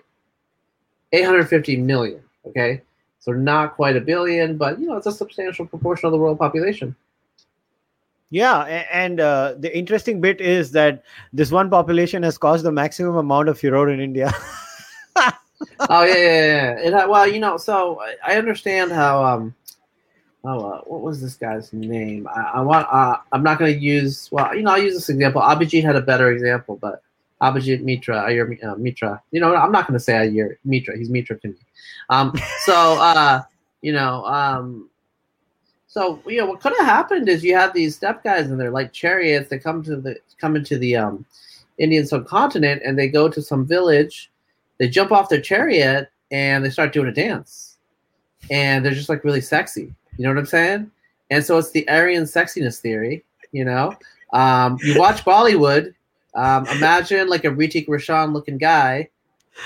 850 1.11 1.77
million. 1.77 2.21
Okay. 2.47 2.81
So 3.19 3.31
not 3.31 3.75
quite 3.75 3.95
a 3.95 4.01
billion, 4.01 4.57
but, 4.57 4.79
you 4.79 4.87
know, 4.87 4.97
it's 4.97 5.07
a 5.07 5.11
substantial 5.11 5.65
proportion 5.65 6.05
of 6.07 6.11
the 6.11 6.17
world 6.17 6.37
population. 6.37 6.95
Yeah, 8.31 8.63
and 8.91 9.19
uh, 9.19 9.53
the 9.57 9.75
interesting 9.75 10.19
bit 10.19 10.41
is 10.41 10.71
that 10.71 11.03
this 11.31 11.51
one 11.51 11.69
population 11.69 12.23
has 12.23 12.37
caused 12.37 12.65
the 12.65 12.71
maximum 12.71 13.15
amount 13.15 13.49
of 13.49 13.59
furor 13.59 13.89
in 13.89 13.99
India. 13.99 14.33
oh 15.15 16.03
yeah, 16.03 16.15
yeah, 16.15 16.75
yeah. 16.83 17.01
It, 17.03 17.09
well, 17.09 17.27
you 17.27 17.39
know, 17.39 17.57
so 17.57 18.01
I 18.25 18.37
understand 18.37 18.91
how. 18.91 19.23
Um, 19.23 19.55
oh, 20.43 20.65
uh, 20.65 20.81
what 20.81 21.01
was 21.01 21.21
this 21.21 21.35
guy's 21.35 21.71
name? 21.71 22.27
I, 22.27 22.41
I 22.55 22.61
want. 22.61 22.87
Uh, 22.91 23.17
I'm 23.31 23.43
not 23.43 23.59
going 23.59 23.73
to 23.73 23.79
use. 23.79 24.29
Well, 24.31 24.55
you 24.55 24.63
know, 24.63 24.71
I'll 24.71 24.81
use 24.81 24.95
this 24.95 25.09
example. 25.09 25.41
Abhijit 25.41 25.83
had 25.83 25.95
a 25.95 26.01
better 26.01 26.31
example, 26.31 26.77
but 26.81 27.03
Abhijit 27.41 27.83
Mitra, 27.83 28.23
Iyer 28.23 28.57
uh, 28.63 28.75
Mitra. 28.75 29.21
You 29.31 29.39
know, 29.39 29.55
I'm 29.55 29.71
not 29.71 29.87
going 29.87 29.97
to 29.97 30.03
say 30.03 30.17
Iyer 30.17 30.57
Mitra. 30.65 30.97
He's 30.97 31.09
Mitra 31.09 31.39
to 31.39 31.47
me. 31.49 31.55
Um, 32.09 32.33
so, 32.61 32.73
uh, 32.99 33.43
you 33.81 33.93
know, 33.93 34.25
um, 34.25 34.89
so 35.95 36.19
you 36.27 36.37
know 36.37 36.45
what 36.45 36.59
could 36.59 36.73
have 36.77 36.85
happened 36.85 37.29
is 37.29 37.41
you 37.41 37.55
have 37.55 37.73
these 37.73 37.95
steppe 37.95 38.21
guys 38.21 38.49
and 38.49 38.59
they're 38.59 38.69
like 38.69 38.91
chariots 38.91 39.49
that 39.49 39.63
come 39.63 39.81
to 39.81 39.95
the 39.95 40.17
come 40.41 40.57
into 40.57 40.77
the 40.77 40.93
um, 40.93 41.25
Indian 41.77 42.05
subcontinent 42.05 42.81
and 42.83 42.99
they 42.99 43.07
go 43.07 43.29
to 43.29 43.41
some 43.41 43.65
village, 43.65 44.29
they 44.77 44.89
jump 44.89 45.13
off 45.13 45.29
their 45.29 45.39
chariot 45.39 46.09
and 46.31 46.65
they 46.65 46.69
start 46.69 46.91
doing 46.91 47.07
a 47.07 47.13
dance, 47.13 47.77
and 48.51 48.83
they're 48.83 48.91
just 48.91 49.07
like 49.07 49.23
really 49.23 49.39
sexy. 49.39 49.93
You 50.17 50.23
know 50.23 50.31
what 50.31 50.37
I'm 50.37 50.45
saying? 50.45 50.91
And 51.31 51.41
so 51.41 51.57
it's 51.57 51.71
the 51.71 51.87
Aryan 51.87 52.25
sexiness 52.25 52.79
theory. 52.79 53.23
You 53.53 53.63
know, 53.63 53.95
um, 54.33 54.77
you 54.83 54.99
watch 54.99 55.23
Bollywood. 55.23 55.93
Um, 56.33 56.67
imagine 56.67 57.29
like 57.29 57.45
a 57.45 57.51
Hrithik 57.51 57.87
Roshan 57.87 58.33
looking 58.33 58.57
guy, 58.57 59.07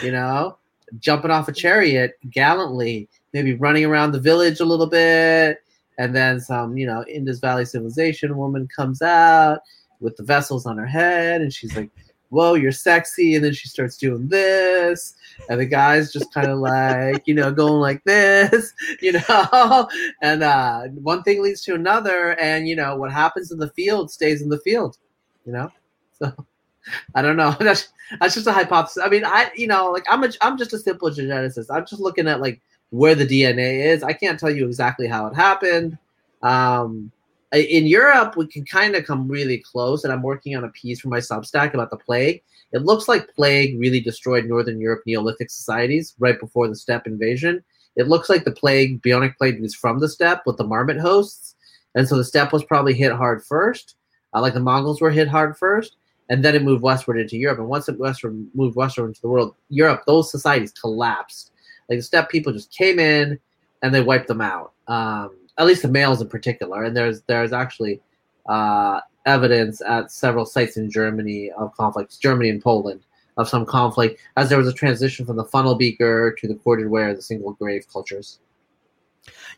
you 0.04 0.12
know, 0.12 0.60
jumping 1.00 1.32
off 1.32 1.48
a 1.48 1.54
chariot 1.54 2.20
gallantly, 2.30 3.10
maybe 3.34 3.56
running 3.56 3.84
around 3.84 4.12
the 4.12 4.20
village 4.20 4.60
a 4.60 4.66
little 4.66 4.86
bit, 4.86 5.64
and 6.00 6.16
then 6.16 6.40
some, 6.40 6.78
you 6.78 6.88
know, 6.88 7.04
Indus 7.08 7.40
Valley 7.40 7.66
civilization 7.66 8.38
woman 8.38 8.68
comes 8.74 9.02
out 9.02 9.60
with 10.00 10.16
the 10.16 10.24
vessels 10.24 10.66
on 10.66 10.78
her 10.78 10.86
head, 10.86 11.42
and 11.42 11.54
she's 11.54 11.76
like, 11.76 11.92
"Whoa, 12.30 12.54
you're 12.54 12.72
sexy!" 12.72 13.36
And 13.36 13.44
then 13.44 13.54
she 13.54 13.68
starts 13.68 13.98
doing 13.98 14.30
this, 14.30 15.14
and 15.50 15.60
the 15.60 15.66
guy's 15.66 16.14
just 16.14 16.34
kind 16.34 16.48
of 16.48 16.60
like, 16.60 17.28
you 17.28 17.34
know, 17.34 17.52
going 17.52 17.82
like 17.82 18.02
this, 18.06 18.74
you 19.02 19.12
know, 19.12 19.90
and 20.22 20.42
uh, 20.42 20.84
one 21.04 21.22
thing 21.22 21.44
leads 21.44 21.62
to 21.64 21.76
another, 21.76 22.40
and 22.40 22.68
you 22.68 22.78
know, 22.78 22.96
what 22.96 23.12
happens 23.12 23.52
in 23.52 23.60
the 23.60 23.70
field 23.72 24.10
stays 24.10 24.42
in 24.42 24.48
the 24.48 24.60
field, 24.60 24.98
you 25.46 25.52
know. 25.52 25.70
So 26.18 26.34
I 27.16 27.22
don't 27.22 27.38
know. 27.38 27.52
That's 27.60 27.90
that's 28.20 28.34
just 28.34 28.48
a 28.48 28.52
hypothesis. 28.52 29.04
I 29.06 29.10
mean, 29.10 29.24
I 29.24 29.52
you 29.56 29.68
know, 29.68 29.92
like 29.92 30.06
I'm 30.10 30.24
a 30.24 30.30
I'm 30.42 30.58
just 30.58 30.74
a 30.74 30.80
simple 30.80 31.10
geneticist. 31.10 31.68
I'm 31.70 31.86
just 31.86 32.02
looking 32.02 32.28
at 32.28 32.42
like 32.42 32.62
where 32.92 33.16
the 33.16 33.26
DNA 33.26 33.86
is. 33.86 34.04
I 34.04 34.14
can't 34.14 34.40
tell 34.40 34.50
you 34.50 34.66
exactly 34.66 35.08
how 35.08 35.28
it 35.28 35.36
happened. 35.36 35.98
Um, 36.42 37.12
in 37.52 37.88
Europe, 37.88 38.38
we 38.38 38.48
can 38.48 38.66
kind 38.66 38.96
of 38.96 39.06
come 39.06 39.28
really 39.28 39.58
close, 39.58 40.04
and 40.04 40.14
I'm 40.14 40.22
working 40.22 40.56
on 40.56 40.64
a 40.64 40.70
piece 40.70 41.02
for 41.02 41.10
my 41.10 41.18
Substack 41.18 41.74
about 41.74 41.90
the 41.90 41.98
plague. 41.98 42.44
It 42.72 42.84
looks 42.84 43.08
like 43.08 43.34
plague 43.36 43.80
really 43.80 44.00
destroyed 44.00 44.46
Northern 44.46 44.80
Europe 44.80 45.02
Neolithic 45.08 45.50
societies 45.50 46.14
right 46.20 46.40
before 46.40 46.68
the 46.68 46.76
steppe 46.76 47.08
invasion. 47.08 47.64
It 47.96 48.08
looks 48.08 48.30
like 48.30 48.44
the 48.44 48.52
plague, 48.52 49.02
bubonic 49.02 49.38
plague, 49.38 49.60
was 49.60 49.74
from 49.74 50.00
the 50.00 50.08
steppe 50.08 50.44
with 50.46 50.58
the 50.58 50.64
marmot 50.64 51.00
hosts, 51.00 51.56
and 51.96 52.08
so 52.08 52.16
the 52.16 52.24
steppe 52.24 52.54
was 52.54 52.64
probably 52.64 52.94
hit 52.94 53.12
hard 53.12 53.44
first, 53.44 53.96
uh, 54.34 54.42
like 54.42 54.54
the 54.54 54.60
Mongols 54.60 55.02
were 55.02 55.10
hit 55.10 55.28
hard 55.28 55.58
first, 55.58 55.96
and 56.30 56.46
then 56.46 56.54
it 56.54 56.64
moved 56.64 56.84
westward 56.84 57.20
into 57.20 57.38
Europe. 57.38 57.58
And 57.58 57.68
once 57.68 57.90
it 57.90 57.98
westward 57.98 58.48
moved 58.54 58.76
westward 58.76 59.08
into 59.08 59.22
the 59.22 59.28
world, 59.28 59.56
Europe, 59.70 60.04
those 60.06 60.30
societies 60.30 60.72
collapsed 60.72 61.52
like 61.90 62.00
the 62.00 62.04
steppe 62.04 62.30
people 62.30 62.54
just 62.54 62.72
came 62.72 63.00
in 63.00 63.40
and 63.82 63.94
they 63.94 64.02
wiped 64.02 64.28
them 64.28 64.42
out. 64.42 64.74
Um, 64.88 65.32
at 65.60 65.68
least 65.68 65.82
the 65.82 65.88
males 65.90 66.22
in 66.22 66.30
particular. 66.30 66.84
And 66.84 66.96
there's 66.96 67.22
there's 67.24 67.54
actually 67.54 68.02
uh, 68.48 69.02
evidence 69.26 69.82
at 69.82 70.12
several 70.12 70.46
sites 70.46 70.78
in 70.78 70.90
Germany 70.90 71.52
of 71.52 71.76
conflicts, 71.76 72.18
Germany 72.18 72.50
and 72.50 72.62
Poland, 72.62 73.02
of 73.38 73.48
some 73.48 73.66
conflict 73.66 74.20
as 74.38 74.50
there 74.50 74.58
was 74.58 74.68
a 74.68 74.74
transition 74.74 75.26
from 75.26 75.36
the 75.36 75.46
funnel 75.46 75.76
beaker 75.76 76.36
to 76.40 76.48
the 76.48 76.56
corded 76.56 76.90
ware, 76.90 77.14
the 77.14 77.22
single 77.22 77.54
grave 77.54 77.86
cultures. 77.92 78.40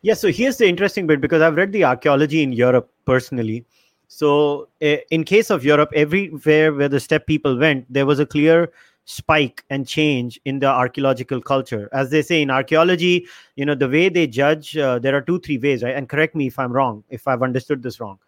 Yeah, 0.02 0.16
so 0.16 0.32
here's 0.32 0.58
the 0.58 0.68
interesting 0.68 1.08
bit 1.08 1.22
because 1.22 1.42
I've 1.42 1.56
read 1.56 1.72
the 1.72 1.84
archaeology 1.84 2.42
in 2.42 2.52
Europe 2.52 2.92
personally. 3.06 3.64
So, 4.08 4.68
in 4.82 5.24
case 5.24 5.50
of 5.50 5.64
Europe, 5.64 5.90
everywhere 5.96 6.74
where 6.74 6.90
the 6.90 7.00
steppe 7.00 7.28
people 7.28 7.58
went, 7.58 7.86
there 7.94 8.06
was 8.06 8.20
a 8.20 8.26
clear 8.26 8.70
spike 9.06 9.64
and 9.70 9.88
change 9.88 10.40
in 10.46 10.60
the 10.60 10.68
archaeological 10.68 11.42
culture. 11.42 11.90
As 11.92 12.10
they 12.10 12.22
say 12.22 12.42
in 12.42 12.50
archaeology 12.50 13.28
you 13.56 13.66
know 13.66 13.76
the 13.76 13.90
way 13.90 14.10
they 14.10 14.28
judge 14.28 14.78
uh, 14.78 15.00
there 15.00 15.16
are 15.16 15.22
two 15.22 15.40
three 15.40 15.58
ways 15.58 15.84
right? 15.84 15.96
And 15.96 16.08
correct 16.08 16.36
me 16.36 16.48
if 16.48 16.58
i'm 16.60 16.72
wrong 16.72 17.04
if 17.10 17.28
i've 17.28 17.44
understood 17.44 17.84
this 17.84 18.00
wrong. 18.00 18.20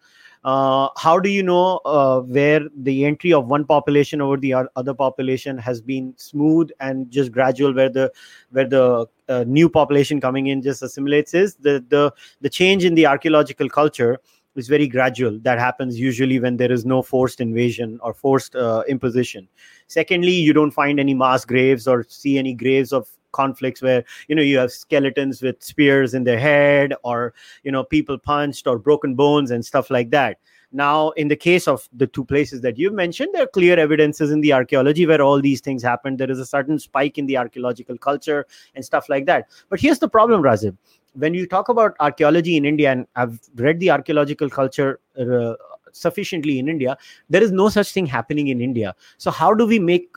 Uh, 0.44 0.88
how 0.98 1.18
do 1.18 1.30
you 1.30 1.42
know 1.42 1.80
uh, 1.86 2.20
where 2.20 2.60
the 2.76 3.06
entry 3.06 3.32
of 3.32 3.46
one 3.46 3.64
population 3.64 4.20
over 4.20 4.36
the 4.36 4.54
other 4.76 4.92
population 4.92 5.56
has 5.56 5.80
been 5.80 6.12
smooth 6.18 6.70
and 6.80 7.10
just 7.10 7.32
gradual 7.32 7.72
where 7.72 7.88
the 7.88 8.12
where 8.50 8.68
the 8.68 9.06
uh, 9.30 9.42
new 9.46 9.70
population 9.70 10.20
coming 10.20 10.48
in 10.48 10.60
just 10.60 10.82
assimilates 10.82 11.32
is? 11.32 11.54
The 11.54 11.82
the 11.88 12.12
the 12.42 12.50
change 12.50 12.84
in 12.84 12.94
the 12.94 13.06
archaeological 13.06 13.70
culture 13.70 14.20
is 14.56 14.68
very 14.68 14.86
gradual. 14.86 15.38
That 15.40 15.58
happens 15.58 15.98
usually 15.98 16.38
when 16.38 16.56
there 16.56 16.72
is 16.72 16.84
no 16.84 17.02
forced 17.02 17.40
invasion 17.40 17.98
or 18.02 18.14
forced 18.14 18.54
uh, 18.54 18.84
imposition. 18.88 19.48
Secondly 19.86 20.32
you 20.32 20.52
don't 20.52 20.70
find 20.70 21.00
any 21.00 21.14
mass 21.14 21.44
graves 21.44 21.86
or 21.86 22.04
see 22.08 22.38
any 22.38 22.54
graves 22.54 22.92
of 22.92 23.08
conflicts 23.32 23.82
where 23.82 24.04
you 24.28 24.34
know 24.34 24.42
you 24.42 24.56
have 24.56 24.70
skeletons 24.70 25.42
with 25.42 25.60
spears 25.62 26.14
in 26.14 26.24
their 26.24 26.38
head 26.38 26.94
or 27.02 27.34
you 27.64 27.72
know 27.72 27.82
people 27.82 28.16
punched 28.16 28.66
or 28.66 28.78
broken 28.78 29.14
bones 29.14 29.50
and 29.50 29.66
stuff 29.66 29.90
like 29.90 30.10
that. 30.10 30.38
Now 30.72 31.10
in 31.10 31.28
the 31.28 31.36
case 31.36 31.68
of 31.68 31.88
the 31.92 32.06
two 32.06 32.24
places 32.24 32.60
that 32.62 32.78
you've 32.78 32.94
mentioned 32.94 33.30
there 33.32 33.42
are 33.42 33.48
clear 33.58 33.78
evidences 33.78 34.30
in 34.30 34.40
the 34.40 34.52
archaeology 34.52 35.06
where 35.06 35.20
all 35.20 35.40
these 35.40 35.60
things 35.60 35.82
happened. 35.82 36.18
There 36.18 36.30
is 36.30 36.38
a 36.38 36.46
certain 36.46 36.78
spike 36.78 37.18
in 37.18 37.26
the 37.26 37.36
archaeological 37.36 37.98
culture 37.98 38.46
and 38.74 38.84
stuff 38.84 39.08
like 39.08 39.26
that. 39.26 39.48
But 39.68 39.80
here's 39.80 39.98
the 39.98 40.08
problem 40.08 40.42
razib 40.42 40.76
when 41.14 41.34
you 41.34 41.46
talk 41.46 41.68
about 41.68 41.96
archaeology 42.00 42.56
in 42.56 42.64
India, 42.64 42.92
and 42.92 43.06
I've 43.16 43.40
read 43.56 43.80
the 43.80 43.90
archaeological 43.90 44.50
culture 44.50 45.00
uh, 45.18 45.54
sufficiently 45.92 46.58
in 46.58 46.68
India, 46.68 46.96
there 47.30 47.42
is 47.42 47.52
no 47.52 47.68
such 47.68 47.92
thing 47.92 48.06
happening 48.06 48.48
in 48.48 48.60
India. 48.60 48.94
So 49.18 49.30
how 49.30 49.54
do 49.54 49.66
we 49.66 49.78
make, 49.78 50.08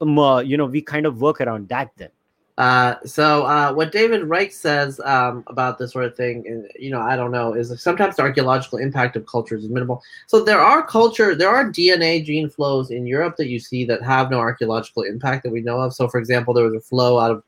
um, 0.00 0.18
uh, 0.18 0.40
you 0.40 0.56
know, 0.56 0.66
we 0.66 0.82
kind 0.82 1.06
of 1.06 1.20
work 1.20 1.40
around 1.40 1.68
that 1.68 1.90
then? 1.96 2.10
Uh, 2.58 2.96
so 3.06 3.44
uh, 3.44 3.72
what 3.72 3.90
David 3.90 4.24
Reich 4.24 4.52
says 4.52 5.00
um, 5.04 5.42
about 5.46 5.78
this 5.78 5.92
sort 5.92 6.04
of 6.04 6.14
thing, 6.14 6.44
and 6.46 6.70
you 6.78 6.90
know, 6.90 7.00
I 7.00 7.16
don't 7.16 7.30
know, 7.30 7.54
is 7.54 7.72
sometimes 7.82 8.16
the 8.16 8.22
archaeological 8.22 8.78
impact 8.78 9.16
of 9.16 9.24
cultures 9.24 9.64
is 9.64 9.70
minimal. 9.70 10.02
So 10.26 10.44
there 10.44 10.60
are 10.60 10.86
culture, 10.86 11.34
there 11.34 11.48
are 11.48 11.64
DNA 11.64 12.22
gene 12.22 12.50
flows 12.50 12.90
in 12.90 13.06
Europe 13.06 13.36
that 13.38 13.46
you 13.46 13.58
see 13.58 13.86
that 13.86 14.02
have 14.02 14.30
no 14.30 14.38
archaeological 14.38 15.04
impact 15.04 15.44
that 15.44 15.52
we 15.52 15.62
know 15.62 15.80
of. 15.80 15.94
So, 15.94 16.06
for 16.06 16.20
example, 16.20 16.52
there 16.52 16.64
was 16.64 16.74
a 16.74 16.80
flow 16.80 17.18
out 17.18 17.30
of 17.30 17.42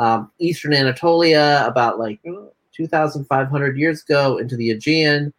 um, 0.00 0.30
eastern 0.38 0.72
Anatolia 0.72 1.62
about 1.66 1.98
like 1.98 2.20
2,500 2.72 3.76
years 3.76 4.02
ago 4.02 4.38
into 4.38 4.56
the 4.56 4.70
Aegean. 4.70 5.32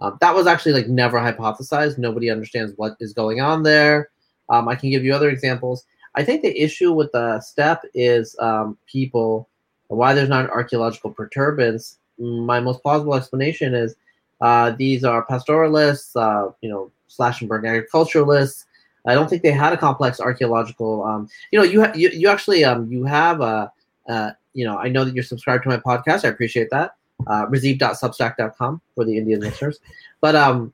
Um, 0.00 0.16
that 0.20 0.34
was 0.34 0.46
actually 0.46 0.72
like 0.72 0.86
never 0.86 1.18
hypothesized. 1.18 1.98
Nobody 1.98 2.30
understands 2.30 2.72
what 2.76 2.96
is 3.00 3.12
going 3.12 3.40
on 3.40 3.64
there. 3.64 4.10
Um, 4.48 4.68
I 4.68 4.76
can 4.76 4.90
give 4.90 5.04
you 5.04 5.14
other 5.14 5.30
examples. 5.30 5.84
I 6.14 6.22
think 6.22 6.42
the 6.42 6.56
issue 6.56 6.92
with 6.92 7.10
the 7.10 7.40
steppe 7.40 7.82
is 7.92 8.36
um, 8.38 8.78
people, 8.86 9.48
why 9.88 10.14
there's 10.14 10.28
not 10.28 10.44
an 10.44 10.50
archaeological 10.50 11.10
perturbance. 11.10 11.98
My 12.16 12.60
most 12.60 12.82
plausible 12.82 13.16
explanation 13.16 13.74
is 13.74 13.96
uh, 14.40 14.70
these 14.70 15.02
are 15.02 15.24
pastoralists, 15.24 16.14
uh, 16.14 16.50
you 16.60 16.68
know, 16.68 16.92
slash 17.08 17.40
and 17.40 17.48
burn 17.48 17.66
agriculturalists. 17.66 18.66
I 19.06 19.14
don't 19.14 19.28
think 19.28 19.42
they 19.42 19.50
had 19.50 19.72
a 19.72 19.76
complex 19.76 20.20
archaeological. 20.20 21.02
Um, 21.02 21.28
you 21.50 21.58
know, 21.58 21.64
you, 21.64 21.82
ha- 21.82 21.92
you 21.94 22.10
you 22.10 22.28
actually 22.28 22.64
um, 22.64 22.90
you 22.90 23.04
have 23.04 23.40
a, 23.40 23.72
uh, 24.08 24.30
you 24.52 24.64
know, 24.64 24.78
I 24.78 24.88
know 24.88 25.04
that 25.04 25.14
you're 25.14 25.24
subscribed 25.24 25.64
to 25.64 25.68
my 25.68 25.76
podcast. 25.76 26.24
I 26.24 26.28
appreciate 26.28 26.70
that. 26.70 26.96
Uh, 27.26 27.46
Razib.substack.com 27.46 28.80
for 28.94 29.04
the 29.04 29.16
Indian 29.16 29.40
listeners, 29.40 29.78
but 30.20 30.34
um, 30.34 30.72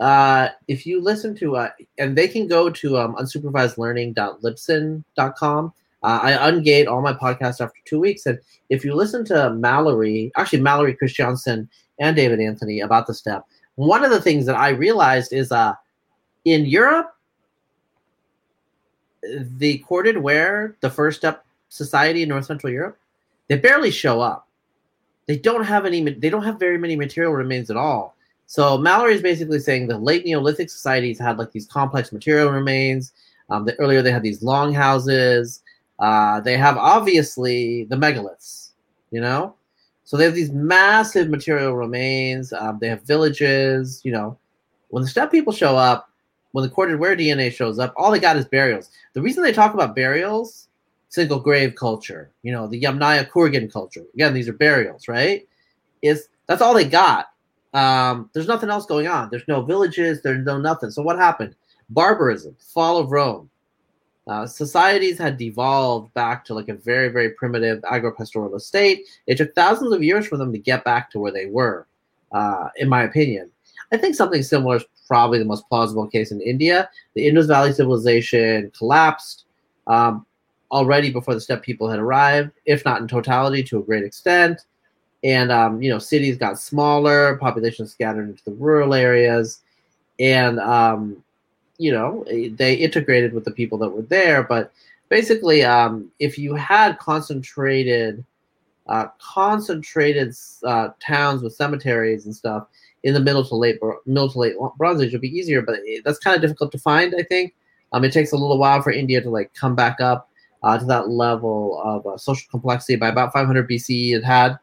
uh, 0.00 0.48
if 0.68 0.86
you 0.86 1.00
listen 1.00 1.34
to 1.36 1.56
uh, 1.56 1.68
and 1.98 2.16
they 2.16 2.26
can 2.26 2.48
go 2.48 2.70
to 2.70 2.96
um, 2.98 3.14
unsupervisedlearning.libsyn.com 3.16 5.72
uh, 6.02 6.18
i 6.22 6.32
ungate 6.50 6.88
all 6.88 7.02
my 7.02 7.12
podcasts 7.12 7.60
after 7.60 7.78
two 7.84 8.00
weeks 8.00 8.24
and 8.26 8.40
if 8.70 8.84
you 8.84 8.92
listen 8.94 9.24
to 9.24 9.50
mallory 9.50 10.32
actually 10.36 10.60
mallory 10.60 10.96
Kristiansen 10.96 11.68
and 12.00 12.16
david 12.16 12.40
anthony 12.40 12.80
about 12.80 13.06
the 13.06 13.14
steppe, 13.14 13.46
one 13.76 14.04
of 14.04 14.10
the 14.10 14.20
things 14.20 14.44
that 14.46 14.56
i 14.56 14.70
realized 14.70 15.32
is 15.32 15.52
uh, 15.52 15.74
in 16.44 16.64
europe 16.64 17.14
the 19.22 19.78
corded 19.78 20.18
ware 20.18 20.76
the 20.80 20.90
first 20.90 21.18
steppe 21.18 21.44
society 21.72 22.22
in 22.22 22.28
north 22.28 22.44
central 22.44 22.72
europe 22.72 22.98
they 23.48 23.56
barely 23.56 23.90
show 23.90 24.20
up 24.20 24.46
they 25.26 25.36
don't 25.36 25.64
have 25.64 25.86
any 25.86 26.02
they 26.02 26.30
don't 26.30 26.44
have 26.44 26.58
very 26.58 26.78
many 26.78 26.96
material 26.96 27.32
remains 27.32 27.70
at 27.70 27.76
all 27.76 28.14
so 28.52 28.76
Mallory 28.76 29.14
is 29.14 29.22
basically 29.22 29.60
saying 29.60 29.86
the 29.86 29.96
late 29.96 30.26
Neolithic 30.26 30.68
societies 30.68 31.18
had 31.18 31.38
like 31.38 31.52
these 31.52 31.66
complex 31.66 32.12
material 32.12 32.50
remains. 32.50 33.14
Um, 33.48 33.64
the, 33.64 33.74
earlier 33.76 34.02
they 34.02 34.12
had 34.12 34.22
these 34.22 34.42
long 34.42 34.74
houses. 34.74 35.62
Uh, 35.98 36.38
they 36.40 36.58
have 36.58 36.76
obviously 36.76 37.84
the 37.84 37.96
megaliths, 37.96 38.72
you 39.10 39.22
know. 39.22 39.54
So 40.04 40.18
they 40.18 40.24
have 40.24 40.34
these 40.34 40.50
massive 40.50 41.30
material 41.30 41.72
remains. 41.72 42.52
Um, 42.52 42.78
they 42.78 42.88
have 42.88 43.00
villages. 43.04 44.02
You 44.04 44.12
know, 44.12 44.38
when 44.88 45.02
the 45.02 45.08
steppe 45.08 45.30
people 45.30 45.54
show 45.54 45.74
up, 45.74 46.10
when 46.50 46.62
the 46.62 46.68
corded 46.68 47.00
ware 47.00 47.16
DNA 47.16 47.50
shows 47.50 47.78
up, 47.78 47.94
all 47.96 48.10
they 48.10 48.20
got 48.20 48.36
is 48.36 48.44
burials. 48.44 48.90
The 49.14 49.22
reason 49.22 49.42
they 49.42 49.52
talk 49.52 49.72
about 49.72 49.96
burials, 49.96 50.68
single 51.12 51.38
grave 51.38 51.74
culture, 51.74 52.30
you 52.42 52.52
know, 52.52 52.66
the 52.66 52.80
Yamnaya 52.80 53.28
Kurgan 53.28 53.70
culture. 53.70 54.04
Again, 54.14 54.32
these 54.32 54.48
are 54.48 54.54
burials, 54.54 55.08
right? 55.08 55.46
Is 56.00 56.28
that's 56.46 56.62
all 56.62 56.74
they 56.74 56.84
got 56.84 57.26
um, 57.74 58.28
there's 58.32 58.48
nothing 58.48 58.70
else 58.70 58.86
going 58.86 59.06
on. 59.06 59.28
There's 59.30 59.48
no 59.48 59.62
villages. 59.62 60.22
There's 60.22 60.44
no 60.44 60.58
nothing. 60.58 60.90
So 60.90 61.02
what 61.02 61.18
happened? 61.18 61.54
Barbarism, 61.90 62.56
fall 62.58 62.98
of 62.98 63.10
Rome. 63.10 63.48
Uh, 64.28 64.46
societies 64.46 65.18
had 65.18 65.36
devolved 65.36 66.12
back 66.14 66.44
to 66.44 66.54
like 66.54 66.68
a 66.68 66.74
very, 66.74 67.08
very 67.08 67.30
primitive 67.30 67.82
agro-pastoral 67.90 68.56
state. 68.60 69.08
It 69.26 69.36
took 69.36 69.54
thousands 69.54 69.92
of 69.92 70.02
years 70.02 70.26
for 70.26 70.36
them 70.36 70.52
to 70.52 70.58
get 70.58 70.84
back 70.84 71.10
to 71.10 71.18
where 71.18 71.32
they 71.32 71.46
were, 71.46 71.88
uh, 72.30 72.68
in 72.76 72.88
my 72.88 73.02
opinion. 73.02 73.50
I 73.90 73.96
think 73.96 74.14
something 74.14 74.42
similar 74.42 74.76
is 74.76 74.84
probably 75.08 75.38
the 75.38 75.44
most 75.44 75.68
plausible 75.68 76.06
case 76.06 76.30
in 76.30 76.40
India. 76.40 76.88
The 77.14 77.26
Indus 77.26 77.46
Valley 77.46 77.72
civilization 77.72 78.70
collapsed 78.78 79.46
um, 79.88 80.24
already 80.72 81.10
before 81.12 81.34
the 81.34 81.40
steppe 81.40 81.62
people 81.62 81.88
had 81.88 82.00
arrived, 82.00 82.50
if 82.64 82.84
not 82.84 83.00
in 83.00 83.06
totality, 83.06 83.62
to 83.62 83.78
a 83.78 83.82
great 83.82 84.04
extent. 84.04 84.62
And 85.22 85.52
um, 85.52 85.80
you 85.80 85.90
know 85.90 86.00
cities 86.00 86.36
got 86.36 86.58
smaller 86.58 87.36
population 87.36 87.86
scattered 87.86 88.28
into 88.28 88.44
the 88.44 88.52
rural 88.52 88.94
areas. 88.94 89.60
And 90.18 90.58
um, 90.58 91.22
you 91.78 91.92
know 91.92 92.24
they 92.26 92.74
integrated 92.74 93.32
with 93.32 93.44
the 93.44 93.52
people 93.52 93.78
that 93.78 93.90
were 93.90 94.02
there. 94.02 94.42
But 94.42 94.72
basically 95.08 95.62
um, 95.62 96.10
if 96.18 96.38
you 96.38 96.54
had 96.54 96.98
concentrated 96.98 98.24
uh, 98.88 99.06
concentrated 99.18 100.34
uh, 100.64 100.88
towns 101.00 101.42
with 101.42 101.54
cemeteries 101.54 102.26
and 102.26 102.34
stuff 102.34 102.66
in 103.04 103.14
the 103.14 103.20
middle 103.20 103.44
to 103.44 103.54
late 103.54 103.78
middle 104.06 104.30
to 104.30 104.38
late 104.38 104.54
bronze 104.76 105.00
age 105.00 105.08
it 105.08 105.12
would 105.12 105.20
be 105.20 105.38
easier. 105.38 105.62
But 105.62 105.80
that's 106.04 106.18
kind 106.18 106.34
of 106.34 106.42
difficult 106.42 106.72
to 106.72 106.78
find 106.78 107.14
i 107.16 107.22
think. 107.22 107.54
Um, 107.94 108.04
it 108.04 108.12
takes 108.12 108.32
a 108.32 108.36
little 108.36 108.56
while 108.56 108.80
for 108.80 108.90
india 108.90 109.20
to 109.20 109.28
like 109.28 109.52
come 109.52 109.74
back 109.76 110.00
up 110.00 110.30
uh, 110.62 110.78
to 110.78 110.84
that 110.84 111.08
level 111.08 111.80
of 111.84 112.06
uh, 112.06 112.16
social 112.16 112.48
complexity 112.50 112.96
by 112.96 113.08
about 113.08 113.32
500 113.32 113.68
bce 113.68 114.14
it 114.14 114.24
had 114.24 114.58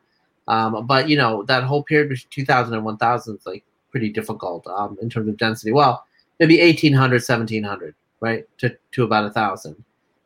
um, 0.48 0.86
but 0.88 1.08
you 1.08 1.16
know 1.16 1.44
that 1.44 1.64
whole 1.64 1.84
period 1.84 2.10
between 2.10 2.30
2000 2.32 2.74
and 2.74 2.84
1000 2.84 3.36
is 3.36 3.46
like 3.46 3.64
pretty 3.92 4.10
difficult 4.10 4.66
um, 4.68 4.98
in 5.02 5.10
terms 5.10 5.28
of 5.28 5.38
density. 5.38 5.72
Well, 5.72 6.06
maybe 6.40 6.60
1800, 6.60 7.16
1700, 7.16 7.96
right, 8.20 8.46
to, 8.60 8.76
to 8.92 9.04
about 9.04 9.26
a 9.26 9.32
thousand 9.32 9.84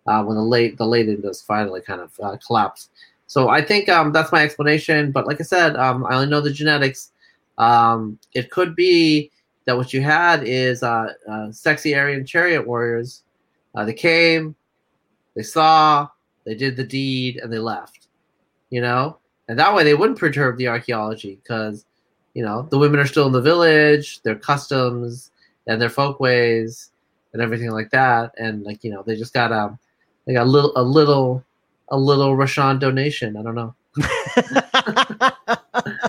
uh, 0.08 0.24
when 0.24 0.36
the 0.36 0.44
late 0.44 0.78
the 0.78 0.86
late 0.86 1.10
Indus 1.10 1.42
finally 1.42 1.82
kind 1.82 2.02
of 2.02 2.12
uh, 2.22 2.38
collapsed. 2.46 2.92
So 3.28 3.50
I 3.50 3.62
think 3.62 3.90
um, 3.90 4.12
that's 4.12 4.32
my 4.32 4.44
explanation. 4.44 5.12
But 5.12 5.28
like 5.28 5.40
I 5.40 5.44
said, 5.44 5.76
um, 5.76 6.06
I 6.06 6.16
only 6.16 6.28
know 6.28 6.42
the 6.42 6.52
genetics. 6.52 7.12
Um, 7.58 8.20
it 8.34 8.52
could 8.52 8.76
be 8.76 9.32
that 9.66 9.78
what 9.78 9.94
you 9.94 10.02
had 10.02 10.44
is 10.44 10.84
uh, 10.84 11.14
uh 11.30 11.52
sexy 11.52 11.96
Aryan 11.96 12.26
chariot 12.26 12.68
warriors. 12.68 13.24
Uh, 13.76 13.86
they 13.86 13.94
came, 13.94 14.56
they 15.36 15.44
saw, 15.44 16.08
they 16.46 16.56
did 16.56 16.76
the 16.76 16.84
deed, 16.84 17.38
and 17.38 17.52
they 17.52 17.60
left. 17.60 18.08
You 18.70 18.82
know, 18.82 19.18
and 19.48 19.60
that 19.60 19.74
way 19.74 19.84
they 19.84 19.94
wouldn't 19.94 20.20
perturb 20.20 20.58
the 20.58 20.68
archaeology 20.68 21.40
because 21.44 21.86
you 22.34 22.44
know 22.44 22.68
the 22.72 22.78
women 22.78 23.00
are 23.00 23.06
still 23.06 23.28
in 23.28 23.34
the 23.34 23.42
village 23.42 24.22
their 24.24 24.36
customs 24.36 25.32
and 25.68 25.80
their 25.80 25.90
folkways 25.90 26.90
and 27.34 27.42
everything 27.42 27.70
like 27.70 27.92
that 27.92 28.34
and 28.40 28.64
like 28.64 28.84
you 28.84 28.92
know 28.92 29.04
they 29.04 29.16
just 29.16 29.34
got 29.34 29.52
um 29.52 29.78
they 30.26 30.34
got 30.34 30.48
a 30.48 30.50
little 30.50 30.74
a 30.76 30.82
little 30.82 31.44
a 31.90 31.98
little 31.98 32.36
Roshan 32.36 32.80
donation 32.80 33.38
i 33.38 33.44
don't 33.44 33.54
know 33.54 33.76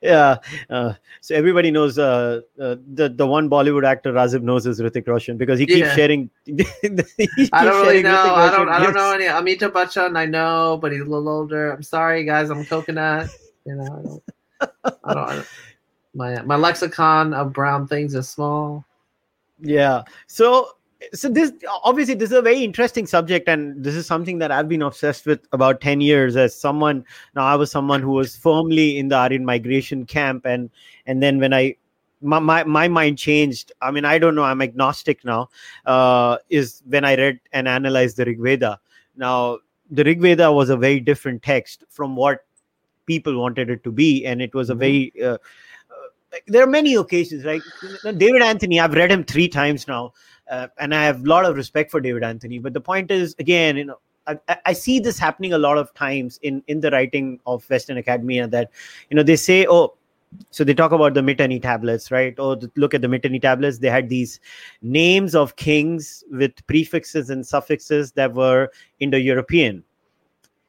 yeah. 0.00 0.36
Uh, 0.68 0.94
so 1.20 1.34
everybody 1.34 1.70
knows 1.70 1.98
uh, 1.98 2.40
uh, 2.60 2.76
the 2.94 3.08
the 3.08 3.26
one 3.26 3.50
Bollywood 3.50 3.84
actor 3.84 4.12
Razib 4.12 4.42
knows 4.42 4.66
is 4.66 4.80
Hrithik 4.80 5.06
Roshan 5.06 5.36
because 5.36 5.58
he 5.58 5.66
keeps 5.66 5.88
yeah. 5.88 5.94
sharing. 5.94 6.30
he 6.46 6.54
keeps 6.54 7.50
I 7.52 7.64
don't 7.64 7.86
really 7.86 8.02
know. 8.02 8.34
I 8.34 8.50
don't. 8.50 8.68
I 8.68 8.82
don't 8.82 8.94
know 8.94 9.12
any 9.12 9.24
Amitabh 9.24 9.72
Bachchan. 9.72 10.16
I 10.16 10.26
know, 10.26 10.78
but 10.80 10.92
he's 10.92 11.02
a 11.02 11.04
little 11.04 11.28
older. 11.28 11.72
I'm 11.72 11.82
sorry, 11.82 12.24
guys. 12.24 12.50
I'm 12.50 12.64
coconut. 12.64 13.28
You 13.66 13.74
know, 13.76 13.84
I 13.84 14.02
don't. 14.02 14.22
I 15.04 15.14
don't, 15.14 15.30
I 15.30 15.34
don't 15.34 15.46
my 16.14 16.42
my 16.42 16.56
lexicon 16.56 17.34
of 17.34 17.52
brown 17.52 17.86
things 17.86 18.14
is 18.14 18.28
small. 18.28 18.84
Yeah. 19.60 20.02
So 20.26 20.70
so 21.12 21.28
this 21.28 21.52
obviously 21.82 22.14
this 22.14 22.30
is 22.30 22.36
a 22.36 22.42
very 22.42 22.62
interesting 22.62 23.06
subject 23.06 23.48
and 23.48 23.82
this 23.82 23.94
is 23.94 24.06
something 24.06 24.38
that 24.38 24.50
i've 24.50 24.68
been 24.68 24.82
obsessed 24.82 25.26
with 25.26 25.40
about 25.52 25.80
10 25.80 26.00
years 26.00 26.36
as 26.36 26.54
someone 26.54 27.04
now 27.34 27.44
i 27.44 27.54
was 27.54 27.70
someone 27.70 28.02
who 28.02 28.10
was 28.10 28.36
firmly 28.36 28.98
in 28.98 29.08
the 29.08 29.16
aryan 29.16 29.44
migration 29.44 30.04
camp 30.04 30.44
and 30.44 30.70
and 31.06 31.22
then 31.22 31.38
when 31.38 31.52
i 31.52 31.74
my, 32.22 32.38
my, 32.38 32.64
my 32.64 32.86
mind 32.86 33.16
changed 33.16 33.72
i 33.80 33.90
mean 33.90 34.04
i 34.04 34.18
don't 34.18 34.34
know 34.34 34.42
i'm 34.42 34.60
agnostic 34.60 35.24
now 35.24 35.48
uh, 35.86 36.36
is 36.50 36.82
when 36.86 37.04
i 37.04 37.14
read 37.16 37.40
and 37.52 37.66
analyzed 37.66 38.16
the 38.16 38.24
rig 38.24 38.40
veda 38.40 38.78
now 39.16 39.58
the 39.90 40.04
rig 40.04 40.20
veda 40.20 40.52
was 40.52 40.68
a 40.68 40.76
very 40.76 41.00
different 41.00 41.42
text 41.42 41.84
from 41.88 42.14
what 42.14 42.44
people 43.06 43.40
wanted 43.40 43.70
it 43.70 43.82
to 43.82 43.90
be 43.90 44.26
and 44.26 44.42
it 44.42 44.54
was 44.54 44.68
a 44.68 44.72
mm-hmm. 44.72 44.80
very 44.80 45.12
uh, 45.22 45.34
uh, 45.34 46.38
there 46.46 46.62
are 46.62 46.66
many 46.66 46.94
occasions 46.94 47.44
right 47.44 47.62
david 48.18 48.42
anthony 48.42 48.78
i've 48.78 48.94
read 48.94 49.10
him 49.10 49.24
three 49.24 49.48
times 49.48 49.88
now 49.88 50.12
uh, 50.50 50.66
and 50.78 50.94
I 50.94 51.04
have 51.04 51.24
a 51.24 51.28
lot 51.28 51.46
of 51.46 51.56
respect 51.56 51.90
for 51.90 52.00
David 52.00 52.24
Anthony. 52.24 52.58
But 52.58 52.74
the 52.74 52.80
point 52.80 53.10
is, 53.10 53.34
again, 53.38 53.76
you 53.76 53.84
know, 53.84 53.96
I, 54.26 54.58
I, 54.66 54.72
see 54.74 55.00
this 55.00 55.18
happening 55.18 55.52
a 55.52 55.58
lot 55.58 55.78
of 55.78 55.94
times 55.94 56.38
in 56.42 56.62
in 56.66 56.80
the 56.80 56.90
writing 56.90 57.40
of 57.46 57.68
Western 57.70 57.96
academia 57.96 58.46
that 58.48 58.70
you 59.08 59.16
know 59.16 59.22
they 59.22 59.36
say, 59.36 59.66
oh, 59.68 59.94
so 60.50 60.62
they 60.62 60.74
talk 60.74 60.92
about 60.92 61.14
the 61.14 61.22
Mitanni 61.22 61.58
tablets, 61.58 62.10
right? 62.10 62.34
Oh, 62.38 62.60
look 62.76 62.94
at 62.94 63.00
the 63.00 63.08
Mitanni 63.08 63.40
tablets. 63.40 63.78
They 63.78 63.90
had 63.90 64.08
these 64.08 64.40
names 64.82 65.34
of 65.34 65.56
kings 65.56 66.22
with 66.30 66.64
prefixes 66.66 67.30
and 67.30 67.46
suffixes 67.46 68.12
that 68.12 68.34
were 68.34 68.70
Indo-European. 69.00 69.82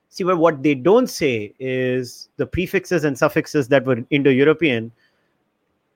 See, 0.10 0.24
but 0.24 0.38
what 0.38 0.64
they 0.64 0.74
don't 0.76 1.08
say 1.08 1.54
is 1.60 2.30
the 2.38 2.48
prefixes 2.48 3.04
and 3.04 3.18
suffixes 3.18 3.68
that 3.68 3.86
were 3.86 4.04
Indo-European 4.10 4.92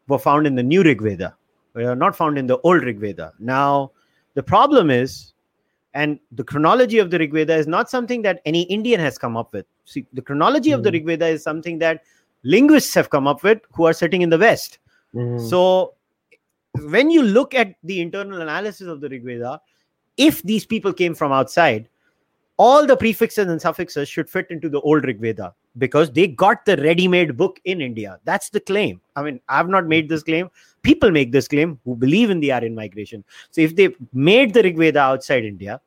were 0.07 0.19
found 0.19 0.45
in 0.45 0.55
the 0.55 0.63
New 0.63 0.83
Rig 0.83 1.01
Veda 1.01 1.35
not 1.75 2.15
found 2.15 2.37
in 2.37 2.47
the 2.47 2.57
old 2.59 2.83
Rig 2.83 2.99
Veda. 2.99 3.33
Now, 3.39 3.91
the 4.33 4.43
problem 4.43 4.89
is, 4.89 5.33
And 5.95 6.19
the 6.33 6.43
chronology 6.43 6.99
of 6.99 7.09
the 7.09 7.17
Rig 7.17 7.31
Veda 7.31 7.55
is 7.55 7.67
not 7.67 7.89
something 7.89 8.21
that 8.23 8.41
any 8.45 8.63
Indian 8.63 8.99
has 8.99 9.17
come 9.17 9.37
up 9.37 9.53
with. 9.53 9.65
See, 9.85 10.05
the 10.11 10.21
chronology 10.21 10.69
mm-hmm. 10.69 10.79
of 10.79 10.83
the 10.83 10.89
hmm. 10.89 10.95
Rig 10.95 11.05
Veda 11.05 11.27
is 11.27 11.41
something 11.41 11.79
that 11.79 12.03
linguists 12.43 12.93
have 12.93 13.09
come 13.09 13.27
up 13.27 13.43
with 13.43 13.61
who 13.71 13.85
are 13.85 13.93
sitting 13.93 14.21
in 14.21 14.29
the 14.29 14.37
West. 14.37 14.79
Mm-hmm. 15.15 15.47
So 15.47 15.93
when 16.81 17.09
you 17.09 17.23
look 17.23 17.55
at 17.55 17.75
the 17.83 18.01
internal 18.01 18.41
analysis 18.41 18.87
of 18.87 18.99
the 18.99 19.07
Rig 19.07 19.23
Veda, 19.23 19.61
if 20.17 20.43
these 20.43 20.65
people 20.65 20.91
came 20.91 21.15
from 21.15 21.31
outside, 21.31 21.87
all 22.57 22.85
the 22.85 22.95
prefixes 22.95 23.47
and 23.47 23.61
suffixes 23.61 24.07
should 24.07 24.29
fit 24.29 24.47
into 24.49 24.69
the 24.69 24.79
old 24.81 25.03
Rig 25.03 25.19
Veda 25.19 25.53
because 25.77 26.11
they 26.11 26.27
got 26.27 26.65
the 26.65 26.77
ready-made 26.77 27.35
book 27.35 27.59
in 27.65 27.81
India. 27.81 28.19
That's 28.23 28.49
the 28.49 28.61
claim. 28.61 29.01
I 29.15 29.23
mean, 29.23 29.41
I've 29.49 29.67
not 29.67 29.87
made 29.87 30.07
this 30.07 30.23
claim. 30.23 30.49
People 30.81 31.11
make 31.11 31.31
this 31.31 31.47
claim 31.47 31.79
who 31.83 31.95
believe 31.95 32.29
in 32.29 32.39
the 32.39 32.53
Aryan 32.53 32.73
migration. 32.73 33.23
So 33.51 33.61
if 33.61 33.75
they 33.75 33.89
made 34.13 34.53
the 34.53 34.63
Rig 34.63 34.77
Veda 34.77 34.99
outside 34.99 35.43
India, 35.43 35.81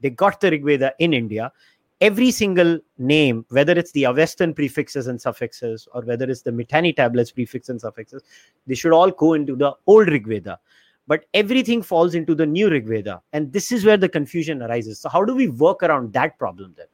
they 0.00 0.10
got 0.10 0.40
the 0.40 0.50
Rig 0.50 0.64
Veda 0.64 0.94
in 0.98 1.12
India. 1.12 1.52
Every 2.00 2.30
single 2.30 2.80
name, 2.98 3.44
whether 3.50 3.72
it's 3.72 3.92
the 3.92 4.04
Avestan 4.04 4.54
prefixes 4.54 5.06
and 5.06 5.20
suffixes 5.20 5.86
or 5.92 6.02
whether 6.02 6.28
it's 6.28 6.42
the 6.42 6.52
Mitanni 6.52 6.92
tablets 6.92 7.30
prefixes 7.30 7.70
and 7.70 7.80
suffixes, 7.80 8.22
they 8.66 8.74
should 8.74 8.92
all 8.92 9.10
go 9.10 9.34
into 9.34 9.56
the 9.56 9.72
old 9.86 10.08
Rig 10.08 10.26
Veda 10.26 10.58
but 11.06 11.24
everything 11.34 11.82
falls 11.82 12.14
into 12.14 12.34
the 12.34 12.46
new 12.46 12.70
Rig 12.70 12.86
Veda. 12.86 13.20
And 13.32 13.52
this 13.52 13.72
is 13.72 13.84
where 13.84 13.96
the 13.96 14.08
confusion 14.08 14.62
arises. 14.62 14.98
So, 14.98 15.08
how 15.08 15.24
do 15.24 15.34
we 15.34 15.48
work 15.48 15.82
around 15.82 16.12
that 16.12 16.38
problem 16.38 16.74
then? 16.76 16.86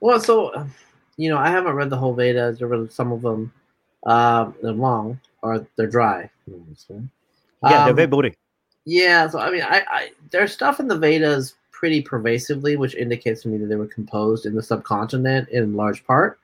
Well, 0.00 0.20
so, 0.20 0.66
you 1.16 1.30
know, 1.30 1.38
I 1.38 1.50
haven't 1.50 1.74
read 1.74 1.90
the 1.90 1.96
whole 1.96 2.14
Vedas. 2.14 2.60
I 2.60 2.64
read 2.64 2.92
some 2.92 3.12
of 3.12 3.22
them. 3.22 3.52
Uh, 4.04 4.50
they're 4.62 4.72
long 4.72 5.20
or 5.42 5.66
they're 5.76 5.86
dry. 5.86 6.30
Yeah, 6.46 7.80
um, 7.80 7.84
they're 7.84 7.94
very 7.94 8.06
boring. 8.06 8.34
Yeah, 8.84 9.28
so 9.28 9.38
I 9.38 9.50
mean, 9.50 9.62
I, 9.62 9.84
I 9.88 10.10
there's 10.30 10.52
stuff 10.52 10.80
in 10.80 10.88
the 10.88 10.98
Vedas 10.98 11.54
pretty 11.70 12.02
pervasively, 12.02 12.76
which 12.76 12.94
indicates 12.94 13.42
to 13.42 13.48
me 13.48 13.58
that 13.58 13.66
they 13.66 13.76
were 13.76 13.86
composed 13.86 14.46
in 14.46 14.54
the 14.54 14.62
subcontinent 14.62 15.48
in 15.50 15.76
large 15.76 16.04
part. 16.04 16.38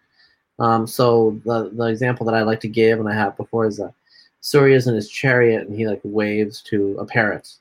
Um, 0.58 0.86
so 0.86 1.40
the 1.44 1.70
the 1.70 1.84
example 1.84 2.26
that 2.26 2.34
I 2.34 2.42
like 2.42 2.60
to 2.60 2.68
give 2.68 3.00
and 3.00 3.08
I 3.08 3.14
have 3.14 3.36
before 3.36 3.66
is 3.66 3.78
a 3.78 3.92
Surya's 4.40 4.86
in 4.86 4.94
his 4.94 5.08
chariot 5.08 5.66
and 5.66 5.76
he 5.76 5.86
like 5.86 6.00
waves 6.04 6.62
to 6.62 6.96
a 6.98 7.04
parrot. 7.04 7.54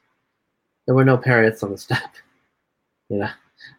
There 0.86 0.96
were 0.96 1.06
no 1.06 1.18
parrots 1.18 1.64
on 1.64 1.72
the 1.72 1.78
steppe. 1.86 2.16
You 3.10 3.20
know, 3.20 3.30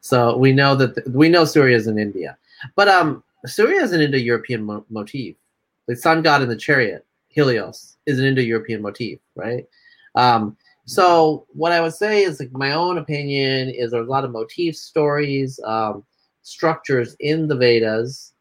so 0.00 0.36
we 0.36 0.52
know 0.52 0.74
that 0.76 1.08
we 1.08 1.28
know 1.28 1.44
Surya's 1.44 1.86
in 1.86 1.98
India, 1.98 2.36
but 2.74 2.88
um, 2.88 3.22
Surya 3.44 3.82
is 3.82 3.92
an 3.92 4.00
Indo-European 4.00 4.62
mo- 4.62 4.84
motif. 4.88 5.36
The 5.86 5.96
sun 5.96 6.22
god 6.22 6.42
in 6.42 6.48
the 6.48 6.56
chariot, 6.56 7.04
Helios, 7.28 7.96
is 8.06 8.18
an 8.18 8.24
Indo-European 8.24 8.82
motif, 8.82 9.18
right? 9.34 9.66
Um, 10.14 10.56
so 10.86 11.46
what 11.52 11.72
I 11.72 11.80
would 11.80 11.94
say 11.94 12.22
is 12.22 12.38
like 12.38 12.52
my 12.52 12.72
own 12.72 12.98
opinion 12.98 13.70
is 13.70 13.90
there's 13.90 14.06
a 14.06 14.10
lot 14.10 14.24
of 14.24 14.30
motif 14.30 14.76
stories, 14.76 15.58
um, 15.64 16.04
structures 16.42 17.16
in 17.18 17.48
the 17.48 17.56
Vedas 17.56 18.32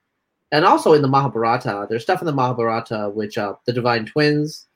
and 0.55 0.63
also 0.63 0.93
in 0.93 1.01
the 1.01 1.09
Mahabharata, 1.09 1.85
there's 1.89 2.03
stuff 2.03 2.21
in 2.21 2.25
the 2.25 2.31
Mahabharata 2.31 3.11
which 3.13 3.37
uh, 3.37 3.55
the 3.65 3.73
divine 3.73 4.05
twins, 4.05 4.67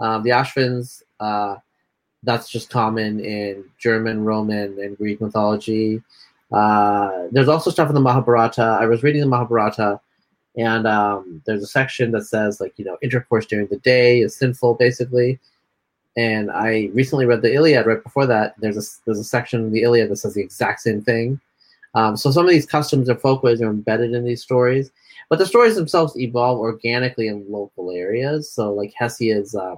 uh, 0.00 0.18
the 0.20 0.30
Ashvins, 0.30 1.02
uh, 1.18 1.56
that's 2.22 2.48
just 2.48 2.70
common 2.70 3.18
in 3.18 3.64
German, 3.78 4.24
Roman, 4.24 4.78
and 4.78 4.96
Greek 4.96 5.20
mythology. 5.20 6.00
Uh, 6.52 7.24
there's 7.32 7.48
also 7.48 7.72
stuff 7.72 7.88
in 7.88 7.96
the 7.96 8.00
Mahabharata. 8.00 8.78
I 8.80 8.86
was 8.86 9.02
reading 9.02 9.22
the 9.22 9.26
Mahabharata, 9.26 10.00
and 10.56 10.86
um, 10.86 11.42
there's 11.46 11.64
a 11.64 11.66
section 11.66 12.12
that 12.12 12.26
says 12.26 12.60
like 12.60 12.72
you 12.76 12.84
know 12.84 12.96
intercourse 13.02 13.44
during 13.44 13.66
the 13.66 13.78
day 13.78 14.20
is 14.20 14.36
sinful, 14.36 14.74
basically. 14.74 15.40
And 16.16 16.48
I 16.52 16.90
recently 16.94 17.26
read 17.26 17.42
the 17.42 17.52
Iliad 17.52 17.86
right 17.86 18.02
before 18.04 18.26
that. 18.26 18.54
There's 18.58 18.76
a 18.76 18.86
there's 19.04 19.18
a 19.18 19.24
section 19.24 19.64
in 19.64 19.72
the 19.72 19.82
Iliad 19.82 20.10
that 20.10 20.16
says 20.16 20.34
the 20.34 20.42
exact 20.42 20.82
same 20.82 21.02
thing. 21.02 21.40
Um, 21.94 22.16
so 22.16 22.30
some 22.30 22.44
of 22.44 22.50
these 22.50 22.66
customs 22.66 23.08
or 23.08 23.16
folkways 23.16 23.60
are 23.60 23.70
embedded 23.70 24.12
in 24.12 24.24
these 24.24 24.42
stories. 24.42 24.90
But 25.28 25.38
the 25.38 25.46
stories 25.46 25.76
themselves 25.76 26.18
evolve 26.18 26.58
organically 26.58 27.28
in 27.28 27.44
local 27.48 27.90
areas. 27.90 28.50
So 28.50 28.72
like 28.72 28.92
Hesiod's, 28.98 29.54
uh, 29.54 29.76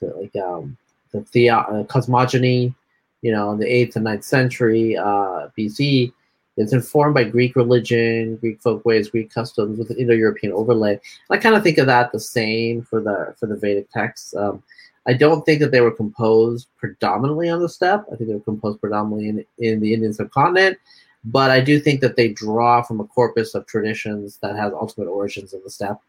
like 0.00 0.34
um, 0.36 0.76
the, 1.12 1.24
the 1.32 1.50
uh, 1.50 1.84
cosmogony, 1.84 2.74
you 3.22 3.32
know, 3.32 3.50
in 3.52 3.58
the 3.58 3.66
eighth 3.66 3.96
and 3.96 4.04
ninth 4.04 4.24
century 4.24 4.96
uh, 4.96 5.48
BC, 5.58 6.12
it's 6.56 6.72
informed 6.72 7.14
by 7.14 7.24
Greek 7.24 7.54
religion, 7.54 8.36
Greek 8.36 8.60
folkways, 8.62 9.10
Greek 9.10 9.30
customs 9.30 9.78
with 9.78 9.90
an 9.90 9.98
Indo-European 9.98 10.52
overlay. 10.54 10.92
And 10.92 11.00
I 11.30 11.36
kind 11.36 11.54
of 11.54 11.62
think 11.62 11.78
of 11.78 11.86
that 11.86 12.12
the 12.12 12.20
same 12.20 12.82
for 12.82 13.00
the 13.00 13.34
for 13.38 13.46
the 13.46 13.56
Vedic 13.56 13.90
texts. 13.90 14.34
Um, 14.34 14.62
I 15.06 15.12
don't 15.12 15.44
think 15.44 15.60
that 15.60 15.70
they 15.70 15.82
were 15.82 15.90
composed 15.90 16.68
predominantly 16.78 17.48
on 17.48 17.60
the 17.60 17.68
steppe. 17.68 18.06
I 18.10 18.16
think 18.16 18.28
they 18.28 18.34
were 18.34 18.40
composed 18.40 18.80
predominantly 18.80 19.28
in, 19.28 19.44
in 19.58 19.80
the 19.80 19.92
Indian 19.92 20.14
subcontinent 20.14 20.78
but 21.24 21.50
I 21.50 21.60
do 21.60 21.80
think 21.80 22.00
that 22.00 22.16
they 22.16 22.28
draw 22.28 22.82
from 22.82 23.00
a 23.00 23.04
corpus 23.04 23.54
of 23.54 23.66
traditions 23.66 24.38
that 24.38 24.56
has 24.56 24.72
ultimate 24.72 25.08
origins 25.08 25.52
in 25.52 25.62
the 25.62 25.70
steppe. 25.70 26.00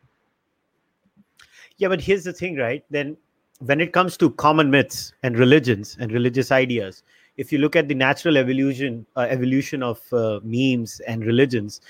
Yeah, 1.77 1.89
but 1.89 2.01
here's 2.01 2.23
the 2.23 2.33
thing, 2.33 2.55
right? 2.55 2.83
Then 2.89 3.17
when 3.59 3.81
it 3.81 3.93
comes 3.93 4.17
to 4.17 4.31
common 4.31 4.69
myths 4.69 5.13
and 5.23 5.37
religions 5.37 5.97
and 5.99 6.11
religious 6.11 6.51
ideas, 6.51 7.03
if 7.37 7.51
you 7.51 7.59
look 7.59 7.75
at 7.75 7.87
the 7.87 7.95
natural 7.95 8.37
evolution 8.37 9.05
uh, 9.15 9.27
evolution 9.29 9.83
of 9.83 10.01
uh, 10.11 10.39
memes 10.43 10.99
and 11.01 11.23
religions, 11.23 11.81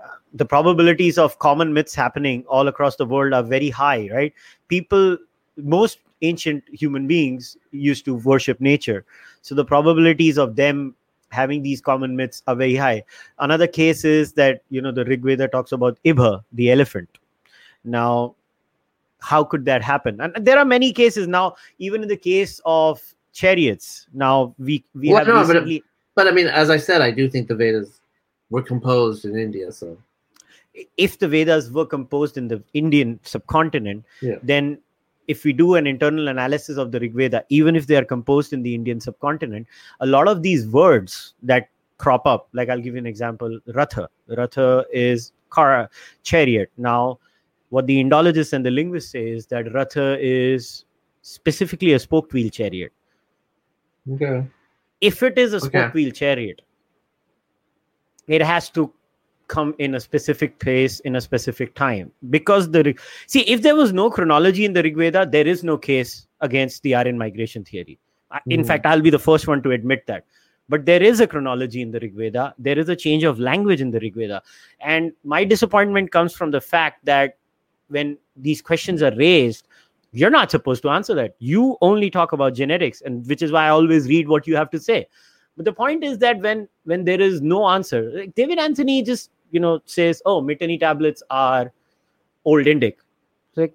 uh, 0.00 0.08
the 0.34 0.44
probabilities 0.44 1.16
of 1.16 1.38
common 1.38 1.72
myths 1.72 1.94
happening 1.94 2.44
all 2.48 2.68
across 2.68 2.96
the 2.96 3.06
world 3.06 3.32
are 3.32 3.42
very 3.42 3.70
high, 3.70 4.08
right? 4.12 4.32
People, 4.68 5.16
most 5.56 6.00
ancient 6.22 6.64
human 6.72 7.06
beings 7.06 7.56
used 7.70 8.04
to 8.04 8.16
worship 8.16 8.60
nature, 8.60 9.04
so 9.42 9.54
the 9.54 9.64
probabilities 9.64 10.38
of 10.38 10.56
them 10.56 10.94
having 11.30 11.62
these 11.62 11.80
common 11.80 12.16
myths 12.16 12.42
are 12.46 12.54
very 12.54 12.76
high. 12.76 13.04
Another 13.38 13.66
case 13.66 14.04
is 14.04 14.32
that 14.34 14.62
you 14.70 14.80
know 14.80 14.92
the 14.92 15.04
Rig 15.04 15.22
Veda 15.22 15.48
talks 15.48 15.72
about 15.72 15.98
Ibha, 16.04 16.42
the 16.52 16.70
elephant. 16.70 17.18
Now, 17.84 18.34
how 19.20 19.44
could 19.44 19.64
that 19.64 19.82
happen? 19.82 20.20
And 20.20 20.34
there 20.44 20.58
are 20.58 20.64
many 20.64 20.92
cases 20.92 21.26
now, 21.26 21.56
even 21.78 22.02
in 22.02 22.08
the 22.08 22.16
case 22.16 22.60
of 22.64 23.02
chariots. 23.32 24.06
Now 24.12 24.54
we 24.58 24.84
we 24.94 25.08
well, 25.10 25.18
have 25.18 25.28
no, 25.28 25.40
recently... 25.40 25.82
but, 26.14 26.24
but 26.24 26.32
I 26.32 26.34
mean, 26.34 26.46
as 26.46 26.70
I 26.70 26.78
said, 26.78 27.00
I 27.00 27.10
do 27.10 27.28
think 27.28 27.48
the 27.48 27.54
Vedas 27.54 28.00
were 28.50 28.62
composed 28.62 29.24
in 29.24 29.36
India. 29.36 29.72
So, 29.72 29.98
if 30.96 31.18
the 31.18 31.28
Vedas 31.28 31.70
were 31.70 31.86
composed 31.86 32.36
in 32.36 32.48
the 32.48 32.62
Indian 32.74 33.20
subcontinent, 33.22 34.04
yeah. 34.22 34.36
then 34.42 34.78
if 35.28 35.44
we 35.44 35.52
do 35.52 35.74
an 35.74 35.86
internal 35.86 36.28
analysis 36.28 36.76
of 36.76 36.92
the 36.92 37.00
Rig 37.00 37.14
Veda, 37.14 37.44
even 37.48 37.76
if 37.76 37.86
they 37.86 37.96
are 37.96 38.04
composed 38.04 38.52
in 38.52 38.62
the 38.62 38.74
Indian 38.74 39.00
subcontinent, 39.00 39.66
a 40.00 40.06
lot 40.06 40.28
of 40.28 40.42
these 40.42 40.66
words 40.66 41.34
that 41.42 41.68
crop 41.98 42.26
up, 42.26 42.48
like 42.52 42.68
I'll 42.68 42.80
give 42.80 42.94
you 42.94 42.98
an 42.98 43.06
example, 43.06 43.58
Ratha. 43.74 44.08
Ratha 44.28 44.84
is 44.92 45.32
car, 45.50 45.90
chariot. 46.22 46.70
Now, 46.76 47.18
what 47.70 47.86
the 47.86 48.02
Indologists 48.02 48.52
and 48.52 48.64
the 48.64 48.70
linguists 48.70 49.10
say 49.10 49.28
is 49.28 49.46
that 49.46 49.72
Ratha 49.72 50.16
is 50.20 50.84
specifically 51.22 51.92
a 51.94 51.98
spoke 51.98 52.32
wheel 52.32 52.50
chariot. 52.50 52.92
Okay. 54.12 54.46
If 55.00 55.22
it 55.22 55.36
is 55.36 55.52
a 55.52 55.60
spoke 55.60 55.74
okay. 55.74 55.90
wheel 55.92 56.12
chariot, 56.12 56.62
it 58.28 58.42
has 58.42 58.70
to 58.70 58.92
come 59.48 59.74
in 59.78 59.94
a 59.94 60.00
specific 60.00 60.58
place 60.58 61.00
in 61.00 61.16
a 61.16 61.20
specific 61.20 61.74
time. 61.74 62.12
Because 62.30 62.70
the 62.70 62.94
see 63.26 63.40
if 63.42 63.62
there 63.62 63.76
was 63.76 63.92
no 63.92 64.10
chronology 64.10 64.64
in 64.64 64.72
the 64.72 64.82
rig 64.82 64.96
veda 64.96 65.26
there 65.30 65.46
is 65.46 65.62
no 65.64 65.76
case 65.78 66.26
against 66.40 66.82
the 66.82 66.94
aryan 66.94 67.18
migration 67.18 67.64
theory. 67.64 67.98
In 68.46 68.62
mm. 68.62 68.66
fact 68.66 68.86
i'll 68.86 69.02
be 69.02 69.10
the 69.10 69.18
first 69.18 69.46
one 69.46 69.62
to 69.62 69.70
admit 69.70 70.06
that. 70.06 70.24
But 70.68 70.84
there 70.84 71.02
is 71.02 71.20
a 71.20 71.28
chronology 71.28 71.80
in 71.80 71.92
the 71.92 72.00
rig 72.00 72.14
veda 72.14 72.54
there 72.58 72.78
is 72.78 72.88
a 72.88 72.96
change 72.96 73.24
of 73.24 73.38
language 73.38 73.80
in 73.80 73.90
the 73.90 74.00
rig 74.00 74.14
veda 74.14 74.42
and 74.80 75.12
my 75.24 75.44
disappointment 75.44 76.10
comes 76.10 76.34
from 76.34 76.50
the 76.50 76.60
fact 76.60 77.04
that 77.04 77.38
when 77.88 78.18
these 78.36 78.60
questions 78.60 79.02
are 79.02 79.14
raised 79.14 79.68
you're 80.12 80.30
not 80.30 80.50
supposed 80.50 80.82
to 80.82 80.88
answer 80.88 81.14
that. 81.14 81.34
You 81.38 81.76
only 81.82 82.10
talk 82.10 82.32
about 82.32 82.54
genetics 82.54 83.02
and 83.02 83.26
which 83.26 83.42
is 83.42 83.52
why 83.52 83.66
i 83.66 83.68
always 83.68 84.08
read 84.08 84.28
what 84.28 84.46
you 84.46 84.56
have 84.56 84.70
to 84.70 84.80
say. 84.80 85.06
But 85.56 85.64
the 85.64 85.72
point 85.72 86.04
is 86.04 86.18
that 86.18 86.40
when 86.40 86.68
when 86.84 87.04
there 87.04 87.20
is 87.20 87.40
no 87.40 87.68
answer 87.68 88.10
like 88.14 88.34
david 88.34 88.58
anthony 88.58 89.02
just 89.02 89.30
you 89.50 89.60
know 89.60 89.80
says 89.84 90.22
oh 90.26 90.40
Mitanni 90.40 90.78
tablets 90.78 91.22
are 91.30 91.72
old 92.44 92.66
indic 92.66 92.96
like 93.56 93.74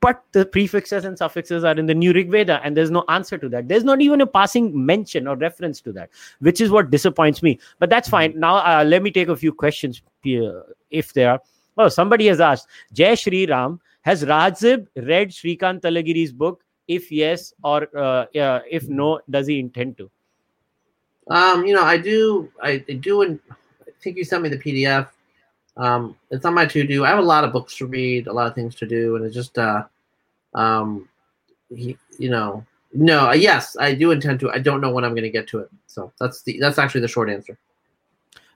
but 0.00 0.22
the 0.32 0.44
prefixes 0.44 1.04
and 1.04 1.16
suffixes 1.16 1.64
are 1.64 1.78
in 1.78 1.86
the 1.86 1.94
new 1.94 2.12
rig 2.12 2.30
veda 2.30 2.60
and 2.62 2.76
there's 2.76 2.90
no 2.90 3.04
answer 3.08 3.38
to 3.38 3.48
that. 3.48 3.68
There's 3.68 3.84
not 3.84 4.00
even 4.00 4.20
a 4.20 4.26
passing 4.26 4.84
mention 4.84 5.26
or 5.26 5.36
reference 5.36 5.80
to 5.82 5.92
that 5.92 6.10
which 6.40 6.60
is 6.60 6.70
what 6.70 6.90
disappoints 6.90 7.42
me. 7.42 7.58
But 7.78 7.90
that's 7.90 8.08
hmm. 8.08 8.12
fine. 8.12 8.38
Now 8.38 8.56
uh, 8.56 8.84
let 8.84 9.02
me 9.02 9.10
take 9.10 9.28
a 9.28 9.36
few 9.36 9.52
questions 9.52 10.02
if 10.22 11.12
there 11.14 11.32
are. 11.32 11.40
Oh 11.78 11.88
somebody 11.88 12.26
has 12.26 12.40
asked 12.40 12.68
jay 12.92 13.14
Shri 13.14 13.46
Ram 13.46 13.80
has 14.02 14.24
Razib 14.24 14.86
read 14.96 15.30
Shrikant 15.30 15.80
Talageri's 15.80 16.32
book? 16.32 16.62
If 16.88 17.12
yes 17.12 17.54
or 17.62 17.88
uh, 17.96 18.26
uh, 18.36 18.60
if 18.70 18.88
no 18.88 19.20
does 19.30 19.46
he 19.46 19.58
intend 19.60 19.96
to? 19.98 20.10
Um 21.28 21.64
you 21.64 21.74
know 21.74 21.84
i 21.84 21.96
do 21.96 22.50
i, 22.60 22.84
I 22.88 22.94
do 22.94 23.22
and 23.22 23.38
think 24.02 24.16
you 24.16 24.24
sent 24.24 24.42
me 24.42 24.48
the 24.48 24.58
PDF. 24.58 25.08
Um, 25.76 26.16
it's 26.30 26.44
on 26.44 26.54
my 26.54 26.66
to 26.66 26.86
do. 26.86 27.04
I 27.04 27.08
have 27.10 27.18
a 27.18 27.22
lot 27.22 27.44
of 27.44 27.52
books 27.52 27.76
to 27.76 27.86
read, 27.86 28.26
a 28.26 28.32
lot 28.32 28.46
of 28.46 28.54
things 28.54 28.74
to 28.76 28.86
do, 28.86 29.16
and 29.16 29.24
it's 29.24 29.34
just, 29.34 29.56
uh, 29.58 29.84
um, 30.54 31.08
he, 31.74 31.96
you 32.18 32.28
know, 32.28 32.64
No, 32.92 33.28
uh, 33.28 33.32
yes, 33.32 33.76
I 33.78 33.94
do 33.94 34.10
intend 34.10 34.40
to. 34.40 34.50
I 34.50 34.58
don't 34.58 34.80
know 34.80 34.90
when 34.90 35.04
I'm 35.04 35.12
going 35.12 35.22
to 35.22 35.30
get 35.30 35.46
to 35.48 35.60
it. 35.60 35.70
So 35.86 36.12
that's 36.18 36.42
the 36.42 36.58
that's 36.58 36.78
actually 36.78 37.02
the 37.02 37.08
short 37.08 37.30
answer. 37.30 37.56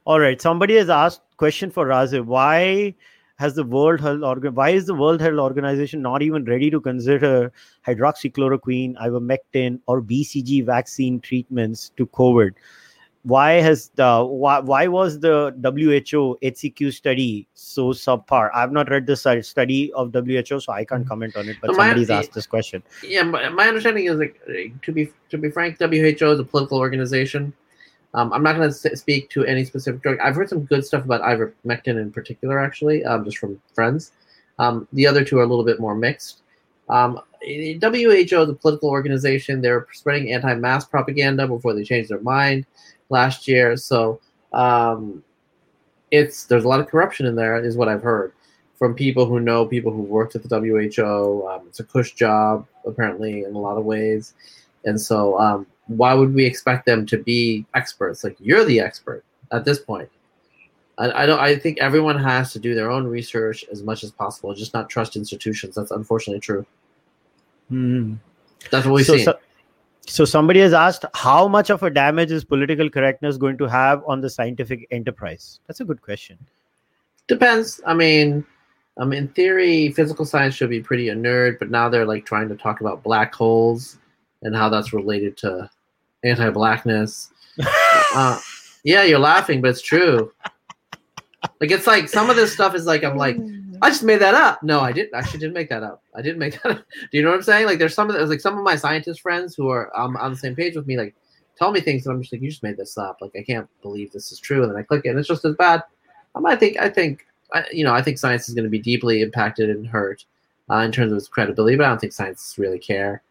All 0.07 0.18
right. 0.18 0.40
Somebody 0.40 0.74
has 0.74 0.90
asked 0.90 1.22
question 1.36 1.70
for 1.70 1.86
Razib. 1.86 2.24
Why 2.24 2.95
has 3.36 3.55
the 3.55 3.64
World 3.64 4.01
Health 4.01 4.22
Organ 4.22 4.55
why 4.55 4.70
is 4.70 4.86
the 4.86 4.95
World 4.95 5.20
Health 5.20 5.38
Organization 5.38 6.03
not 6.03 6.22
even 6.22 6.45
ready 6.45 6.70
to 6.70 6.80
consider 6.80 7.53
hydroxychloroquine, 7.86 8.97
ivermectin, 8.97 9.80
or 9.86 10.03
BCG 10.03 10.64
vaccine 10.66 11.20
treatments 11.20 11.90
to 11.97 12.07
COVID? 12.07 12.53
Why 13.25 13.53
has 13.55 13.91
the 13.95 14.25
why, 14.25 14.61
why 14.61 14.87
was 14.87 15.18
the 15.18 15.55
WHO 15.62 16.39
HCQ 16.43 16.93
study 16.93 17.49
so 17.55 17.89
subpar? 17.89 18.51
I've 18.55 18.70
not 18.70 18.91
read 18.91 19.07
the 19.07 19.16
study 19.16 19.93
of 19.95 20.12
WHO, 20.12 20.61
so 20.61 20.72
I 20.72 20.85
can't 20.85 21.09
comment 21.09 21.37
on 21.37 21.49
it. 21.49 21.57
But 21.61 21.70
so 21.70 21.77
somebody's 21.77 22.11
my, 22.11 22.16
asked 22.16 22.35
this 22.35 22.47
question. 22.47 22.83
Yeah, 23.03 23.22
my, 23.22 23.66
understanding 23.66 24.07
is 24.07 24.16
like 24.16 24.39
to 24.83 24.93
be 24.93 25.11
to 25.31 25.39
be 25.39 25.51
frank, 25.51 25.79
WHO 25.79 26.33
is 26.33 26.39
a 26.39 26.45
political 26.45 26.79
organization 26.79 27.55
um, 28.14 28.33
I'm 28.33 28.43
not 28.43 28.57
going 28.57 28.72
to 28.72 28.97
speak 28.97 29.29
to 29.31 29.45
any 29.45 29.64
specific 29.64 30.01
drug. 30.01 30.18
I've 30.20 30.37
heard 30.37 30.49
some 30.49 30.64
good 30.64 30.85
stuff 30.85 31.05
about 31.05 31.20
ivermectin 31.22 32.01
in 32.01 32.12
particular, 32.12 32.61
actually, 32.61 33.05
um, 33.05 33.25
just 33.25 33.39
from 33.39 33.61
friends. 33.75 34.12
Um, 34.61 34.87
the 34.93 35.07
other 35.07 35.25
two 35.25 35.39
are 35.39 35.43
a 35.43 35.47
little 35.47 35.64
bit 35.64 35.81
more 35.81 35.97
mixed. 35.97 36.43
Um, 36.89 37.20
WHO 37.43 38.11
is 38.11 38.33
a 38.33 38.55
political 38.55 38.89
organization. 38.89 39.61
They're 39.61 39.89
spreading 39.93 40.33
anti-mask 40.33 40.91
propaganda 40.91 41.49
before 41.49 41.75
they 41.75 41.83
change 41.83 42.09
their 42.09 42.20
mind 42.20 42.66
last 43.09 43.47
year. 43.49 43.77
So 43.77 44.21
um, 44.53 45.23
it's 46.11 46.45
there's 46.45 46.65
a 46.65 46.69
lot 46.69 46.81
of 46.81 46.87
corruption 46.87 47.27
in 47.27 47.35
there, 47.35 47.63
is 47.63 47.77
what 47.77 47.89
I've 47.89 48.03
heard 48.03 48.33
from 48.79 48.95
people 48.95 49.27
who 49.27 49.41
know 49.41 49.65
people 49.65 49.93
who 49.93 50.03
worked 50.03 50.35
at 50.35 50.43
the 50.43 50.59
WHO. 50.59 51.49
Um, 51.49 51.67
it's 51.67 51.81
a 51.81 51.85
cush 51.85 52.13
job, 52.13 52.67
apparently, 52.87 53.45
in 53.45 53.55
a 53.55 53.59
lot 53.59 53.77
of 53.77 53.85
ways, 53.85 54.35
and 54.85 55.01
so 55.01 55.39
um, 55.39 55.67
why 55.87 56.15
would 56.15 56.35
we 56.35 56.45
expect 56.45 56.87
them 56.87 57.07
to 57.07 57.19
be 57.19 57.67
experts? 57.75 58.25
Like 58.25 58.37
you're 58.41 58.65
the 58.65 58.81
expert 58.81 59.25
at 59.53 59.65
this 59.65 59.79
point. 59.79 60.09
I, 60.99 61.23
I 61.23 61.27
don't. 61.27 61.41
I 61.41 61.57
think 61.57 61.79
everyone 61.79 62.19
has 62.19 62.53
to 62.53 62.59
do 62.59 62.75
their 62.75 62.91
own 62.91 63.07
research 63.07 63.65
as 63.73 63.83
much 63.83 64.05
as 64.05 64.11
possible. 64.11 64.55
Just 64.55 64.75
not 64.75 64.89
trust 64.89 65.17
institutions. 65.17 65.75
That's 65.75 65.91
unfortunately 65.91 66.41
true. 66.41 66.67
Mm-hmm. 67.71 68.15
That's 68.71 68.87
what 68.87 68.95
we 68.95 69.05
so, 69.05 69.17
see. 69.17 69.25
So, 69.25 69.39
so 70.07 70.25
somebody 70.25 70.61
has 70.61 70.73
asked, 70.73 71.05
how 71.15 71.49
much 71.49 71.71
of 71.71 71.83
a 71.83 71.91
damage 71.91 72.31
is 72.31 72.45
political 72.45 72.91
correctness 72.91 73.37
going 73.37 73.59
to 73.59 73.67
have 73.67 74.03
on 74.07 74.21
the 74.21 74.31
scientific 74.31 74.87
enterprise? 74.91 75.61
That's 75.67 75.81
a 75.81 75.85
good 75.85 76.03
question. 76.03 76.39
Depends. 77.27 77.81
I 77.87 77.95
mean, 77.95 78.45
um, 78.99 79.13
in 79.13 79.29
theory, 79.29 79.91
physical 79.93 80.25
science 80.25 80.55
should 80.55 80.71
be 80.71 80.81
pretty 80.81 81.09
a 81.09 81.15
nerd, 81.15 81.59
but 81.59 81.71
now 81.71 81.89
they're 81.89 82.07
like 82.07 82.27
trying 82.27 82.49
to 82.49 82.57
talk 82.57 82.81
about 82.81 83.03
black 83.03 83.35
holes 83.35 83.99
and 84.43 84.55
how 84.55 84.69
that's 84.69 84.93
related 84.93 85.37
to 85.39 85.71
anti-blackness. 86.23 87.31
uh, 88.15 88.39
yeah, 88.85 89.03
you're 89.03 89.19
laughing, 89.19 89.61
but 89.61 89.71
it's 89.71 89.83
true. 89.83 90.33
Like 91.61 91.71
it's 91.71 91.87
like 91.87 92.09
some 92.09 92.31
of 92.31 92.37
this 92.37 92.53
stuff 92.53 92.75
is 92.75 92.87
like 92.87 93.05
I'm 93.05 93.17
like 93.17 93.37
I 93.83 93.91
just 93.91 94.03
made 94.03 94.20
that 94.20 94.35
up. 94.35 94.62
No, 94.62 94.81
I 94.81 94.93
didn't. 94.93 95.14
Actually, 95.14 95.41
didn't 95.41 95.55
make 95.55 95.68
that 95.68 95.83
up. 95.83 96.03
I 96.14 96.22
didn't 96.22 96.39
make 96.39 96.61
that. 96.62 96.79
Up. 96.79 96.85
Do 97.11 97.18
you 97.18 97.22
know 97.22 97.31
what 97.31 97.37
I'm 97.37 97.43
saying? 97.43 97.66
Like 97.66 97.79
there's 97.79 97.95
some 97.95 98.11
of 98.11 98.16
the, 98.16 98.27
like 98.27 98.41
some 98.41 98.57
of 98.57 98.64
my 98.64 98.77
scientist 98.77 99.20
friends 99.20 99.55
who 99.55 99.68
are 99.68 99.97
um, 99.99 100.16
on 100.16 100.33
the 100.33 100.37
same 100.37 100.55
page 100.55 100.77
with 100.77 100.87
me. 100.87 100.97
Like 100.97 101.14
tell 101.57 101.70
me 101.70 101.81
things, 101.81 102.07
and 102.07 102.14
I'm 102.14 102.22
just 102.22 102.33
like 102.33 102.43
you 102.43 102.51
just 102.51 102.62
made 102.62 102.77
this 102.77 102.99
up. 102.99 103.18
Like 103.20 103.33
I 103.39 103.43
can't 103.43 103.68
believe 103.83 104.12
this 104.12 104.33
is 104.33 104.39
true, 104.39 104.62
and 104.62 104.70
then 104.70 104.79
I 104.79 104.83
click 104.83 105.03
it, 105.05 105.11
and 105.11 105.18
it's 105.18 105.29
just 105.29 105.45
as 105.45 105.55
bad. 105.57 105.83
Um, 106.35 106.47
I 106.47 106.57
think 106.57 106.79
I 106.79 106.89
think 106.89 107.27
I, 107.53 107.64
you 107.72 107.85
know 107.85 107.95
I 107.95 108.03
think 108.03 108.18
science 108.18 108.49
is 108.49 108.55
going 108.55 108.64
to 108.64 108.70
be 108.70 108.79
deeply 108.79 109.22
impacted 109.22 109.70
and 109.70 109.87
hurt 109.87 110.25
uh, 110.70 110.77
in 110.79 110.93
terms 110.93 111.12
of 111.12 111.18
its 111.18 111.29
credibility, 111.29 111.77
but 111.77 111.87
I 111.87 111.89
don't 111.89 112.01
think 112.01 112.12
scientists 112.12 112.59
really 112.59 112.79
care. 112.79 113.22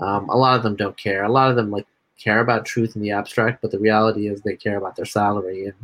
Um, 0.00 0.28
a 0.28 0.36
lot 0.36 0.56
of 0.56 0.62
them 0.62 0.76
don't 0.76 0.96
care. 0.96 1.24
A 1.24 1.32
lot 1.32 1.50
of 1.50 1.56
them 1.56 1.70
like 1.70 1.86
care 2.18 2.40
about 2.40 2.64
truth 2.64 2.96
in 2.96 3.02
the 3.02 3.10
abstract, 3.10 3.62
but 3.62 3.70
the 3.70 3.78
reality 3.78 4.28
is 4.28 4.40
they 4.40 4.56
care 4.56 4.78
about 4.78 4.96
their 4.96 5.04
salary 5.04 5.66
and 5.66 5.74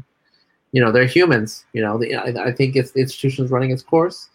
you 0.73 0.83
know 0.83 0.91
they're 0.91 1.07
humans. 1.07 1.65
You 1.73 1.83
know, 1.83 1.99
the, 1.99 2.15
I, 2.15 2.49
I, 2.49 2.53
think 2.53 2.77
it's 2.77 2.93
the 2.93 3.01
institution's 3.01 3.51
running 3.51 3.71
its 3.71 3.83
course, 3.83 4.29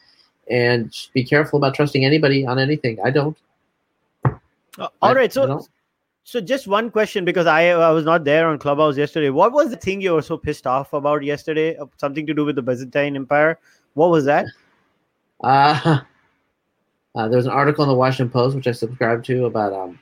and 0.49 0.95
be 1.13 1.23
careful 1.23 1.57
about 1.57 1.73
trusting 1.73 2.05
anybody 2.05 2.45
on 2.45 2.59
anything. 2.59 2.97
I 3.03 3.09
don't. 3.09 3.38
Uh, 4.25 4.88
all 5.01 5.15
right, 5.15 5.33
so 5.33 5.65
so 6.23 6.39
just 6.41 6.67
one 6.67 6.91
question 6.91 7.25
because 7.25 7.47
I 7.47 7.69
I 7.69 7.91
was 7.91 8.05
not 8.05 8.23
there 8.23 8.47
on 8.47 8.59
Clubhouse 8.59 8.97
yesterday. 8.97 9.29
What 9.29 9.51
was 9.51 9.69
the 9.69 9.77
thing 9.77 10.01
you 10.01 10.13
were 10.13 10.21
so 10.21 10.38
pissed 10.38 10.67
off 10.67 10.93
about 10.93 11.23
yesterday? 11.23 11.75
Uh, 11.75 11.85
something 11.97 12.25
to 12.27 12.33
do 12.33 12.45
with 12.45 12.55
the 12.55 12.61
Byzantine 12.61 13.15
Empire. 13.15 13.59
What 13.93 14.09
was 14.09 14.25
that? 14.25 14.45
Uh 15.39 15.99
uh, 17.17 17.27
there's 17.27 17.45
an 17.45 17.51
article 17.51 17.83
in 17.83 17.89
the 17.89 17.95
Washington 17.95 18.31
Post 18.31 18.55
which 18.55 18.67
I 18.67 18.71
subscribe 18.71 19.23
to 19.25 19.45
about 19.45 19.73
um, 19.73 19.99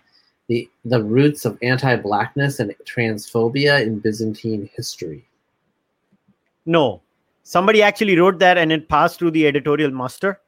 the 0.47 0.69
the 0.83 1.01
roots 1.03 1.45
of 1.45 1.57
anti-blackness 1.61 2.59
and 2.59 2.75
transphobia 2.85 3.81
in 3.81 3.99
Byzantine 3.99 4.69
history. 4.75 5.25
No, 6.65 7.01
somebody 7.43 7.81
actually 7.81 8.17
wrote 8.17 8.39
that, 8.39 8.57
and 8.57 8.71
it 8.71 8.89
passed 8.89 9.19
through 9.19 9.31
the 9.31 9.47
editorial 9.47 9.91
muster. 9.91 10.39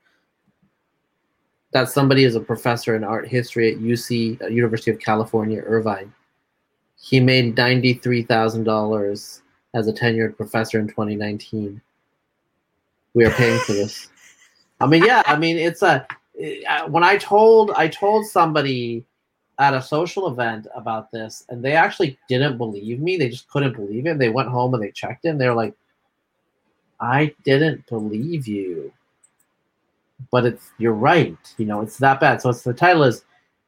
That 1.72 1.90
somebody 1.90 2.24
is 2.24 2.36
a 2.36 2.40
professor 2.40 2.96
in 2.96 3.04
art 3.04 3.28
history 3.28 3.74
at 3.74 3.80
UC 3.80 4.42
uh, 4.42 4.48
University 4.48 4.92
of 4.92 5.00
California, 5.00 5.62
Irvine. 5.62 6.14
He 7.00 7.20
made 7.20 7.56
ninety 7.56 7.94
three 7.94 8.24
thousand 8.24 8.64
dollars 8.64 9.42
as 9.74 9.88
a 9.88 9.94
tenured 9.94 10.38
professor 10.38 10.80
in 10.80 10.88
2019. 10.88 11.80
We 13.14 13.26
are 13.26 13.32
paying 13.32 13.60
for 13.60 13.74
this. 13.74 14.10
I 14.80 14.88
mean, 14.88 15.04
yeah, 15.04 15.24
I 15.26 15.38
mean 15.38 15.58
it's 15.58 15.84
a 15.84 16.08
when 16.88 17.04
I 17.04 17.18
told 17.18 17.72
I 17.72 17.88
told 17.88 18.26
somebody 18.26 19.06
at 19.60 19.74
a 19.74 19.82
social 19.82 20.28
event 20.28 20.68
about 20.76 21.12
this, 21.12 21.44
and 21.50 21.64
they 21.64 21.74
actually 21.74 22.18
didn't 22.30 22.58
believe 22.58 23.00
me. 23.00 23.18
They 23.18 23.30
just 23.30 23.50
couldn't 23.50 23.76
believe 23.76 24.06
it. 24.06 24.20
They 24.20 24.30
went 24.30 24.50
home 24.50 24.74
and 24.74 24.84
they 24.84 24.92
checked. 24.92 25.26
And 25.26 25.42
they're 25.42 25.56
like, 25.56 25.74
"I 27.00 27.34
didn't 27.44 27.86
believe 27.88 28.48
you." 28.48 28.92
But 30.32 30.46
it's 30.46 30.72
you're 30.78 30.94
right. 30.94 31.38
You 31.58 31.66
know, 31.66 31.82
it's 31.82 31.98
that 31.98 32.20
bad. 32.20 32.42
So 32.42 32.50
it's 32.50 32.64
the 32.64 32.74
title 32.74 33.04
is 33.04 33.24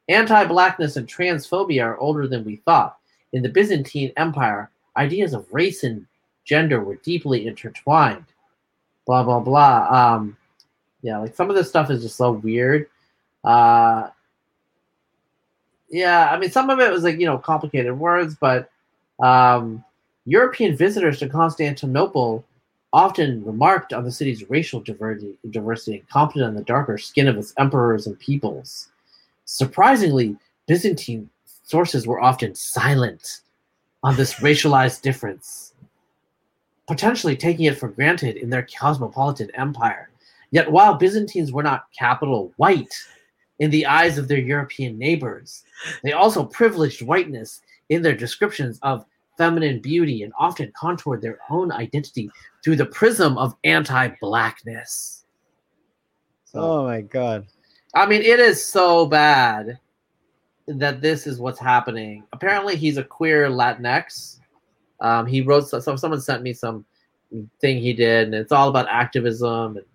"Anti-Blackness 0.08 0.96
and 0.96 1.06
Transphobia 1.06 1.84
Are 1.84 1.98
Older 1.98 2.26
Than 2.26 2.44
We 2.44 2.56
Thought." 2.56 2.96
In 3.32 3.42
the 3.42 3.48
Byzantine 3.48 4.12
Empire, 4.16 4.70
ideas 4.96 5.34
of 5.34 5.46
race 5.52 5.84
and 5.84 6.06
gender 6.44 6.82
were 6.82 6.96
deeply 6.96 7.46
intertwined. 7.46 8.24
Blah 9.06 9.22
blah 9.22 9.40
blah. 9.40 9.86
Um, 9.90 10.36
yeah, 11.02 11.18
like 11.18 11.34
some 11.34 11.48
of 11.48 11.56
this 11.56 11.68
stuff 11.68 11.90
is 11.90 12.02
just 12.02 12.16
so 12.16 12.32
weird. 12.32 12.88
Uh, 13.44 14.08
yeah, 15.90 16.30
I 16.30 16.38
mean, 16.38 16.50
some 16.50 16.70
of 16.70 16.78
it 16.80 16.92
was 16.92 17.02
like 17.02 17.18
you 17.18 17.26
know 17.26 17.38
complicated 17.38 17.98
words, 17.98 18.36
but 18.38 18.70
um, 19.22 19.84
European 20.26 20.76
visitors 20.76 21.18
to 21.18 21.28
Constantinople 21.28 22.44
often 22.92 23.44
remarked 23.44 23.92
on 23.92 24.04
the 24.04 24.12
city's 24.12 24.48
racial 24.50 24.80
diversity, 24.80 25.36
diversity 25.50 25.98
and 25.98 26.08
commented 26.08 26.42
on 26.42 26.54
the 26.54 26.64
darker 26.64 26.98
skin 26.98 27.28
of 27.28 27.36
its 27.36 27.54
emperors 27.58 28.06
and 28.06 28.18
peoples. 28.18 28.88
Surprisingly, 29.44 30.36
Byzantine 30.66 31.30
sources 31.64 32.06
were 32.06 32.20
often 32.20 32.54
silent 32.54 33.40
on 34.02 34.16
this 34.16 34.34
racialized 34.34 35.02
difference, 35.02 35.74
potentially 36.88 37.36
taking 37.36 37.66
it 37.66 37.78
for 37.78 37.88
granted 37.88 38.36
in 38.36 38.50
their 38.50 38.66
cosmopolitan 38.78 39.50
empire. 39.54 40.10
Yet 40.50 40.70
while 40.70 40.94
Byzantines 40.94 41.52
were 41.52 41.62
not 41.62 41.86
capital 41.96 42.52
white 42.56 42.94
in 43.60 43.70
the 43.70 43.86
eyes 43.86 44.18
of 44.18 44.26
their 44.26 44.38
European 44.38 44.98
neighbors, 44.98 45.64
they 46.02 46.12
also 46.12 46.44
privileged 46.44 47.02
whiteness 47.02 47.62
in 47.88 48.02
their 48.02 48.16
descriptions 48.16 48.78
of 48.82 49.04
feminine 49.40 49.80
beauty 49.80 50.22
and 50.22 50.34
often 50.38 50.70
contoured 50.78 51.22
their 51.22 51.38
own 51.48 51.72
identity 51.72 52.30
through 52.62 52.76
the 52.76 52.84
prism 52.84 53.38
of 53.38 53.56
anti-blackness. 53.64 55.24
So, 56.44 56.60
oh 56.60 56.84
my 56.84 57.00
god. 57.00 57.46
I 57.94 58.04
mean, 58.04 58.20
it 58.20 58.38
is 58.38 58.62
so 58.62 59.06
bad 59.06 59.78
that 60.66 61.00
this 61.00 61.26
is 61.26 61.38
what's 61.38 61.58
happening. 61.58 62.24
Apparently, 62.34 62.76
he's 62.76 62.98
a 62.98 63.02
queer 63.02 63.48
Latinx. 63.48 64.40
Um, 65.00 65.24
he 65.24 65.40
wrote 65.40 65.68
so 65.68 65.80
someone 65.80 66.20
sent 66.20 66.42
me 66.42 66.52
some 66.52 66.84
thing 67.62 67.78
he 67.78 67.94
did, 67.94 68.26
and 68.26 68.34
it's 68.34 68.52
all 68.52 68.68
about 68.68 68.88
activism 68.88 69.78
and 69.78 69.86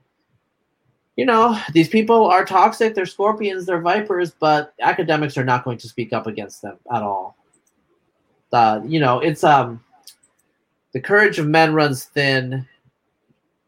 you 1.16 1.26
know, 1.26 1.58
these 1.72 1.88
people 1.88 2.26
are 2.26 2.44
toxic, 2.44 2.94
they're 2.94 3.06
scorpions, 3.06 3.66
they're 3.66 3.80
vipers, 3.80 4.32
but 4.32 4.74
academics 4.82 5.38
are 5.38 5.46
not 5.46 5.64
going 5.64 5.78
to 5.78 5.88
speak 5.88 6.12
up 6.12 6.28
against 6.28 6.62
them 6.62 6.78
at 6.94 7.04
all. 7.04 7.38
Uh, 8.56 8.82
you 8.86 9.00
know, 9.00 9.20
it's 9.20 9.44
um 9.44 9.84
the 10.94 11.02
courage 11.02 11.40
of 11.40 11.48
men 11.48 11.74
runs 11.74 12.06
thin. 12.06 12.66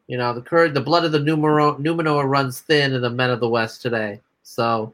You 0.08 0.18
know, 0.18 0.34
the 0.34 0.42
courage 0.42 0.74
the 0.74 0.82
blood 0.82 1.04
of 1.04 1.12
the 1.12 1.20
numero 1.20 1.78
Numenor 1.78 2.28
runs 2.28 2.62
thin 2.62 2.94
in 2.94 3.02
the 3.02 3.10
men 3.10 3.30
of 3.30 3.42
the 3.42 3.50
West 3.50 3.82
today. 3.82 4.22
So 4.44 4.94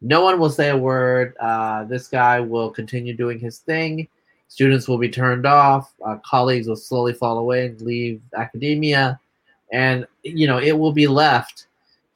no 0.00 0.22
one 0.22 0.40
will 0.40 0.50
say 0.50 0.70
a 0.70 0.76
word. 0.76 1.36
Uh, 1.38 1.84
this 1.84 2.08
guy 2.08 2.40
will 2.40 2.70
continue 2.70 3.14
doing 3.14 3.38
his 3.38 3.58
thing. 3.58 4.08
Students 4.48 4.88
will 4.88 4.98
be 4.98 5.08
turned 5.08 5.46
off. 5.46 5.92
Uh, 6.04 6.16
colleagues 6.24 6.66
will 6.66 6.76
slowly 6.76 7.12
fall 7.12 7.38
away 7.38 7.66
and 7.66 7.80
leave 7.82 8.20
academia, 8.36 9.20
and 9.72 10.06
you 10.24 10.48
know 10.48 10.58
it 10.58 10.76
will 10.76 10.92
be 10.92 11.06
left 11.06 11.68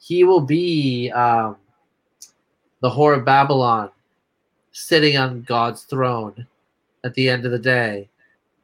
he 0.03 0.25
will 0.25 0.41
be 0.41 1.09
um, 1.11 1.55
the 2.81 2.89
whore 2.89 3.17
of 3.17 3.23
Babylon 3.23 3.89
sitting 4.73 5.15
on 5.15 5.43
God's 5.43 5.83
throne 5.83 6.45
at 7.03 7.13
the 7.13 7.29
end 7.29 7.45
of 7.45 7.51
the 7.51 7.59
day. 7.59 8.09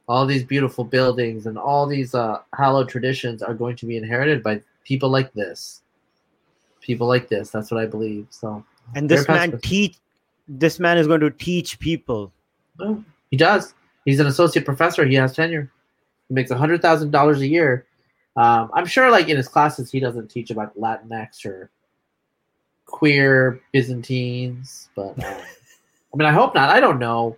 All 0.08 0.26
these 0.26 0.42
beautiful 0.42 0.84
buildings 0.84 1.46
and 1.46 1.56
all 1.56 1.86
these 1.86 2.14
uh, 2.14 2.40
hallowed 2.56 2.88
traditions 2.88 3.42
are 3.42 3.54
going 3.54 3.76
to 3.76 3.86
be 3.86 3.96
inherited 3.96 4.42
by 4.42 4.60
people 4.84 5.08
like 5.08 5.32
this. 5.34 5.82
People 6.80 7.06
like 7.06 7.28
this. 7.28 7.50
That's 7.50 7.70
what 7.70 7.80
I 7.80 7.86
believe. 7.86 8.26
So, 8.30 8.64
and 8.96 9.08
this 9.08 9.28
man 9.28 9.58
teach. 9.60 9.96
This 10.48 10.80
man 10.80 10.98
is 10.98 11.06
going 11.06 11.20
to 11.20 11.30
teach 11.30 11.78
people. 11.78 12.32
Oh, 12.80 13.04
he 13.30 13.36
does. 13.36 13.72
He's 14.04 14.18
an 14.18 14.26
associate 14.26 14.64
professor. 14.64 15.04
He 15.06 15.14
has 15.14 15.32
tenure. 15.32 15.70
He 16.28 16.34
makes 16.34 16.50
hundred 16.50 16.82
thousand 16.82 17.12
dollars 17.12 17.40
a 17.40 17.46
year. 17.46 17.86
Um, 18.36 18.70
I'm 18.74 18.86
sure, 18.86 19.10
like 19.10 19.28
in 19.28 19.36
his 19.36 19.46
classes, 19.46 19.92
he 19.92 20.00
doesn't 20.00 20.28
teach 20.28 20.50
about 20.50 20.76
Latinx 20.76 21.44
or 21.44 21.70
queer 22.86 23.60
Byzantines. 23.72 24.88
But 24.96 25.22
um, 25.22 25.40
I 26.14 26.16
mean, 26.16 26.26
I 26.26 26.32
hope 26.32 26.54
not. 26.54 26.70
I 26.70 26.80
don't 26.80 26.98
know. 26.98 27.36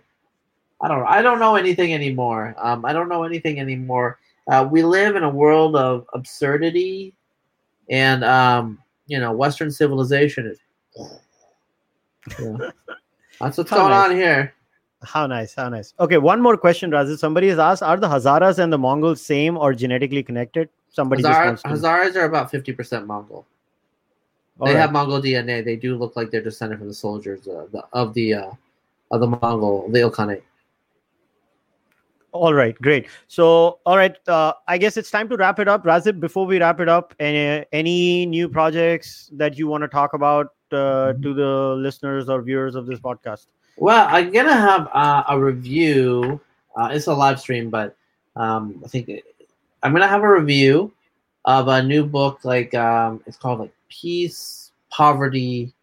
I 0.83 0.89
don't. 0.89 1.03
I 1.05 1.21
don't 1.21 1.39
know 1.39 1.55
anything 1.55 1.93
anymore. 1.93 2.53
Um, 2.57 2.83
I 2.83 2.91
don't 2.91 3.07
know 3.07 3.23
anything 3.23 3.59
anymore. 3.59 4.19
Uh, 4.51 4.67
we 4.69 4.83
live 4.83 5.15
in 5.15 5.23
a 5.23 5.29
world 5.29 5.77
of 5.77 6.05
absurdity, 6.13 7.15
and 7.89 8.23
um, 8.25 8.79
you 9.07 9.19
know, 9.19 9.31
Western 9.31 9.71
civilization 9.71 10.45
is. 10.45 10.59
Yeah. 12.39 12.69
That's 13.41 13.57
what's 13.57 13.69
How 13.69 13.79
going 13.79 13.89
nice. 13.89 14.09
on 14.11 14.15
here. 14.15 14.53
How 15.03 15.27
nice, 15.27 15.53
how 15.53 15.67
nice. 15.67 15.93
Okay, 15.99 16.17
one 16.17 16.41
more 16.41 16.55
question, 16.55 16.89
Razib. 16.89 17.17
Somebody 17.17 17.49
has 17.49 17.59
asked: 17.59 17.83
Are 17.83 17.97
the 17.97 18.07
Hazaras 18.07 18.59
and 18.59 18.71
the 18.71 18.77
Mongols 18.77 19.21
same 19.21 19.57
or 19.57 19.73
genetically 19.73 20.23
connected? 20.23 20.69
Somebody 20.89 21.23
Hazar- 21.23 21.51
just. 21.51 21.65
Hazaras 21.65 22.15
are 22.15 22.23
about 22.23 22.49
fifty 22.49 22.71
percent 22.71 23.05
Mongol. 23.07 23.45
All 24.59 24.67
they 24.67 24.73
right. 24.73 24.79
have 24.79 24.93
Mongol 24.93 25.21
DNA. 25.21 25.65
They 25.65 25.75
do 25.75 25.97
look 25.97 26.15
like 26.15 26.31
they're 26.31 26.43
descended 26.43 26.79
from 26.79 26.87
the 26.87 26.93
soldiers 26.93 27.45
uh, 27.47 27.65
the, 27.73 27.83
of 27.91 28.13
the 28.13 28.35
uh, 28.35 28.51
of 29.11 29.19
the 29.19 29.27
Mongol, 29.27 29.89
the 29.89 29.99
Ilkhanate. 29.99 30.43
All 32.33 32.53
right, 32.53 32.75
great. 32.81 33.07
So, 33.27 33.79
all 33.85 33.95
right, 33.95 34.15
uh, 34.27 34.53
I 34.67 34.79
guess 34.79 34.97
it's 34.97 35.11
time 35.11 35.29
to 35.29 35.37
wrap 35.37 35.59
it 35.59 35.67
up. 35.67 35.83
Razib, 35.83 36.19
before 36.19 36.47
we 36.47 36.59
wrap 36.59 36.79
it 36.79 36.89
up, 36.89 37.13
any, 37.19 37.63
any 37.71 38.25
new 38.25 38.49
projects 38.49 39.29
that 39.33 39.55
you 39.57 39.67
want 39.67 39.83
to 39.83 39.87
talk 39.87 40.13
about 40.13 40.47
uh, 40.71 41.13
to 41.13 41.33
the 41.33 41.75
listeners 41.77 42.29
or 42.29 42.41
viewers 42.41 42.73
of 42.73 42.87
this 42.87 42.99
podcast? 42.99 43.45
Well, 43.77 44.07
I'm 44.09 44.31
gonna 44.31 44.53
have 44.53 44.89
uh, 44.93 45.23
a 45.29 45.39
review. 45.39 46.41
Uh, 46.75 46.89
it's 46.91 47.07
a 47.07 47.13
live 47.13 47.39
stream, 47.39 47.69
but 47.69 47.95
um, 48.35 48.81
I 48.83 48.87
think 48.87 49.09
it, 49.09 49.23
I'm 49.83 49.93
gonna 49.93 50.07
have 50.07 50.23
a 50.23 50.31
review 50.31 50.91
of 51.45 51.67
a 51.67 51.83
new 51.83 52.05
book. 52.05 52.43
Like 52.43 52.73
um, 52.73 53.21
it's 53.27 53.37
called 53.37 53.59
like 53.59 53.73
Peace, 53.89 54.71
Poverty, 54.89 55.73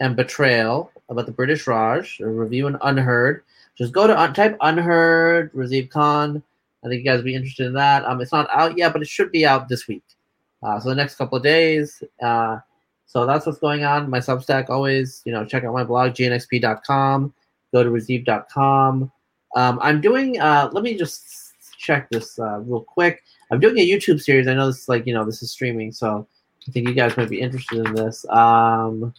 and 0.00 0.16
Betrayal 0.16 0.90
about 1.08 1.26
the 1.26 1.32
British 1.32 1.66
Raj. 1.66 2.20
A 2.20 2.28
review 2.28 2.66
in 2.66 2.74
UnHerd. 2.74 3.40
Just 3.76 3.92
go 3.92 4.06
to 4.06 4.18
un- 4.18 4.34
type 4.34 4.58
UnHerd 4.58 5.52
Razib 5.52 5.90
Khan. 5.90 6.42
I 6.84 6.88
think 6.88 7.00
you 7.00 7.04
guys 7.04 7.18
will 7.18 7.24
be 7.24 7.34
interested 7.34 7.66
in 7.66 7.72
that. 7.74 8.04
Um, 8.04 8.20
it's 8.20 8.32
not 8.32 8.48
out 8.52 8.76
yet, 8.76 8.92
but 8.92 9.02
it 9.02 9.08
should 9.08 9.30
be 9.30 9.46
out 9.46 9.68
this 9.68 9.86
week. 9.86 10.02
Uh, 10.62 10.78
so 10.78 10.88
the 10.88 10.94
next 10.94 11.16
couple 11.16 11.36
of 11.36 11.44
days. 11.44 12.02
Uh, 12.22 12.58
so 13.06 13.26
that's 13.26 13.46
what's 13.46 13.58
going 13.58 13.84
on. 13.84 14.08
My 14.08 14.18
Substack 14.18 14.70
always, 14.70 15.22
you 15.24 15.32
know, 15.32 15.44
check 15.44 15.64
out 15.64 15.74
my 15.74 15.84
blog, 15.84 16.12
gnxp.com, 16.12 17.34
go 17.72 17.84
to 17.84 17.90
razib.com. 17.90 19.12
Um, 19.54 19.78
I'm 19.82 20.00
doing, 20.00 20.40
uh, 20.40 20.70
let 20.72 20.82
me 20.82 20.96
just 20.96 21.52
check 21.78 22.08
this 22.10 22.38
uh, 22.38 22.60
real 22.60 22.80
quick. 22.80 23.22
I'm 23.50 23.60
doing 23.60 23.78
a 23.78 23.86
YouTube 23.86 24.20
series. 24.20 24.48
I 24.48 24.54
know 24.54 24.66
this 24.66 24.82
is 24.82 24.88
like, 24.88 25.06
you 25.06 25.12
know, 25.12 25.24
this 25.24 25.42
is 25.42 25.50
streaming, 25.50 25.92
so 25.92 26.26
I 26.66 26.70
think 26.70 26.88
you 26.88 26.94
guys 26.94 27.16
might 27.16 27.28
be 27.28 27.40
interested 27.40 27.86
in 27.86 27.94
this. 27.94 28.24
Um, 28.30 29.12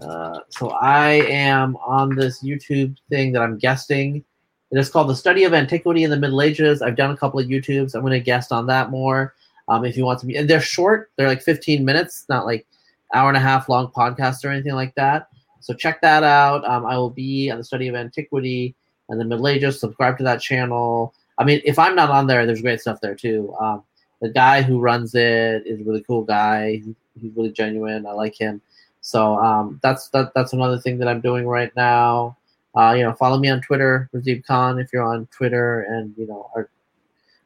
uh, 0.00 0.40
so 0.50 0.70
I 0.70 1.10
am 1.28 1.76
on 1.76 2.14
this 2.14 2.42
YouTube 2.42 2.96
thing 3.10 3.32
that 3.32 3.42
I'm 3.42 3.58
guesting. 3.58 4.24
It 4.70 4.78
is 4.78 4.90
called 4.90 5.08
The 5.08 5.16
Study 5.16 5.44
of 5.44 5.54
Antiquity 5.54 6.04
in 6.04 6.10
the 6.10 6.16
Middle 6.16 6.42
Ages. 6.42 6.82
I've 6.82 6.96
done 6.96 7.10
a 7.10 7.16
couple 7.16 7.40
of 7.40 7.46
YouTubes. 7.46 7.94
I'm 7.94 8.02
going 8.02 8.12
to 8.12 8.20
guest 8.20 8.52
on 8.52 8.66
that 8.66 8.90
more. 8.90 9.34
Um, 9.68 9.84
if 9.84 9.96
you 9.96 10.04
want 10.04 10.20
to 10.20 10.26
be, 10.26 10.36
and 10.36 10.48
they're 10.48 10.60
short. 10.60 11.10
They're 11.16 11.28
like 11.28 11.42
15 11.42 11.84
minutes, 11.84 12.24
not 12.28 12.46
like 12.46 12.66
hour 13.14 13.28
and 13.28 13.36
a 13.36 13.40
half 13.40 13.68
long 13.68 13.88
podcast 13.88 14.44
or 14.44 14.48
anything 14.48 14.74
like 14.74 14.94
that. 14.94 15.28
So 15.60 15.74
check 15.74 16.00
that 16.02 16.22
out. 16.22 16.66
Um, 16.66 16.86
I 16.86 16.96
will 16.96 17.10
be 17.10 17.50
on 17.50 17.58
the 17.58 17.64
study 17.64 17.88
of 17.88 17.94
antiquity 17.94 18.74
and 19.08 19.20
the 19.20 19.24
Middle 19.24 19.48
Ages. 19.48 19.80
Subscribe 19.80 20.16
to 20.18 20.24
that 20.24 20.40
channel. 20.40 21.14
I 21.38 21.44
mean, 21.44 21.60
if 21.64 21.78
I'm 21.78 21.94
not 21.94 22.10
on 22.10 22.26
there, 22.26 22.46
there's 22.46 22.62
great 22.62 22.80
stuff 22.80 23.00
there 23.00 23.14
too. 23.14 23.54
Um, 23.60 23.82
the 24.20 24.30
guy 24.30 24.62
who 24.62 24.80
runs 24.80 25.14
it 25.14 25.66
is 25.66 25.80
a 25.80 25.84
really 25.84 26.02
cool 26.02 26.24
guy. 26.24 26.82
He's 27.20 27.32
really 27.36 27.52
genuine. 27.52 28.06
I 28.06 28.12
like 28.12 28.38
him. 28.38 28.60
So 29.00 29.38
um, 29.38 29.80
that's 29.82 30.08
that, 30.10 30.32
that's 30.34 30.52
another 30.52 30.78
thing 30.78 30.98
that 30.98 31.08
I'm 31.08 31.20
doing 31.20 31.46
right 31.46 31.74
now. 31.76 32.36
Uh, 32.74 32.94
you 32.96 33.02
know, 33.02 33.12
follow 33.14 33.38
me 33.38 33.48
on 33.48 33.60
Twitter, 33.60 34.08
Razib 34.14 34.44
Khan, 34.46 34.78
if 34.78 34.92
you're 34.92 35.02
on 35.04 35.26
Twitter, 35.26 35.82
and 35.82 36.14
you 36.16 36.26
know, 36.26 36.50
are 36.54 36.68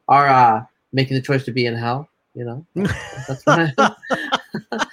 are 0.07 0.27
uh, 0.27 0.65
making 0.91 1.15
the 1.15 1.21
choice 1.21 1.45
to 1.45 1.51
be 1.51 1.65
in 1.65 1.75
hell. 1.75 2.09
You 2.35 2.45
know, 2.45 2.65
that's 3.27 3.45
where 3.45 3.73
I, 3.77 3.95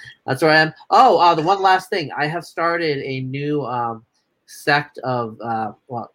that's 0.25 0.41
where 0.41 0.51
I 0.51 0.57
am. 0.57 0.73
Oh, 0.89 1.17
uh, 1.19 1.35
the 1.35 1.41
one 1.41 1.61
last 1.61 1.89
thing, 1.89 2.11
I 2.17 2.27
have 2.27 2.45
started 2.45 2.99
a 2.99 3.21
new 3.21 3.65
um, 3.65 4.05
sect 4.45 4.97
of 4.99 5.39
uh, 5.41 5.73
well, 5.87 6.13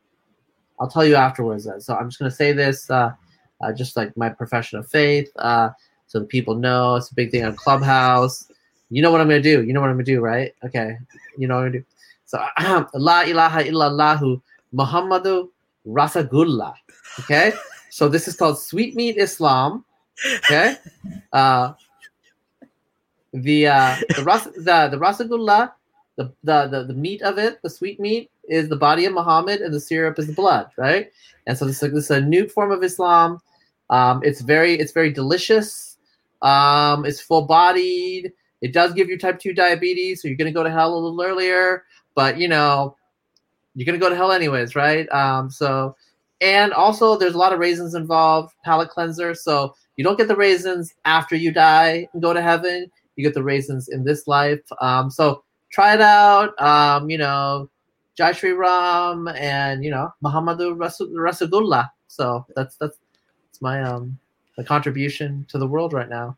I'll 0.81 0.89
tell 0.89 1.05
you 1.05 1.17
afterwards. 1.17 1.67
uh, 1.67 1.81
So 1.81 1.95
I'm 1.95 2.09
just 2.09 2.19
gonna 2.19 2.31
say 2.31 2.53
this, 2.53 2.91
uh, 2.91 3.13
uh, 3.61 3.73
just 3.73 3.97
like 3.97 4.17
my 4.17 4.29
profession 4.29 4.79
of 4.79 4.89
faith, 4.89 5.31
uh, 5.37 5.71
so 6.07 6.21
the 6.21 6.27
people 6.27 6.55
know. 6.55 6.97
It's 6.97 7.11
a 7.11 7.15
big 7.15 7.31
thing 7.31 7.45
on 7.45 7.57
Clubhouse. 7.57 8.51
You 8.91 9.03
know 9.03 9.11
what 9.11 9.21
I'm 9.21 9.29
gonna 9.29 9.43
do. 9.43 9.63
You 9.65 9.73
know 9.73 9.81
what 9.81 9.91
I'm 9.91 9.97
gonna 9.97 10.05
do, 10.05 10.21
right? 10.21 10.55
Okay, 10.65 10.99
you 11.37 11.49
know 11.49 11.57
what 11.57 11.67
I'm 11.67 11.73
gonna 11.73 11.79
do. 11.81 11.85
So 12.25 12.39
La 12.95 13.23
ilaha 13.23 13.65
illallahu 13.65 14.41
Muhammadu 14.75 15.49
Rasagullah. 15.87 16.75
Okay, 17.21 17.53
so 17.91 18.09
this 18.09 18.29
is 18.29 18.37
called 18.37 18.59
Sweetmeat 18.59 19.17
Islam. 19.17 19.85
Okay, 20.39 20.77
uh, 21.33 21.73
the 23.33 23.67
uh, 23.67 23.97
the 24.17 24.25
ras 24.25 24.45
the 24.45 24.89
the 24.91 24.99
rasagullah, 24.99 25.73
the, 26.17 26.33
the 26.45 26.69
the 26.69 26.85
the 26.85 26.95
meat 26.95 27.23
of 27.23 27.39
it, 27.39 27.61
the 27.63 27.71
sweet 27.71 27.99
meat, 27.99 28.31
is 28.49 28.69
the 28.69 28.77
body 28.77 29.05
of 29.05 29.15
Muhammad, 29.15 29.61
and 29.61 29.75
the 29.75 29.81
syrup 29.81 30.19
is 30.19 30.27
the 30.27 30.33
blood, 30.33 30.71
right? 30.77 31.11
And 31.47 31.57
so 31.57 31.65
this 31.65 31.83
is, 31.83 31.93
this 31.93 32.05
is 32.05 32.11
a 32.11 32.21
new 32.21 32.49
form 32.49 32.71
of 32.73 32.83
Islam. 32.83 33.41
Um, 33.91 34.21
it's 34.25 34.41
very 34.41 34.75
it's 34.75 34.93
very 34.93 35.13
delicious. 35.13 35.99
Um, 36.43 37.05
it's 37.05 37.21
full 37.21 37.47
bodied. 37.47 38.33
It 38.63 38.73
does 38.73 38.93
give 38.95 39.09
you 39.09 39.19
type 39.19 39.39
two 39.39 39.53
diabetes, 39.53 40.23
so 40.23 40.29
you're 40.29 40.37
gonna 40.37 40.53
go 40.53 40.63
to 40.63 40.71
hell 40.71 40.95
a 40.95 40.99
little 40.99 41.23
earlier. 41.23 41.85
But 42.15 42.39
you 42.39 42.49
know, 42.49 42.97
you're 43.75 43.87
gonna 43.87 43.99
go 43.99 44.09
to 44.09 44.17
hell 44.17 44.33
anyways, 44.33 44.75
right? 44.75 45.09
Um, 45.13 45.51
so 45.51 45.95
and 46.41 46.73
also 46.73 47.17
there's 47.17 47.35
a 47.35 47.39
lot 47.39 47.53
of 47.53 47.59
raisins 47.59 47.95
involved, 47.95 48.55
palate 48.65 48.91
cleanser. 48.91 49.35
So 49.35 49.75
you 49.97 50.05
don't 50.05 50.19
get 50.19 50.29
the 50.29 50.37
raisins 50.37 50.95
after 51.05 51.37
you 51.37 51.53
die 51.53 52.09
and 52.13 52.23
go 52.23 52.33
to 52.33 52.43
heaven. 52.43 52.91
You 53.17 53.25
get 53.25 53.35
the 53.35 53.43
raisins 53.43 53.89
in 53.89 54.05
this 54.05 54.27
life. 54.27 54.61
Um, 54.81 55.11
so 55.11 55.43
try 55.71 55.95
it 55.95 56.01
out. 56.03 56.61
Um, 56.61 57.09
you 57.09 57.17
know, 57.19 57.71
Jai 58.17 58.33
Shri 58.33 58.53
Ram 58.53 59.29
and 59.29 59.85
you 59.85 59.91
know 59.91 60.11
Muhammadu 60.25 60.79
Rasul- 60.79 61.09
Rasagullah. 61.09 61.91
So 62.09 62.47
that's 62.55 62.77
that's 62.77 62.99
that's 63.47 63.61
my 63.63 63.83
um 63.83 64.19
my 64.59 64.65
contribution 64.65 65.45
to 65.49 65.59
the 65.59 65.67
world 65.67 65.93
right 65.93 66.09
now. 66.09 66.37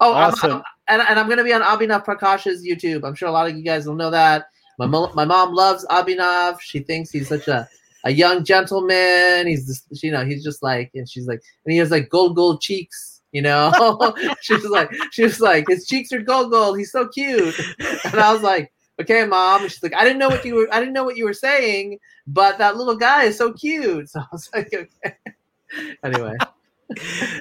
Oh, 0.00 0.14
I'm- 0.14 0.32
Awesome. 0.32 0.50
I'm- 0.52 0.62
and, 0.90 1.02
and 1.02 1.18
I'm 1.18 1.26
going 1.26 1.38
to 1.38 1.44
be 1.44 1.52
on 1.52 1.62
Abhinav 1.62 2.04
Prakash's 2.04 2.64
YouTube. 2.64 3.04
I'm 3.06 3.14
sure 3.14 3.28
a 3.28 3.32
lot 3.32 3.48
of 3.48 3.56
you 3.56 3.62
guys 3.62 3.86
will 3.86 3.94
know 3.94 4.10
that. 4.10 4.46
My 4.78 4.86
mo- 4.86 5.12
my 5.14 5.24
mom 5.24 5.54
loves 5.54 5.86
Abhinav. 5.86 6.60
She 6.60 6.80
thinks 6.80 7.10
he's 7.10 7.28
such 7.28 7.48
a 7.48 7.68
a 8.04 8.10
young 8.10 8.44
gentleman. 8.44 9.46
He's 9.46 9.66
just, 9.66 10.02
you 10.02 10.10
know, 10.10 10.24
he's 10.24 10.42
just 10.42 10.62
like, 10.62 10.90
and 10.94 11.08
she's 11.08 11.26
like, 11.26 11.42
and 11.64 11.72
he 11.72 11.78
has 11.78 11.90
like 11.90 12.08
gold, 12.08 12.36
gold 12.36 12.60
cheeks, 12.60 13.20
you 13.32 13.42
know. 13.42 14.14
she's 14.40 14.64
like, 14.64 14.90
she 15.12 15.24
was 15.24 15.40
like, 15.40 15.66
his 15.68 15.86
cheeks 15.86 16.12
are 16.12 16.20
gold, 16.20 16.50
gold. 16.50 16.78
He's 16.78 16.92
so 16.92 17.08
cute. 17.08 17.58
And 18.04 18.14
I 18.20 18.32
was 18.32 18.42
like, 18.42 18.72
okay, 19.00 19.24
mom. 19.26 19.62
And 19.62 19.70
she's 19.70 19.82
like, 19.82 19.94
I 19.94 20.04
didn't 20.04 20.18
know 20.18 20.28
what 20.28 20.44
you 20.44 20.54
were, 20.54 20.68
I 20.72 20.78
didn't 20.78 20.94
know 20.94 21.04
what 21.04 21.16
you 21.16 21.24
were 21.24 21.34
saying, 21.34 21.98
but 22.26 22.58
that 22.58 22.76
little 22.76 22.96
guy 22.96 23.24
is 23.24 23.36
so 23.36 23.52
cute. 23.52 24.08
So 24.10 24.20
I 24.20 24.26
was 24.32 24.48
like, 24.54 24.72
okay. 24.72 25.16
anyway, 26.04 26.34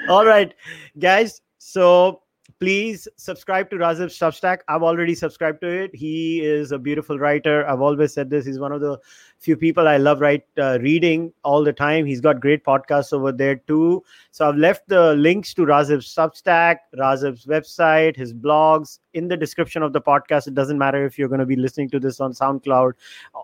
All 0.10 0.26
right, 0.26 0.54
guys. 0.98 1.42
So 1.58 2.22
please 2.60 3.08
subscribe 3.16 3.70
to 3.70 3.78
Razib's 3.78 4.18
Substack. 4.18 4.60
I've 4.68 4.84
already 4.84 5.16
subscribed 5.16 5.62
to 5.62 5.68
it. 5.68 5.96
He 5.96 6.42
is 6.42 6.74
a 6.74 6.78
beautiful 6.78 7.18
writer. 7.18 7.66
I've 7.66 7.80
always 7.80 8.14
said 8.14 8.30
this. 8.30 8.46
He's 8.46 8.60
one 8.60 8.74
of 8.74 8.82
the 8.82 9.00
few 9.38 9.56
people 9.56 9.88
I 9.88 9.96
love 9.96 10.20
write 10.20 10.46
uh, 10.58 10.78
reading 10.82 11.32
all 11.44 11.64
the 11.64 11.72
time. 11.72 12.06
He's 12.06 12.20
got 12.20 12.42
great 12.42 12.66
podcasts 12.66 13.14
over 13.14 13.32
there 13.32 13.56
too. 13.56 14.04
So 14.32 14.50
I've 14.50 14.58
left 14.58 14.90
the 14.90 15.14
links 15.16 15.54
to 15.54 15.66
Razib's 15.66 16.14
Substack, 16.14 16.78
Razib's 16.98 17.46
website, 17.46 18.18
his 18.18 18.34
blogs 18.34 19.00
in 19.14 19.30
the 19.30 19.38
description 19.38 19.82
of 19.82 19.94
the 19.94 20.02
podcast. 20.02 20.48
It 20.48 20.54
doesn't 20.54 20.78
matter 20.78 21.06
if 21.06 21.18
you're 21.18 21.30
going 21.30 21.40
to 21.40 21.46
be 21.46 21.56
listening 21.56 21.90
to 21.92 22.00
this 22.00 22.20
on 22.20 22.34
SoundCloud 22.34 22.92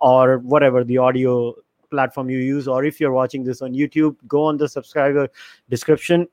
or 0.01 0.39
whatever 0.39 0.83
the 0.83 0.97
audio 0.97 1.55
platform 1.89 2.29
you 2.29 2.39
use, 2.39 2.67
or 2.67 2.83
if 2.83 2.99
you're 2.99 3.13
watching 3.13 3.43
this 3.43 3.61
on 3.61 3.73
YouTube, 3.73 4.17
go 4.27 4.43
on 4.43 4.57
the 4.57 4.67
subscriber 4.67 5.29
description 5.69 6.27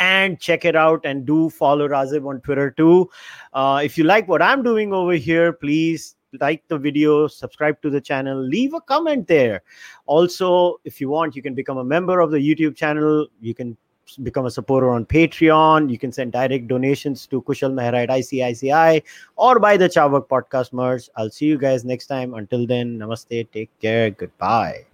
and 0.00 0.40
check 0.40 0.64
it 0.64 0.74
out 0.74 1.04
and 1.04 1.24
do 1.24 1.50
follow 1.50 1.86
Razib 1.86 2.26
on 2.26 2.40
Twitter 2.40 2.70
too. 2.70 3.08
Uh, 3.52 3.80
if 3.84 3.96
you 3.96 4.04
like 4.04 4.26
what 4.26 4.42
I'm 4.42 4.62
doing 4.62 4.92
over 4.92 5.12
here, 5.12 5.52
please 5.52 6.16
like 6.40 6.62
the 6.68 6.78
video, 6.78 7.26
subscribe 7.26 7.80
to 7.82 7.90
the 7.90 8.00
channel, 8.00 8.38
leave 8.38 8.74
a 8.74 8.80
comment 8.80 9.26
there. 9.26 9.62
Also, 10.06 10.80
if 10.84 11.00
you 11.00 11.08
want, 11.08 11.36
you 11.36 11.42
can 11.42 11.54
become 11.54 11.78
a 11.78 11.84
member 11.84 12.20
of 12.20 12.30
the 12.30 12.38
YouTube 12.38 12.76
channel. 12.76 13.26
You 13.40 13.54
can 13.54 13.76
become 14.22 14.46
a 14.46 14.50
supporter 14.50 14.90
on 14.90 15.04
Patreon. 15.04 15.90
You 15.90 15.98
can 15.98 16.12
send 16.12 16.32
direct 16.32 16.68
donations 16.68 17.26
to 17.28 17.42
Kushal 17.42 17.72
Mehra 17.72 18.04
at 18.04 18.08
ICICI 18.08 19.02
or 19.36 19.58
buy 19.58 19.76
the 19.76 19.88
Carvaka 19.88 20.28
podcast 20.28 20.72
merch. 20.72 21.08
I'll 21.16 21.30
see 21.30 21.46
you 21.46 21.58
guys 21.58 21.84
next 21.84 22.06
time. 22.06 22.34
Until 22.34 22.66
then, 22.66 22.98
namaste, 22.98 23.50
take 23.52 23.70
care, 23.80 24.10
goodbye. 24.10 24.86